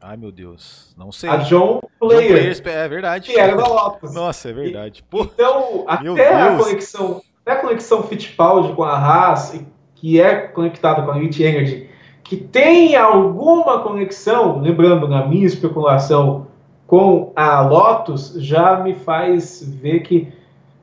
Ai, 0.00 0.16
meu 0.16 0.30
Deus, 0.30 0.94
não 0.96 1.10
sei. 1.10 1.28
A 1.28 1.38
John 1.38 1.80
Player. 1.98 2.54
John 2.54 2.62
Player 2.62 2.78
é 2.78 2.88
verdade. 2.88 3.32
Que 3.32 3.38
era 3.38 3.56
da 3.56 3.66
Lotus. 3.66 4.14
Nossa, 4.14 4.50
é 4.50 4.52
verdade. 4.52 5.04
E, 5.12 5.18
então, 5.18 5.84
até 5.88 6.34
a 6.34 6.56
conexão, 6.56 7.22
até 7.40 7.58
a 7.58 7.60
conexão 7.60 8.02
Fittipaldi 8.04 8.72
com 8.74 8.84
a 8.84 8.96
Haas, 8.96 9.60
que 9.96 10.20
é 10.20 10.46
conectado 10.48 11.04
com 11.04 11.10
a 11.10 11.18
Elite 11.18 11.42
Energy, 11.42 11.85
que 12.28 12.36
tem 12.36 12.96
alguma 12.96 13.80
conexão, 13.80 14.60
lembrando, 14.60 15.06
na 15.06 15.26
minha 15.26 15.46
especulação, 15.46 16.48
com 16.86 17.32
a 17.36 17.60
Lotus, 17.60 18.34
já 18.38 18.80
me 18.80 18.94
faz 18.94 19.62
ver 19.80 20.00
que 20.00 20.28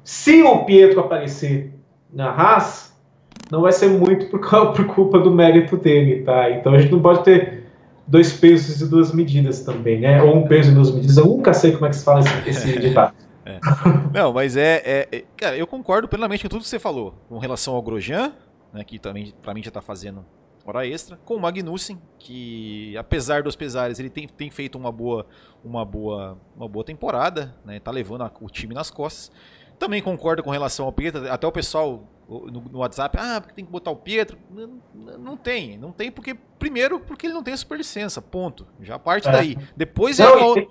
se 0.03 0.41
o 0.41 0.65
Pietro 0.65 0.99
aparecer 0.99 1.73
na 2.11 2.29
Haas, 2.29 2.93
não 3.51 3.61
vai 3.61 3.71
ser 3.71 3.89
muito 3.89 4.27
por, 4.27 4.39
por 4.73 4.85
culpa 4.87 5.19
do 5.19 5.31
mérito 5.31 5.77
dele, 5.77 6.23
tá? 6.23 6.49
Então 6.49 6.73
a 6.73 6.79
gente 6.79 6.91
não 6.91 7.01
pode 7.01 7.23
ter 7.23 7.63
dois 8.07 8.33
pesos 8.33 8.81
e 8.81 8.89
duas 8.89 9.13
medidas 9.13 9.61
também, 9.61 9.99
né? 9.99 10.21
Ou 10.21 10.37
um 10.37 10.47
peso 10.47 10.71
e 10.71 10.73
duas 10.73 10.91
medidas. 10.91 11.17
Eu 11.17 11.25
nunca 11.25 11.53
sei 11.53 11.71
como 11.71 11.85
é 11.85 11.89
que 11.89 11.95
se 11.95 12.05
fala 12.05 12.21
esse, 12.21 12.49
esse 12.49 12.79
ditado. 12.79 13.13
É. 13.45 13.59
Não, 14.13 14.31
mas 14.31 14.55
é, 14.55 14.81
é, 14.85 15.07
é, 15.11 15.23
Cara, 15.35 15.57
eu 15.57 15.67
concordo 15.67 16.07
plenamente 16.07 16.43
com 16.43 16.49
tudo 16.49 16.61
que 16.61 16.67
você 16.67 16.79
falou 16.79 17.13
com 17.27 17.37
relação 17.37 17.75
ao 17.75 17.81
Grosjean, 17.81 18.31
né, 18.73 18.83
que 18.85 18.97
também 18.97 19.33
para 19.41 19.53
mim 19.53 19.61
já 19.61 19.67
está 19.67 19.81
fazendo 19.81 20.23
hora 20.66 20.88
extra, 20.88 21.18
com 21.18 21.36
o 21.36 21.39
Magnussen, 21.39 22.01
que 22.18 22.95
apesar 22.97 23.43
dos 23.43 23.55
pesares, 23.55 23.99
ele 23.99 24.09
tem, 24.09 24.28
tem 24.28 24.49
feito 24.49 24.78
uma 24.78 24.91
boa, 24.91 25.26
uma 25.64 25.84
boa, 25.84 26.38
uma 26.55 26.68
boa 26.68 26.86
temporada, 26.86 27.55
né, 27.66 27.80
tá 27.80 27.91
levando 27.91 28.24
a, 28.24 28.32
o 28.41 28.49
time 28.49 28.74
nas 28.74 28.89
costas. 28.89 29.32
Também 29.78 30.01
concordo 30.01 30.43
com 30.43 30.51
relação 30.51 30.86
ao 30.86 30.91
Pietro, 30.91 31.30
até 31.32 31.45
o 31.45 31.51
pessoal 31.51 32.07
no, 32.28 32.61
no 32.61 32.80
WhatsApp, 32.80 33.18
ah, 33.20 33.41
porque 33.41 33.55
tem 33.55 33.66
que 33.66 33.72
botar 33.72 33.91
o 33.91 33.95
Pietro. 33.95 34.38
Não, 34.49 34.82
não, 35.18 35.38
tem, 35.38 35.78
não 35.78 35.91
tem 35.91 36.11
porque, 36.11 36.36
primeiro, 36.57 36.99
porque 36.99 37.28
ele 37.28 37.34
não 37.34 37.43
tem 37.43 37.55
superlicença, 37.55 38.22
ponto. 38.22 38.66
Já 38.80 38.97
parte 38.97 39.28
é. 39.28 39.32
daí. 39.32 39.57
Depois 39.76 40.20
é 40.20 40.28
uma... 40.28 40.66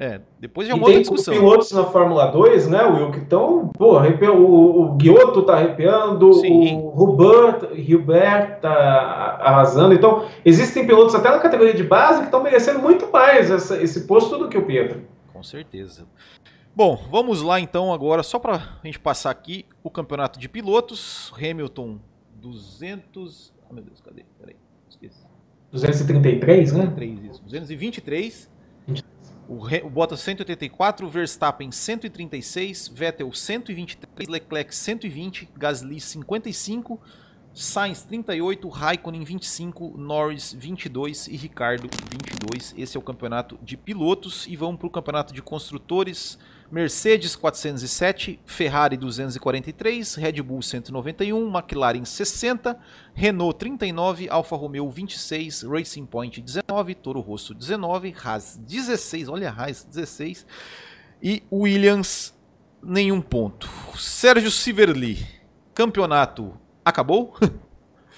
É, 0.00 0.18
depois 0.40 0.66
já 0.66 0.72
é 0.72 0.76
uma 0.76 0.86
outra 0.86 0.98
discussão. 0.98 1.34
Tem 1.34 1.42
pilotos 1.42 1.70
na 1.72 1.84
Fórmula 1.84 2.28
2, 2.28 2.68
né, 2.68 2.82
Will, 2.84 3.10
que 3.10 3.18
estão, 3.18 3.68
pô, 3.68 3.98
o, 4.00 4.82
o 4.82 4.94
Guiotto 4.94 5.42
tá 5.42 5.56
arrepiando, 5.56 6.32
Sim. 6.32 6.78
o 6.78 6.88
Ruban, 6.88 7.58
Hilbert 7.74 8.60
tá 8.60 8.72
arrasando. 9.42 9.92
Então, 9.92 10.26
existem 10.42 10.86
pilotos 10.86 11.14
até 11.14 11.30
na 11.30 11.38
categoria 11.38 11.74
de 11.74 11.82
base 11.82 12.20
que 12.20 12.24
estão 12.24 12.42
merecendo 12.42 12.78
muito 12.78 13.12
mais 13.12 13.50
essa, 13.50 13.76
esse 13.82 14.06
posto 14.06 14.38
do 14.38 14.48
que 14.48 14.56
o 14.56 14.64
Pietro. 14.64 15.02
Com 15.30 15.42
certeza. 15.42 16.06
Bom, 16.74 16.98
vamos 17.10 17.42
lá 17.42 17.60
então 17.60 17.92
agora, 17.92 18.22
só 18.22 18.38
para 18.38 18.54
a 18.54 18.86
gente 18.86 18.98
passar 18.98 19.28
aqui 19.28 19.66
o 19.82 19.90
campeonato 19.90 20.40
de 20.40 20.48
pilotos. 20.48 21.30
Hamilton 21.36 21.98
200. 22.36 23.52
Ah, 23.68 23.74
meu 23.74 23.84
Deus, 23.84 24.00
cadê? 24.00 24.24
Peraí, 24.38 24.56
esqueci. 24.88 25.26
233, 25.70 26.72
né? 26.72 26.86
233, 26.86 27.32
isso. 27.32 27.42
223. 27.42 28.59
O, 29.50 29.58
Re, 29.58 29.82
o 29.84 29.90
Bottas 29.90 30.20
184, 30.20 31.08
Verstappen 31.08 31.72
136, 31.72 32.86
Vettel 32.86 33.32
123, 33.32 34.28
Leclerc 34.28 34.72
120, 34.72 35.48
Gasly 35.58 36.00
55, 36.00 37.00
Sainz 37.52 38.04
38, 38.04 38.68
Raikkonen 38.68 39.24
25, 39.24 39.98
Norris 39.98 40.52
22 40.52 41.26
e 41.26 41.34
Ricardo 41.34 41.90
22. 42.12 42.76
Esse 42.78 42.96
é 42.96 43.00
o 43.00 43.02
campeonato 43.02 43.58
de 43.60 43.76
pilotos 43.76 44.46
e 44.46 44.54
vamos 44.54 44.78
para 44.78 44.86
o 44.86 44.90
campeonato 44.90 45.34
de 45.34 45.42
construtores. 45.42 46.38
Mercedes 46.70 47.34
407, 47.34 48.38
Ferrari 48.46 48.96
243, 48.96 50.14
Red 50.14 50.40
Bull 50.40 50.62
191, 50.62 51.48
McLaren 51.48 52.04
60, 52.04 52.76
Renault 53.12 53.58
39, 53.58 54.28
Alfa 54.30 54.54
Romeo 54.54 54.88
26, 54.88 55.64
Racing 55.64 56.06
Point 56.06 56.40
19, 56.40 56.94
Toro 56.94 57.20
Rosso 57.20 57.54
19, 57.54 58.14
Haas 58.24 58.56
16, 58.56 59.28
olha 59.28 59.50
Haas 59.50 59.82
16 59.82 60.46
e 61.20 61.42
Williams 61.52 62.32
nenhum 62.80 63.20
ponto. 63.20 63.68
Sérgio 63.96 64.50
Siverli, 64.50 65.26
campeonato 65.74 66.54
acabou? 66.84 67.34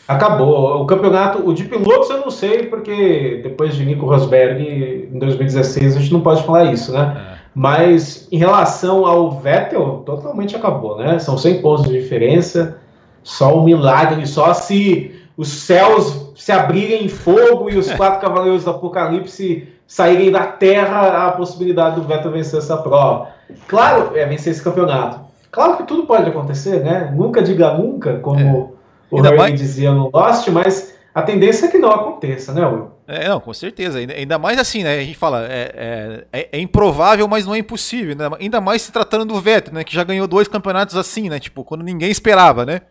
Acabou. 0.08 0.82
O 0.82 0.84
campeonato, 0.84 1.48
o 1.48 1.54
de 1.54 1.64
pilotos 1.64 2.10
eu 2.10 2.18
não 2.18 2.30
sei, 2.30 2.64
porque 2.64 3.40
depois 3.40 3.76
de 3.76 3.84
Nico 3.84 4.04
Rosberg 4.04 5.08
em 5.12 5.16
2016 5.16 5.96
a 5.96 6.00
gente 6.00 6.12
não 6.12 6.20
pode 6.20 6.42
falar 6.44 6.72
isso, 6.72 6.92
né? 6.92 7.16
É. 7.28 7.31
Mas 7.54 8.26
em 8.32 8.38
relação 8.38 9.04
ao 9.04 9.32
Vettel, 9.32 10.02
totalmente 10.06 10.56
acabou, 10.56 10.96
né? 10.96 11.18
São 11.18 11.36
100 11.36 11.60
pontos 11.60 11.84
de 11.84 12.00
diferença, 12.00 12.78
só 13.22 13.58
um 13.58 13.64
milagre, 13.64 14.26
só 14.26 14.54
se 14.54 15.14
os 15.36 15.48
céus 15.48 16.32
se 16.34 16.50
abrirem 16.50 17.04
em 17.04 17.08
fogo 17.08 17.70
e 17.70 17.76
os 17.76 17.90
quatro 17.94 18.20
cavaleiros 18.20 18.64
do 18.64 18.70
Apocalipse 18.70 19.68
saírem 19.86 20.30
da 20.30 20.46
Terra, 20.46 21.26
a 21.26 21.32
possibilidade 21.32 21.96
do 21.96 22.06
Vettel 22.06 22.32
vencer 22.32 22.58
essa 22.58 22.78
prova. 22.78 23.28
Claro, 23.68 24.16
é 24.16 24.24
vencer 24.24 24.52
esse 24.52 24.62
campeonato. 24.62 25.20
Claro 25.50 25.76
que 25.76 25.82
tudo 25.82 26.06
pode 26.06 26.30
acontecer, 26.30 26.80
né? 26.82 27.12
Nunca 27.14 27.42
diga 27.42 27.74
nunca, 27.74 28.18
como 28.20 28.40
é. 28.40 28.68
o 29.10 29.20
Harry 29.20 29.36
mais... 29.36 29.60
dizia 29.60 29.92
no 29.92 30.10
Lost, 30.10 30.48
mas 30.48 30.94
a 31.14 31.22
tendência 31.22 31.66
é 31.66 31.68
que 31.68 31.78
não 31.78 31.90
aconteça, 31.90 32.54
né, 32.54 32.66
Will? 32.66 32.90
É, 33.06 33.28
não, 33.28 33.40
com 33.40 33.52
certeza. 33.52 33.98
Ainda 33.98 34.38
mais 34.38 34.58
assim, 34.58 34.82
né? 34.82 34.98
A 34.98 35.04
gente 35.04 35.18
fala, 35.18 35.46
é, 35.46 36.24
é, 36.32 36.48
é 36.52 36.58
improvável, 36.60 37.28
mas 37.28 37.44
não 37.44 37.54
é 37.54 37.58
impossível, 37.58 38.16
né? 38.16 38.30
Ainda 38.40 38.60
mais 38.60 38.82
se 38.82 38.92
tratando 38.92 39.26
do 39.26 39.40
Vettel, 39.40 39.74
né? 39.74 39.84
Que 39.84 39.94
já 39.94 40.04
ganhou 40.04 40.26
dois 40.26 40.48
campeonatos 40.48 40.96
assim, 40.96 41.28
né? 41.28 41.38
Tipo, 41.38 41.64
quando 41.64 41.82
ninguém 41.82 42.10
esperava, 42.10 42.64
né? 42.64 42.82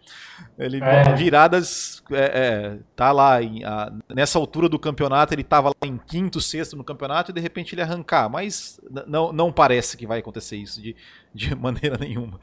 Ele 0.59 0.79
é. 0.83 1.13
viradas, 1.15 2.03
é, 2.11 2.17
é, 2.17 2.77
tá 2.95 3.11
lá 3.11 3.41
em, 3.41 3.63
a, 3.63 3.91
nessa 4.13 4.37
altura 4.37 4.69
do 4.69 4.77
campeonato, 4.77 5.33
ele 5.33 5.43
tava 5.43 5.69
lá 5.69 5.87
em 5.87 5.97
quinto, 5.97 6.39
sexto 6.39 6.77
no 6.77 6.83
campeonato 6.83 7.31
e 7.31 7.33
de 7.33 7.41
repente 7.41 7.73
ele 7.73 7.81
arrancar. 7.81 8.29
Mas 8.29 8.79
não, 9.07 9.33
não 9.33 9.51
parece 9.51 9.97
que 9.97 10.05
vai 10.05 10.19
acontecer 10.19 10.57
isso 10.57 10.79
de, 10.79 10.95
de 11.33 11.55
maneira 11.57 11.97
nenhuma. 11.97 12.39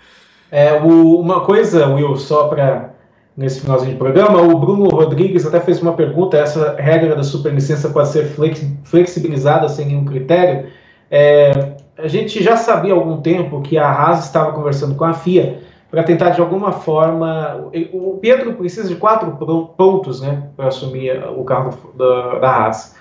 É, 0.51 0.73
o, 0.73 1.21
uma 1.21 1.45
coisa, 1.45 1.87
Will, 1.87 2.17
só 2.17 2.49
para 2.49 2.95
nesse 3.39 3.61
finalzinho 3.61 3.93
de 3.93 3.99
programa. 3.99 4.43
O 4.43 4.59
Bruno 4.59 4.89
Rodrigues 4.89 5.47
até 5.47 5.61
fez 5.61 5.81
uma 5.81 5.93
pergunta: 5.93 6.37
essa 6.37 6.75
regra 6.77 7.15
da 7.15 7.23
superlicença 7.23 7.89
pode 7.89 8.09
ser 8.09 8.35
flexibilizada 8.83 9.69
sem 9.69 9.87
nenhum 9.87 10.05
critério? 10.05 10.67
É, 11.09 11.77
a 11.97 12.09
gente 12.09 12.43
já 12.43 12.57
sabia 12.57 12.93
há 12.93 12.97
algum 12.97 13.23
tempo 13.23 13.63
que 13.63 13.79
a 13.79 13.89
Haas 13.89 14.25
estava 14.25 14.53
conversando 14.53 14.97
com 14.97 15.05
a 15.05 15.15
FIA 15.15 15.61
para 15.89 16.03
tentar 16.03 16.31
de 16.31 16.41
alguma 16.41 16.73
forma. 16.73 17.71
O 17.93 18.19
Pedro 18.21 18.55
precisa 18.55 18.89
de 18.89 18.97
quatro 18.97 19.31
pontos 19.77 20.21
né, 20.21 20.49
para 20.57 20.67
assumir 20.67 21.25
o 21.37 21.45
carro 21.45 21.79
da, 21.97 22.39
da 22.41 22.51
Haas. 22.51 22.97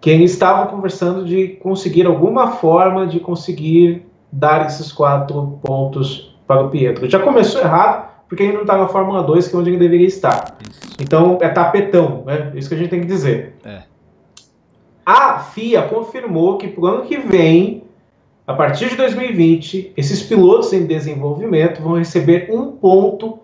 Que 0.00 0.10
ele 0.10 0.24
estava 0.24 0.66
conversando 0.68 1.24
de 1.24 1.48
conseguir 1.60 2.06
alguma 2.06 2.52
forma 2.52 3.08
de 3.08 3.18
conseguir 3.18 4.06
dar 4.30 4.66
esses 4.66 4.92
quatro 4.92 5.58
pontos 5.62 6.36
para 6.46 6.62
o 6.62 6.70
Pietro. 6.70 7.10
Já 7.10 7.18
começou 7.18 7.60
errado, 7.60 8.05
porque 8.28 8.42
ele 8.42 8.52
não 8.52 8.62
está 8.62 8.76
na 8.76 8.88
Fórmula 8.88 9.22
2, 9.22 9.48
que 9.48 9.54
é 9.54 9.58
onde 9.58 9.70
ele 9.70 9.78
deveria 9.78 10.06
estar. 10.06 10.56
Isso. 10.68 10.96
Então 11.00 11.38
é 11.40 11.48
tapetão, 11.48 12.24
né? 12.24 12.52
Isso 12.54 12.68
que 12.68 12.74
a 12.74 12.78
gente 12.78 12.90
tem 12.90 13.00
que 13.00 13.06
dizer. 13.06 13.54
É. 13.64 13.82
A 15.04 15.38
FIA 15.38 15.82
confirmou 15.82 16.58
que 16.58 16.68
para 16.68 16.82
o 16.82 16.86
ano 16.86 17.04
que 17.04 17.16
vem, 17.16 17.84
a 18.46 18.54
partir 18.54 18.88
de 18.88 18.96
2020, 18.96 19.92
esses 19.96 20.22
pilotos 20.22 20.72
em 20.72 20.86
desenvolvimento 20.86 21.82
vão 21.82 21.98
receber 21.98 22.48
um 22.50 22.72
ponto 22.72 23.38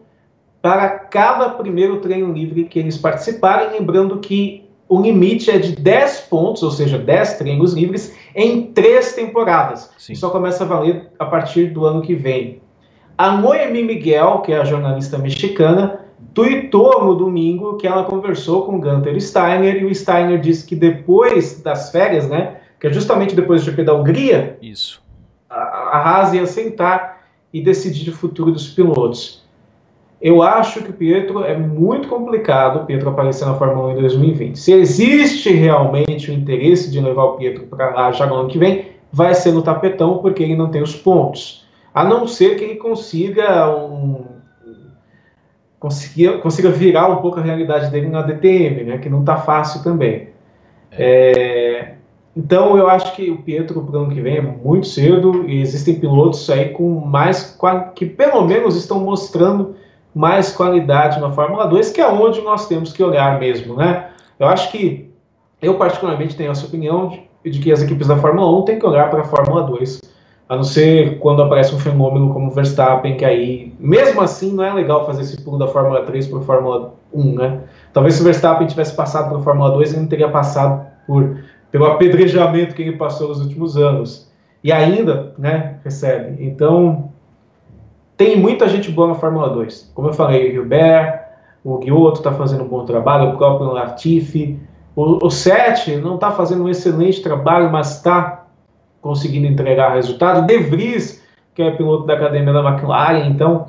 para 0.60 0.88
cada 0.88 1.50
primeiro 1.50 2.00
treino 2.00 2.32
livre 2.32 2.64
que 2.64 2.78
eles 2.78 2.96
participarem, 2.96 3.78
lembrando 3.78 4.20
que 4.20 4.62
o 4.88 5.00
limite 5.00 5.50
é 5.50 5.58
de 5.58 5.74
10 5.74 6.20
pontos, 6.28 6.62
ou 6.62 6.70
seja, 6.70 6.98
10 6.98 7.38
treinos 7.38 7.72
livres, 7.72 8.16
em 8.34 8.72
três 8.72 9.14
temporadas. 9.14 9.90
Sim. 9.98 10.14
Só 10.14 10.30
começa 10.30 10.62
a 10.62 10.66
valer 10.66 11.10
a 11.18 11.24
partir 11.24 11.72
do 11.72 11.84
ano 11.84 12.02
que 12.02 12.14
vem. 12.14 12.61
A 13.16 13.36
Noemi 13.36 13.82
Miguel, 13.82 14.40
que 14.40 14.52
é 14.52 14.58
a 14.58 14.64
jornalista 14.64 15.18
mexicana, 15.18 16.00
tweetou 16.32 17.04
no 17.04 17.14
domingo 17.14 17.76
que 17.76 17.86
ela 17.86 18.04
conversou 18.04 18.64
com 18.64 18.80
Gunter 18.80 19.20
Steiner 19.20 19.82
e 19.82 19.84
o 19.84 19.94
Steiner 19.94 20.40
disse 20.40 20.66
que 20.66 20.74
depois 20.74 21.60
das 21.62 21.90
férias, 21.90 22.28
né, 22.28 22.56
que 22.80 22.86
é 22.86 22.92
justamente 22.92 23.34
depois 23.34 23.62
do 23.62 23.70
GP 23.70 23.84
da 23.84 23.94
Hungria, 23.94 24.58
Isso. 24.62 25.02
a, 25.48 25.56
a 25.56 25.98
Haas 25.98 26.32
ia 26.32 26.46
sentar 26.46 27.22
e 27.52 27.60
decidir 27.60 28.10
o 28.10 28.14
futuro 28.14 28.50
dos 28.50 28.68
pilotos. 28.68 29.42
Eu 30.20 30.40
acho 30.40 30.82
que 30.82 30.90
o 30.90 30.92
Pietro 30.92 31.44
é 31.44 31.56
muito 31.56 32.08
complicado 32.08 32.82
o 32.82 32.86
Pietro 32.86 33.08
aparecer 33.08 33.44
na 33.44 33.54
Fórmula 33.54 33.88
1 33.88 33.98
em 33.98 34.00
2020. 34.00 34.58
Se 34.58 34.72
existe 34.72 35.50
realmente 35.50 36.30
o 36.30 36.34
interesse 36.34 36.90
de 36.90 37.00
levar 37.00 37.24
o 37.24 37.32
Pietro 37.36 37.64
para 37.64 37.90
lá 37.90 38.12
já 38.12 38.24
no 38.26 38.36
ano 38.36 38.48
que 38.48 38.56
vem, 38.56 38.92
vai 39.12 39.34
ser 39.34 39.52
no 39.52 39.62
tapetão 39.62 40.18
porque 40.18 40.42
ele 40.42 40.56
não 40.56 40.70
tem 40.70 40.80
os 40.80 40.94
pontos 40.94 41.61
a 41.94 42.04
não 42.04 42.26
ser 42.26 42.56
que 42.56 42.64
ele 42.64 42.76
consiga 42.76 43.68
um, 43.76 44.24
consiga, 45.78 46.38
consiga 46.38 46.70
virar 46.70 47.08
um 47.08 47.16
pouco 47.16 47.40
a 47.40 47.42
realidade 47.42 47.90
dele 47.90 48.08
na 48.08 48.22
DTM, 48.22 48.84
né, 48.84 48.98
que 48.98 49.10
não 49.10 49.20
está 49.20 49.36
fácil 49.36 49.82
também. 49.82 50.28
É, 50.92 51.94
então 52.36 52.78
eu 52.78 52.88
acho 52.88 53.14
que 53.16 53.30
o 53.30 53.42
Pietro 53.42 53.82
para 53.82 53.98
o 53.98 54.02
ano 54.04 54.14
que 54.14 54.20
vem 54.20 54.36
é 54.36 54.40
muito 54.40 54.86
cedo 54.86 55.44
e 55.48 55.60
existem 55.60 55.98
pilotos 55.98 56.48
aí 56.48 56.70
com 56.70 57.00
mais 57.00 57.58
que 57.94 58.06
pelo 58.06 58.46
menos 58.46 58.76
estão 58.76 59.00
mostrando 59.00 59.74
mais 60.14 60.52
qualidade 60.52 61.20
na 61.20 61.30
Fórmula 61.30 61.66
2, 61.66 61.90
que 61.90 62.00
é 62.00 62.06
onde 62.06 62.40
nós 62.42 62.68
temos 62.68 62.92
que 62.92 63.02
olhar 63.02 63.40
mesmo, 63.40 63.76
né? 63.76 64.10
Eu 64.38 64.46
acho 64.46 64.70
que 64.70 65.10
eu 65.60 65.74
particularmente 65.74 66.36
tenho 66.36 66.52
essa 66.52 66.66
opinião 66.66 67.08
de, 67.08 67.50
de 67.50 67.58
que 67.58 67.72
as 67.72 67.82
equipes 67.82 68.06
da 68.06 68.16
Fórmula 68.16 68.60
1 68.60 68.64
têm 68.64 68.78
que 68.78 68.86
olhar 68.86 69.10
para 69.10 69.22
a 69.22 69.24
Fórmula 69.24 69.62
2 69.62 70.00
a 70.52 70.56
não 70.56 70.64
ser 70.64 71.18
quando 71.18 71.42
aparece 71.42 71.74
um 71.74 71.78
fenômeno 71.78 72.30
como 72.30 72.48
o 72.48 72.50
Verstappen, 72.50 73.16
que 73.16 73.24
aí, 73.24 73.72
mesmo 73.80 74.20
assim, 74.20 74.52
não 74.52 74.62
é 74.62 74.70
legal 74.70 75.06
fazer 75.06 75.22
esse 75.22 75.40
pulo 75.42 75.56
da 75.56 75.66
Fórmula 75.66 76.02
3 76.02 76.26
para 76.26 76.40
a 76.40 76.42
Fórmula 76.42 76.94
1, 77.10 77.34
né? 77.34 77.60
Talvez 77.90 78.16
se 78.16 78.20
o 78.20 78.24
Verstappen 78.24 78.66
tivesse 78.66 78.94
passado 78.94 79.30
para 79.30 79.38
a 79.38 79.40
Fórmula 79.40 79.70
2, 79.70 79.92
ele 79.92 80.02
não 80.02 80.08
teria 80.08 80.28
passado 80.28 80.86
por, 81.06 81.38
pelo 81.70 81.86
apedrejamento 81.86 82.74
que 82.74 82.82
ele 82.82 82.98
passou 82.98 83.28
nos 83.28 83.40
últimos 83.40 83.78
anos. 83.78 84.30
E 84.62 84.70
ainda, 84.70 85.32
né, 85.38 85.78
recebe. 85.82 86.44
Então, 86.44 87.10
tem 88.14 88.38
muita 88.38 88.68
gente 88.68 88.90
boa 88.90 89.08
na 89.08 89.14
Fórmula 89.14 89.48
2. 89.48 89.92
Como 89.94 90.08
eu 90.08 90.12
falei, 90.12 90.50
o 90.50 90.52
Gilbert, 90.52 91.18
o 91.64 91.78
Guioto 91.78 92.18
está 92.18 92.30
fazendo 92.30 92.64
um 92.64 92.68
bom 92.68 92.84
trabalho, 92.84 93.30
o 93.30 93.38
próprio 93.38 93.72
Latifi. 93.72 94.60
O, 94.94 95.26
o 95.26 95.30
Sete 95.30 95.96
não 95.96 96.16
está 96.16 96.30
fazendo 96.30 96.64
um 96.64 96.68
excelente 96.68 97.22
trabalho, 97.22 97.72
mas 97.72 97.96
está 97.96 98.41
conseguindo 99.02 99.46
entregar 99.46 99.94
resultado. 99.94 100.46
De 100.46 100.56
Vries, 100.56 101.22
que 101.54 101.60
é 101.60 101.70
piloto 101.72 102.06
da 102.06 102.14
academia 102.14 102.52
da 102.52 102.66
McLaren, 102.66 103.26
então 103.26 103.66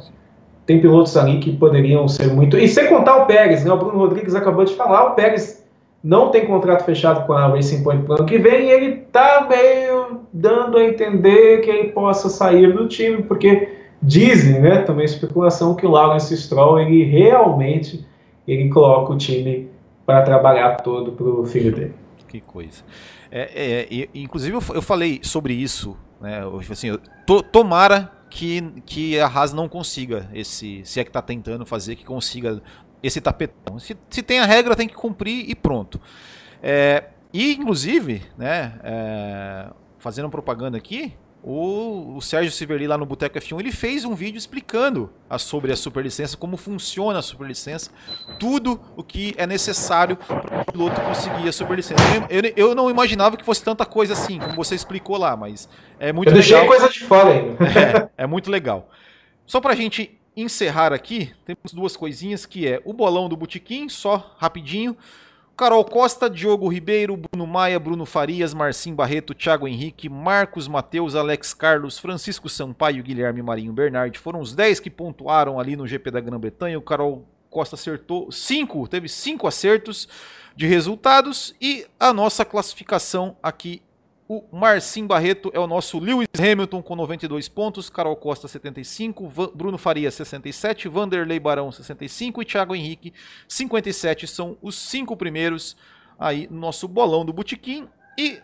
tem 0.66 0.80
pilotos 0.80 1.18
ali 1.18 1.40
que 1.40 1.52
poderiam 1.52 2.08
ser 2.08 2.28
muito. 2.28 2.58
E 2.58 2.70
sem 2.70 2.88
contar 2.88 3.18
o 3.18 3.26
Pérez, 3.26 3.66
né? 3.66 3.74
O 3.74 3.78
Bruno 3.78 3.98
Rodrigues 3.98 4.36
acabou 4.36 4.64
de 4.64 4.74
falar, 4.74 5.12
o 5.12 5.16
Pérez 5.16 5.62
não 6.02 6.30
tem 6.30 6.46
contrato 6.46 6.86
fechado 6.86 7.26
com 7.26 7.34
a 7.34 7.48
Racing 7.48 7.84
Point 7.84 8.04
para 8.04 8.14
o 8.14 8.18
ano 8.20 8.26
que 8.26 8.38
vem 8.38 8.68
e 8.68 8.72
ele 8.72 9.04
está 9.06 9.48
meio 9.50 10.22
dando 10.32 10.78
a 10.78 10.84
entender 10.84 11.62
que 11.62 11.70
ele 11.70 11.90
possa 11.90 12.30
sair 12.30 12.74
do 12.74 12.88
time, 12.88 13.24
porque 13.24 13.70
dizem, 14.02 14.60
né, 14.60 14.82
também 14.82 15.06
especulação, 15.06 15.76
que 15.76 15.86
o 15.86 15.92
Lawrence 15.92 16.36
Stroll 16.36 16.80
ele 16.80 17.04
realmente 17.04 18.06
ele 18.46 18.70
coloca 18.70 19.14
o 19.14 19.18
time 19.18 19.70
para 20.06 20.22
trabalhar 20.22 20.76
todo 20.78 21.14
para 21.14 21.26
o 21.26 21.46
filho 21.46 21.74
dele. 21.74 21.94
Que 22.28 22.42
coisa. 22.42 22.84
É, 23.36 23.88
é, 23.90 24.10
inclusive 24.14 24.56
eu, 24.56 24.82
falei 24.82 25.20
sobre 25.24 25.56
isso, 25.56 25.98
né? 26.22 26.42
Assim, 26.70 26.90
eu, 26.90 27.00
to, 27.26 27.42
tomara 27.42 28.12
que, 28.30 28.62
que 28.86 29.20
a 29.20 29.26
Haas 29.26 29.52
não 29.54 29.68
consiga 29.68 30.30
esse, 30.36 30.86
se 30.86 31.00
é 31.00 31.04
que 31.04 31.10
está 31.10 31.20
tentando 31.20 31.66
fazer, 31.66 31.96
que 31.96 32.06
consiga 32.06 32.62
esse 33.02 33.20
tapetão. 33.20 33.80
Se, 33.80 33.98
se 34.08 34.22
tem 34.22 34.38
a 34.38 34.46
regra, 34.46 34.76
tem 34.76 34.88
que 34.88 34.94
cumprir 34.94 35.50
e 35.50 35.56
pronto. 35.56 36.00
É, 36.62 37.06
e 37.34 37.56
inclusive, 37.56 38.22
né, 38.38 38.80
é, 38.84 39.72
fazendo 39.98 40.30
propaganda 40.30 40.78
aqui, 40.78 41.16
o, 41.44 42.16
o 42.16 42.22
Sérgio 42.22 42.52
Siverli 42.52 42.88
lá 42.88 42.98
no 42.98 43.06
Boteco 43.06 43.38
F1, 43.38 43.60
ele 43.60 43.72
fez 43.72 44.06
um 44.06 44.16
vídeo 44.16 44.38
explicando 44.38 45.12
a, 45.30 45.38
sobre 45.38 45.74
a 45.74 45.76
superlicença, 45.76 46.38
como 46.38 46.56
funciona 46.56 47.20
a 47.20 47.22
superlicença, 47.22 47.92
tudo 48.40 48.80
o 48.96 49.04
que 49.04 49.36
é 49.38 49.46
necessário 49.46 50.16
para 50.16 50.62
o 50.62 50.66
piloto 50.72 51.02
conseguir 51.02 51.50
a 51.50 51.52
superlicença. 51.52 52.02
Eu, 52.30 52.42
eu, 52.42 52.54
eu, 52.56 52.76
não 52.76 52.90
imaginava 52.90 53.36
que 53.36 53.44
fosse 53.44 53.62
tanta 53.62 53.86
coisa 53.86 54.14
assim, 54.14 54.40
como 54.40 54.56
você 54.56 54.74
explicou 54.74 55.18
lá, 55.18 55.36
mas 55.36 55.68
é 56.00 56.14
muito 56.14 56.30
eu 56.30 56.36
legal. 56.36 56.64
Eu 56.64 56.70
deixei 56.70 56.80
coisa 56.80 56.94
de 56.94 57.00
fora 57.02 57.30
ainda. 57.30 58.10
É, 58.18 58.24
é 58.24 58.28
muito 58.28 58.50
legal. 58.50 58.90
Só 59.46 59.60
para 59.60 59.74
a 59.74 59.76
gente 59.76 60.18
encerrar 60.36 60.94
aqui, 60.94 61.34
temos 61.46 61.74
duas 61.74 61.98
coisinhas 61.98 62.46
que 62.46 62.68
é 62.68 62.82
o 62.86 62.94
bolão 62.94 63.28
do 63.28 63.36
Botequim, 63.36 63.90
só 63.90 64.34
rapidinho. 64.38 64.96
Carol 65.56 65.86
Costa, 65.86 66.28
Diogo 66.28 66.68
Ribeiro, 66.68 67.16
Bruno 67.16 67.46
Maia, 67.46 67.80
Bruno 67.80 68.08
Farias, 68.08 68.56
Marcim 68.56 68.96
Barreto, 68.96 69.36
Thiago 69.36 69.68
Henrique, 69.68 70.10
Marcos 70.10 70.68
Mateus, 70.68 71.16
Alex 71.16 71.54
Carlos, 71.54 72.00
Francisco 72.00 72.50
Sampaio, 72.50 73.04
Guilherme 73.04 73.44
Marinho 73.44 73.72
Bernardi. 73.72 74.18
Foram 74.18 74.42
os 74.42 74.56
10 74.56 74.80
que 74.80 74.90
pontuaram 74.90 75.60
ali 75.60 75.76
no 75.76 75.88
GP 75.88 76.10
da 76.10 76.20
Grã-Bretanha. 76.20 76.78
O 76.78 76.82
Carol 76.82 77.28
Costa 77.52 77.76
acertou 77.76 78.32
5, 78.32 78.88
teve 78.88 79.08
5 79.08 79.46
acertos 79.46 80.08
de 80.56 80.66
resultados. 80.66 81.54
E 81.62 81.86
a 82.00 82.12
nossa 82.12 82.44
classificação 82.44 83.38
aqui 83.44 83.84
o 84.28 84.44
Marcim 84.52 85.06
Barreto 85.06 85.52
é 85.54 85.60
o 85.60 85.68
nosso 85.68 86.00
Lewis 86.00 86.28
Hamilton 86.38 86.82
com 86.82 86.96
92 86.96 87.50
pontos, 87.50 87.90
Carol 87.90 88.16
Costa 88.16 88.48
75, 88.48 89.52
Bruno 89.54 89.78
Faria 89.78 90.10
67, 90.10 90.88
Vanderlei 90.88 91.40
Barão 91.40 91.72
65 91.72 92.42
e 92.42 92.46
Thiago 92.46 92.76
Henrique 92.76 93.14
57. 93.48 94.28
São 94.28 94.58
os 94.62 94.76
cinco 94.76 95.18
primeiros 95.18 95.76
aí 96.18 96.48
no 96.50 96.60
nosso 96.60 96.88
bolão 96.88 97.26
do 97.26 97.34
Botequim. 97.34 97.88
E 98.18 98.40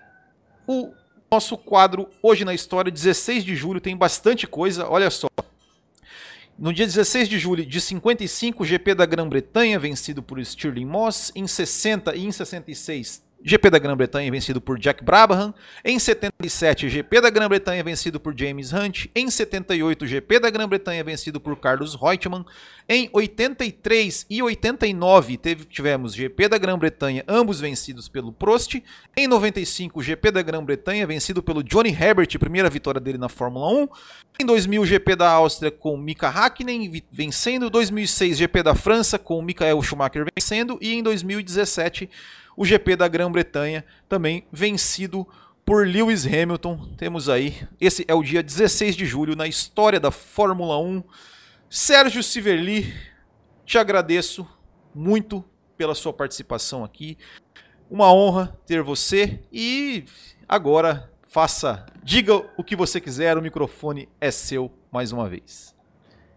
o 0.67 0.91
nosso 1.32 1.57
quadro 1.57 2.09
Hoje 2.21 2.43
na 2.43 2.53
História, 2.53 2.91
16 2.91 3.45
de 3.45 3.55
julho, 3.55 3.80
tem 3.80 3.95
bastante 3.95 4.45
coisa, 4.45 4.88
olha 4.89 5.09
só. 5.09 5.30
No 6.57 6.73
dia 6.73 6.86
16 6.86 7.30
de 7.30 7.39
julho 7.39 7.65
de 7.65 7.80
55, 7.80 8.65
GP 8.65 8.95
da 8.95 9.05
Grã-Bretanha, 9.05 9.80
vencido 9.80 10.21
por 10.21 10.43
Stirling 10.43 10.86
Moss. 10.86 11.32
Em 11.34 11.47
60 11.47 12.13
e 12.17 12.25
em 12.25 12.32
66, 12.34 13.23
GP 13.43 13.69
da 13.69 13.79
Grã-Bretanha 13.79 14.29
vencido 14.29 14.59
por 14.59 14.77
Jack 14.77 15.03
Brabham. 15.03 15.53
Em 15.83 15.97
77, 15.97 16.89
GP 16.89 17.21
da 17.21 17.29
Grã-Bretanha 17.29 17.83
vencido 17.83 18.19
por 18.19 18.37
James 18.37 18.73
Hunt. 18.73 19.05
Em 19.15 19.29
78, 19.29 20.05
GP 20.05 20.39
da 20.39 20.49
Grã-Bretanha 20.49 21.03
vencido 21.03 21.39
por 21.39 21.55
Carlos 21.57 21.95
Reutemann. 21.95 22.45
Em 22.87 23.09
83 23.13 24.25
e 24.29 24.41
89, 24.41 25.37
teve, 25.37 25.65
tivemos 25.65 26.13
GP 26.13 26.49
da 26.49 26.57
Grã-Bretanha, 26.57 27.23
ambos 27.27 27.59
vencidos 27.59 28.09
pelo 28.09 28.33
Prost. 28.33 28.81
Em 29.15 29.27
95, 29.27 30.01
GP 30.01 30.31
da 30.31 30.41
Grã-Bretanha 30.41 31.07
vencido 31.07 31.41
pelo 31.41 31.63
Johnny 31.63 31.91
Herbert, 31.91 32.37
primeira 32.39 32.69
vitória 32.69 32.99
dele 32.99 33.17
na 33.17 33.29
Fórmula 33.29 33.67
1. 33.69 33.87
Em 34.41 34.45
2000, 34.45 34.85
GP 34.85 35.15
da 35.15 35.29
Áustria 35.29 35.71
com 35.71 35.95
Mika 35.95 36.27
Hakkinen 36.29 37.03
vencendo. 37.11 37.69
2006, 37.69 38.37
GP 38.37 38.63
da 38.63 38.75
França 38.75 39.17
com 39.17 39.41
Michael 39.41 39.81
Schumacher 39.81 40.25
vencendo. 40.35 40.77
E 40.81 40.93
em 40.93 41.03
2017, 41.03 42.09
o 42.60 42.66
GP 42.66 42.97
da 42.97 43.07
Grã-Bretanha, 43.07 43.86
também 44.10 44.45
vencido 44.51 45.26
por 45.64 45.88
Lewis 45.88 46.26
Hamilton. 46.26 46.89
Temos 46.97 47.30
aí, 47.30 47.55
esse 47.80 48.03
é 48.05 48.14
o 48.14 48.22
dia 48.22 48.43
16 48.43 48.97
de 48.97 49.05
julho 49.05 49.34
na 49.34 49.47
história 49.47 49.97
da 49.97 50.12
Fórmula 50.12 50.78
1. 50.78 51.01
Sérgio 51.70 52.22
Siverli, 52.22 52.93
te 53.66 53.78
agradeço 53.78 54.45
muito 54.93 55.41
pela 55.78 55.95
sua 55.95 56.12
participação 56.12 56.84
aqui. 56.84 57.18
Uma 57.89 58.14
honra 58.14 58.53
ter 58.66 58.84
você 58.84 59.39
e 59.53 60.03
agora 60.45 61.10
faça, 61.30 61.86
diga 62.03 62.43
o 62.57 62.64
que 62.64 62.76
você 62.76 62.99
quiser, 62.99 63.38
o 63.38 63.41
microfone 63.41 64.10
é 64.20 64.32
seu 64.32 64.70
mais 64.91 65.14
uma 65.14 65.30
vez. 65.30 65.74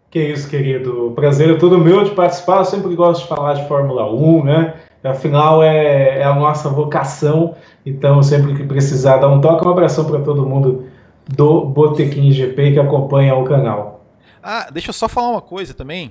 Que 0.09 0.23
isso, 0.23 0.49
querido. 0.49 1.09
O 1.09 1.15
prazer 1.15 1.51
é 1.51 1.59
todo 1.59 1.79
meu 1.79 2.05
de 2.05 2.15
participar. 2.15 2.59
Eu 2.59 2.65
sempre 2.67 2.95
gosto 2.95 3.23
de 3.23 3.29
falar 3.29 3.55
de 3.55 3.67
Fórmula 3.67 4.09
1, 4.13 4.45
né? 4.45 4.81
Afinal, 5.05 5.63
é, 5.63 6.21
é 6.21 6.25
a 6.25 6.35
nossa 6.35 6.69
vocação. 6.69 7.57
Então, 7.85 8.23
sempre 8.23 8.55
que 8.55 8.65
precisar 8.65 9.17
dar 9.17 9.29
um 9.29 9.41
toque, 9.41 9.67
um 9.67 9.71
abração 9.71 10.05
para 10.05 10.21
todo 10.21 10.47
mundo 10.47 10.87
do 11.29 11.65
Botequim 11.67 12.31
GP 12.31 12.73
que 12.73 12.79
acompanha 12.79 13.35
o 13.35 13.45
canal. 13.45 14.05
Ah, 14.43 14.69
deixa 14.73 14.91
eu 14.91 14.95
só 14.95 15.09
falar 15.09 15.31
uma 15.31 15.41
coisa 15.41 15.75
também. 15.75 16.11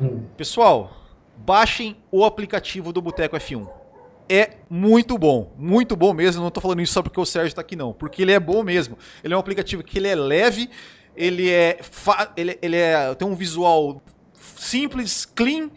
Hum. 0.00 0.20
Pessoal, 0.36 0.90
baixem 1.36 1.96
o 2.10 2.24
aplicativo 2.24 2.92
do 2.92 3.02
Boteco 3.02 3.36
F1. 3.36 3.68
É 4.28 4.50
muito 4.70 5.18
bom, 5.18 5.52
muito 5.58 5.94
bom 5.94 6.12
mesmo. 6.12 6.40
Não 6.40 6.48
estou 6.48 6.62
falando 6.62 6.80
isso 6.80 6.92
só 6.92 7.02
porque 7.02 7.20
o 7.20 7.26
Sérgio 7.26 7.48
está 7.48 7.60
aqui, 7.60 7.76
não. 7.76 7.92
Porque 7.92 8.22
ele 8.22 8.32
é 8.32 8.40
bom 8.40 8.62
mesmo. 8.62 8.96
Ele 9.22 9.34
é 9.34 9.36
um 9.36 9.40
aplicativo 9.40 9.82
que 9.82 9.98
ele 9.98 10.08
é 10.08 10.14
leve, 10.14 10.70
ele 11.16 11.50
é, 11.50 11.78
ele, 12.36 12.58
ele 12.62 12.76
é 12.76 13.14
tem 13.14 13.26
um 13.26 13.34
visual 13.34 14.00
simples, 14.56 15.24
clean 15.24 15.70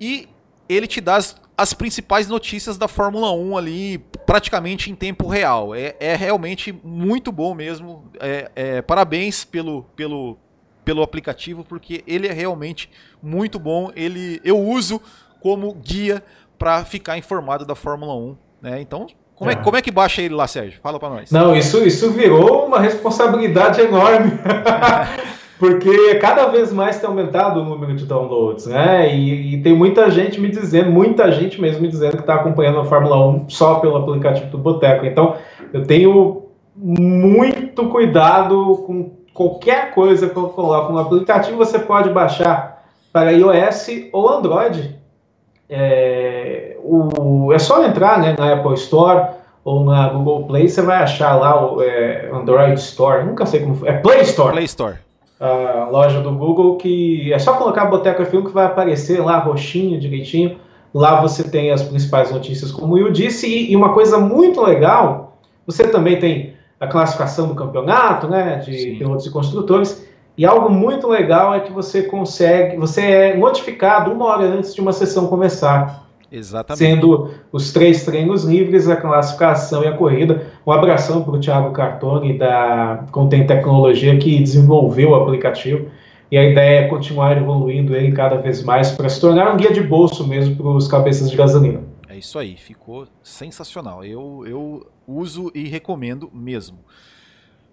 e 0.00 0.28
ele 0.68 0.86
te 0.86 1.00
dá 1.00 1.16
as, 1.16 1.36
as, 1.56 1.72
principais 1.72 2.28
notícias 2.28 2.76
da 2.76 2.88
Fórmula 2.88 3.32
1 3.32 3.56
ali 3.56 3.98
praticamente 4.26 4.90
em 4.90 4.94
tempo 4.94 5.26
real. 5.28 5.74
É, 5.74 5.94
é 5.98 6.14
realmente 6.16 6.78
muito 6.84 7.30
bom 7.30 7.54
mesmo. 7.54 8.04
É, 8.20 8.50
é, 8.54 8.82
parabéns 8.82 9.44
pelo, 9.44 9.84
pelo, 9.94 10.36
pelo 10.84 11.02
aplicativo, 11.02 11.64
porque 11.64 12.02
ele 12.06 12.26
é 12.26 12.32
realmente 12.32 12.90
muito 13.22 13.58
bom. 13.58 13.90
Ele, 13.94 14.40
eu 14.44 14.58
uso 14.58 15.00
como 15.40 15.72
guia 15.74 16.22
para 16.58 16.84
ficar 16.84 17.16
informado 17.18 17.64
da 17.64 17.74
Fórmula 17.74 18.14
1. 18.14 18.36
Né? 18.62 18.80
Então, 18.80 19.06
como 19.34 19.50
é, 19.50 19.54
é, 19.54 19.56
como 19.56 19.76
é 19.76 19.82
que 19.82 19.90
baixa 19.90 20.22
ele 20.22 20.34
lá, 20.34 20.48
Sérgio? 20.48 20.80
Fala 20.82 20.98
para 20.98 21.10
nós. 21.10 21.30
Não, 21.30 21.54
isso, 21.54 21.86
isso 21.86 22.10
virou 22.10 22.66
uma 22.66 22.80
responsabilidade 22.80 23.80
enorme. 23.80 24.32
porque 25.58 26.16
cada 26.16 26.46
vez 26.48 26.72
mais 26.72 26.98
tem 26.98 27.08
aumentado 27.08 27.60
o 27.60 27.64
número 27.64 27.94
de 27.94 28.04
downloads, 28.04 28.66
né? 28.66 29.14
E, 29.14 29.54
e 29.54 29.62
tem 29.62 29.74
muita 29.74 30.10
gente 30.10 30.38
me 30.38 30.50
dizendo, 30.50 30.90
muita 30.90 31.32
gente 31.32 31.60
mesmo 31.60 31.80
me 31.80 31.88
dizendo 31.88 32.16
que 32.16 32.22
está 32.22 32.34
acompanhando 32.34 32.80
a 32.80 32.84
Fórmula 32.84 33.26
1 33.28 33.48
só 33.48 33.76
pelo 33.76 33.96
aplicativo 33.96 34.50
do 34.50 34.58
Boteco. 34.58 35.06
Então, 35.06 35.36
eu 35.72 35.86
tenho 35.86 36.46
muito 36.76 37.88
cuidado 37.88 38.84
com 38.86 39.10
qualquer 39.32 39.94
coisa 39.94 40.28
que 40.28 40.36
eu 40.36 40.48
coloco 40.50 40.92
no 40.92 40.98
aplicativo. 40.98 41.56
Você 41.56 41.78
pode 41.78 42.10
baixar 42.10 42.84
para 43.10 43.30
iOS 43.30 43.88
ou 44.12 44.28
Android. 44.28 44.94
É, 45.70 46.76
o, 46.82 47.50
é 47.50 47.58
só 47.58 47.82
entrar 47.82 48.20
né, 48.20 48.36
na 48.38 48.52
Apple 48.52 48.74
Store 48.74 49.36
ou 49.64 49.84
na 49.84 50.10
Google 50.10 50.44
Play, 50.46 50.68
você 50.68 50.80
vai 50.80 51.02
achar 51.02 51.34
lá 51.34 51.72
o 51.72 51.82
é, 51.82 52.30
Android 52.32 52.78
Store. 52.78 53.24
Nunca 53.24 53.46
sei 53.46 53.60
como. 53.60 53.84
É 53.86 53.94
Play 53.94 54.20
Store. 54.20 54.52
Play 54.52 54.64
Store 54.64 55.05
a 55.38 55.88
loja 55.90 56.20
do 56.20 56.32
Google, 56.32 56.76
que 56.76 57.32
é 57.32 57.38
só 57.38 57.54
colocar 57.54 57.86
Boteco 57.86 58.22
F1 58.22 58.46
que 58.46 58.52
vai 58.52 58.66
aparecer 58.66 59.22
lá 59.22 59.38
roxinho, 59.38 60.00
direitinho. 60.00 60.58
Lá 60.94 61.20
você 61.20 61.44
tem 61.44 61.70
as 61.70 61.82
principais 61.82 62.32
notícias, 62.32 62.72
como 62.72 62.94
o 62.94 62.96
Will 62.96 63.12
disse, 63.12 63.46
e, 63.46 63.72
e 63.72 63.76
uma 63.76 63.92
coisa 63.92 64.18
muito 64.18 64.62
legal, 64.62 65.36
você 65.66 65.86
também 65.88 66.18
tem 66.18 66.54
a 66.80 66.86
classificação 66.86 67.48
do 67.48 67.54
campeonato, 67.54 68.28
né, 68.28 68.56
de 68.56 68.78
Sim. 68.78 68.98
pilotos 68.98 69.26
e 69.26 69.30
construtores, 69.30 70.06
e 70.38 70.44
algo 70.46 70.70
muito 70.70 71.08
legal 71.08 71.54
é 71.54 71.60
que 71.60 71.72
você 71.72 72.02
consegue, 72.02 72.76
você 72.76 73.00
é 73.02 73.36
notificado 73.36 74.10
uma 74.10 74.26
hora 74.26 74.44
antes 74.44 74.74
de 74.74 74.80
uma 74.80 74.92
sessão 74.92 75.26
começar. 75.26 76.05
Exatamente. 76.30 76.78
Sendo 76.78 77.30
os 77.52 77.72
três 77.72 78.04
treinos 78.04 78.44
livres, 78.44 78.88
a 78.88 78.96
classificação 78.96 79.82
e 79.82 79.86
a 79.86 79.96
corrida. 79.96 80.46
Um 80.66 80.72
abração 80.72 81.22
para 81.22 81.34
o 81.34 81.40
Thiago 81.40 81.72
Cartoni 81.72 82.36
da 82.36 83.04
Contém 83.12 83.46
Tecnologia 83.46 84.16
que 84.18 84.40
desenvolveu 84.40 85.10
o 85.10 85.14
aplicativo. 85.14 85.88
E 86.30 86.36
a 86.36 86.44
ideia 86.44 86.80
é 86.80 86.88
continuar 86.88 87.36
evoluindo 87.36 87.94
ele 87.94 88.10
cada 88.10 88.36
vez 88.36 88.62
mais 88.64 88.90
para 88.90 89.08
se 89.08 89.20
tornar 89.20 89.52
um 89.52 89.56
guia 89.56 89.72
de 89.72 89.80
bolso 89.80 90.26
mesmo 90.26 90.56
para 90.56 90.68
os 90.68 90.88
cabeças 90.88 91.30
de 91.30 91.36
gasolina. 91.36 91.84
É 92.08 92.18
isso 92.18 92.38
aí, 92.38 92.56
ficou 92.56 93.06
sensacional. 93.22 94.04
Eu, 94.04 94.44
eu 94.46 94.86
uso 95.06 95.52
e 95.54 95.68
recomendo 95.68 96.28
mesmo. 96.34 96.78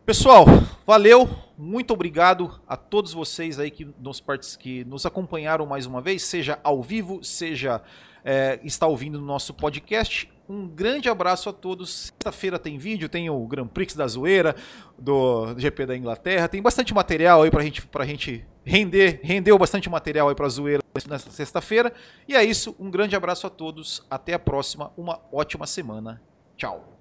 Pessoal, 0.06 0.46
valeu, 0.86 1.30
muito 1.58 1.94
obrigado 1.94 2.52
a 2.68 2.76
todos 2.76 3.14
vocês 3.14 3.58
aí 3.58 3.72
que 3.72 3.88
nos, 3.98 4.22
que 4.60 4.84
nos 4.84 5.06
acompanharam 5.06 5.66
mais 5.66 5.86
uma 5.86 6.02
vez, 6.02 6.24
seja 6.24 6.60
ao 6.62 6.84
vivo, 6.84 7.24
seja 7.24 7.82
é, 8.24 8.60
está 8.64 8.88
ouvindo 8.88 9.20
no 9.20 9.26
nosso 9.26 9.54
podcast. 9.54 10.32
Um 10.48 10.68
grande 10.68 11.10
abraço 11.10 11.50
a 11.50 11.54
todos. 11.54 12.12
Sexta-feira 12.14 12.60
tem 12.60 12.78
vídeo, 12.78 13.08
tem 13.08 13.30
o 13.30 13.48
Grand 13.48 13.68
Prix 13.68 13.96
da 13.96 14.08
Zoeira, 14.08 14.56
do 15.00 15.58
GP 15.58 15.86
da 15.86 15.96
Inglaterra. 15.96 16.48
Tem 16.48 16.62
bastante 16.62 16.94
material 16.94 17.44
aí 17.44 17.52
pra 17.52 17.64
gente, 17.64 17.82
pra 17.86 18.06
gente 18.06 18.46
render. 18.66 19.20
Rendeu 19.24 19.58
bastante 19.58 19.90
material 19.90 20.30
aí 20.30 20.36
pra 20.36 20.48
Zoeira 20.50 20.84
nessa 21.08 21.32
sexta-feira. 21.32 21.94
E 22.28 22.36
é 22.36 22.44
isso. 22.44 22.76
Um 22.80 22.92
grande 22.92 23.16
abraço 23.16 23.48
a 23.48 23.50
todos. 23.50 24.06
Até 24.10 24.34
a 24.34 24.40
próxima. 24.40 24.92
Uma 24.98 25.20
ótima 25.32 25.66
semana. 25.66 26.22
Tchau. 26.58 26.94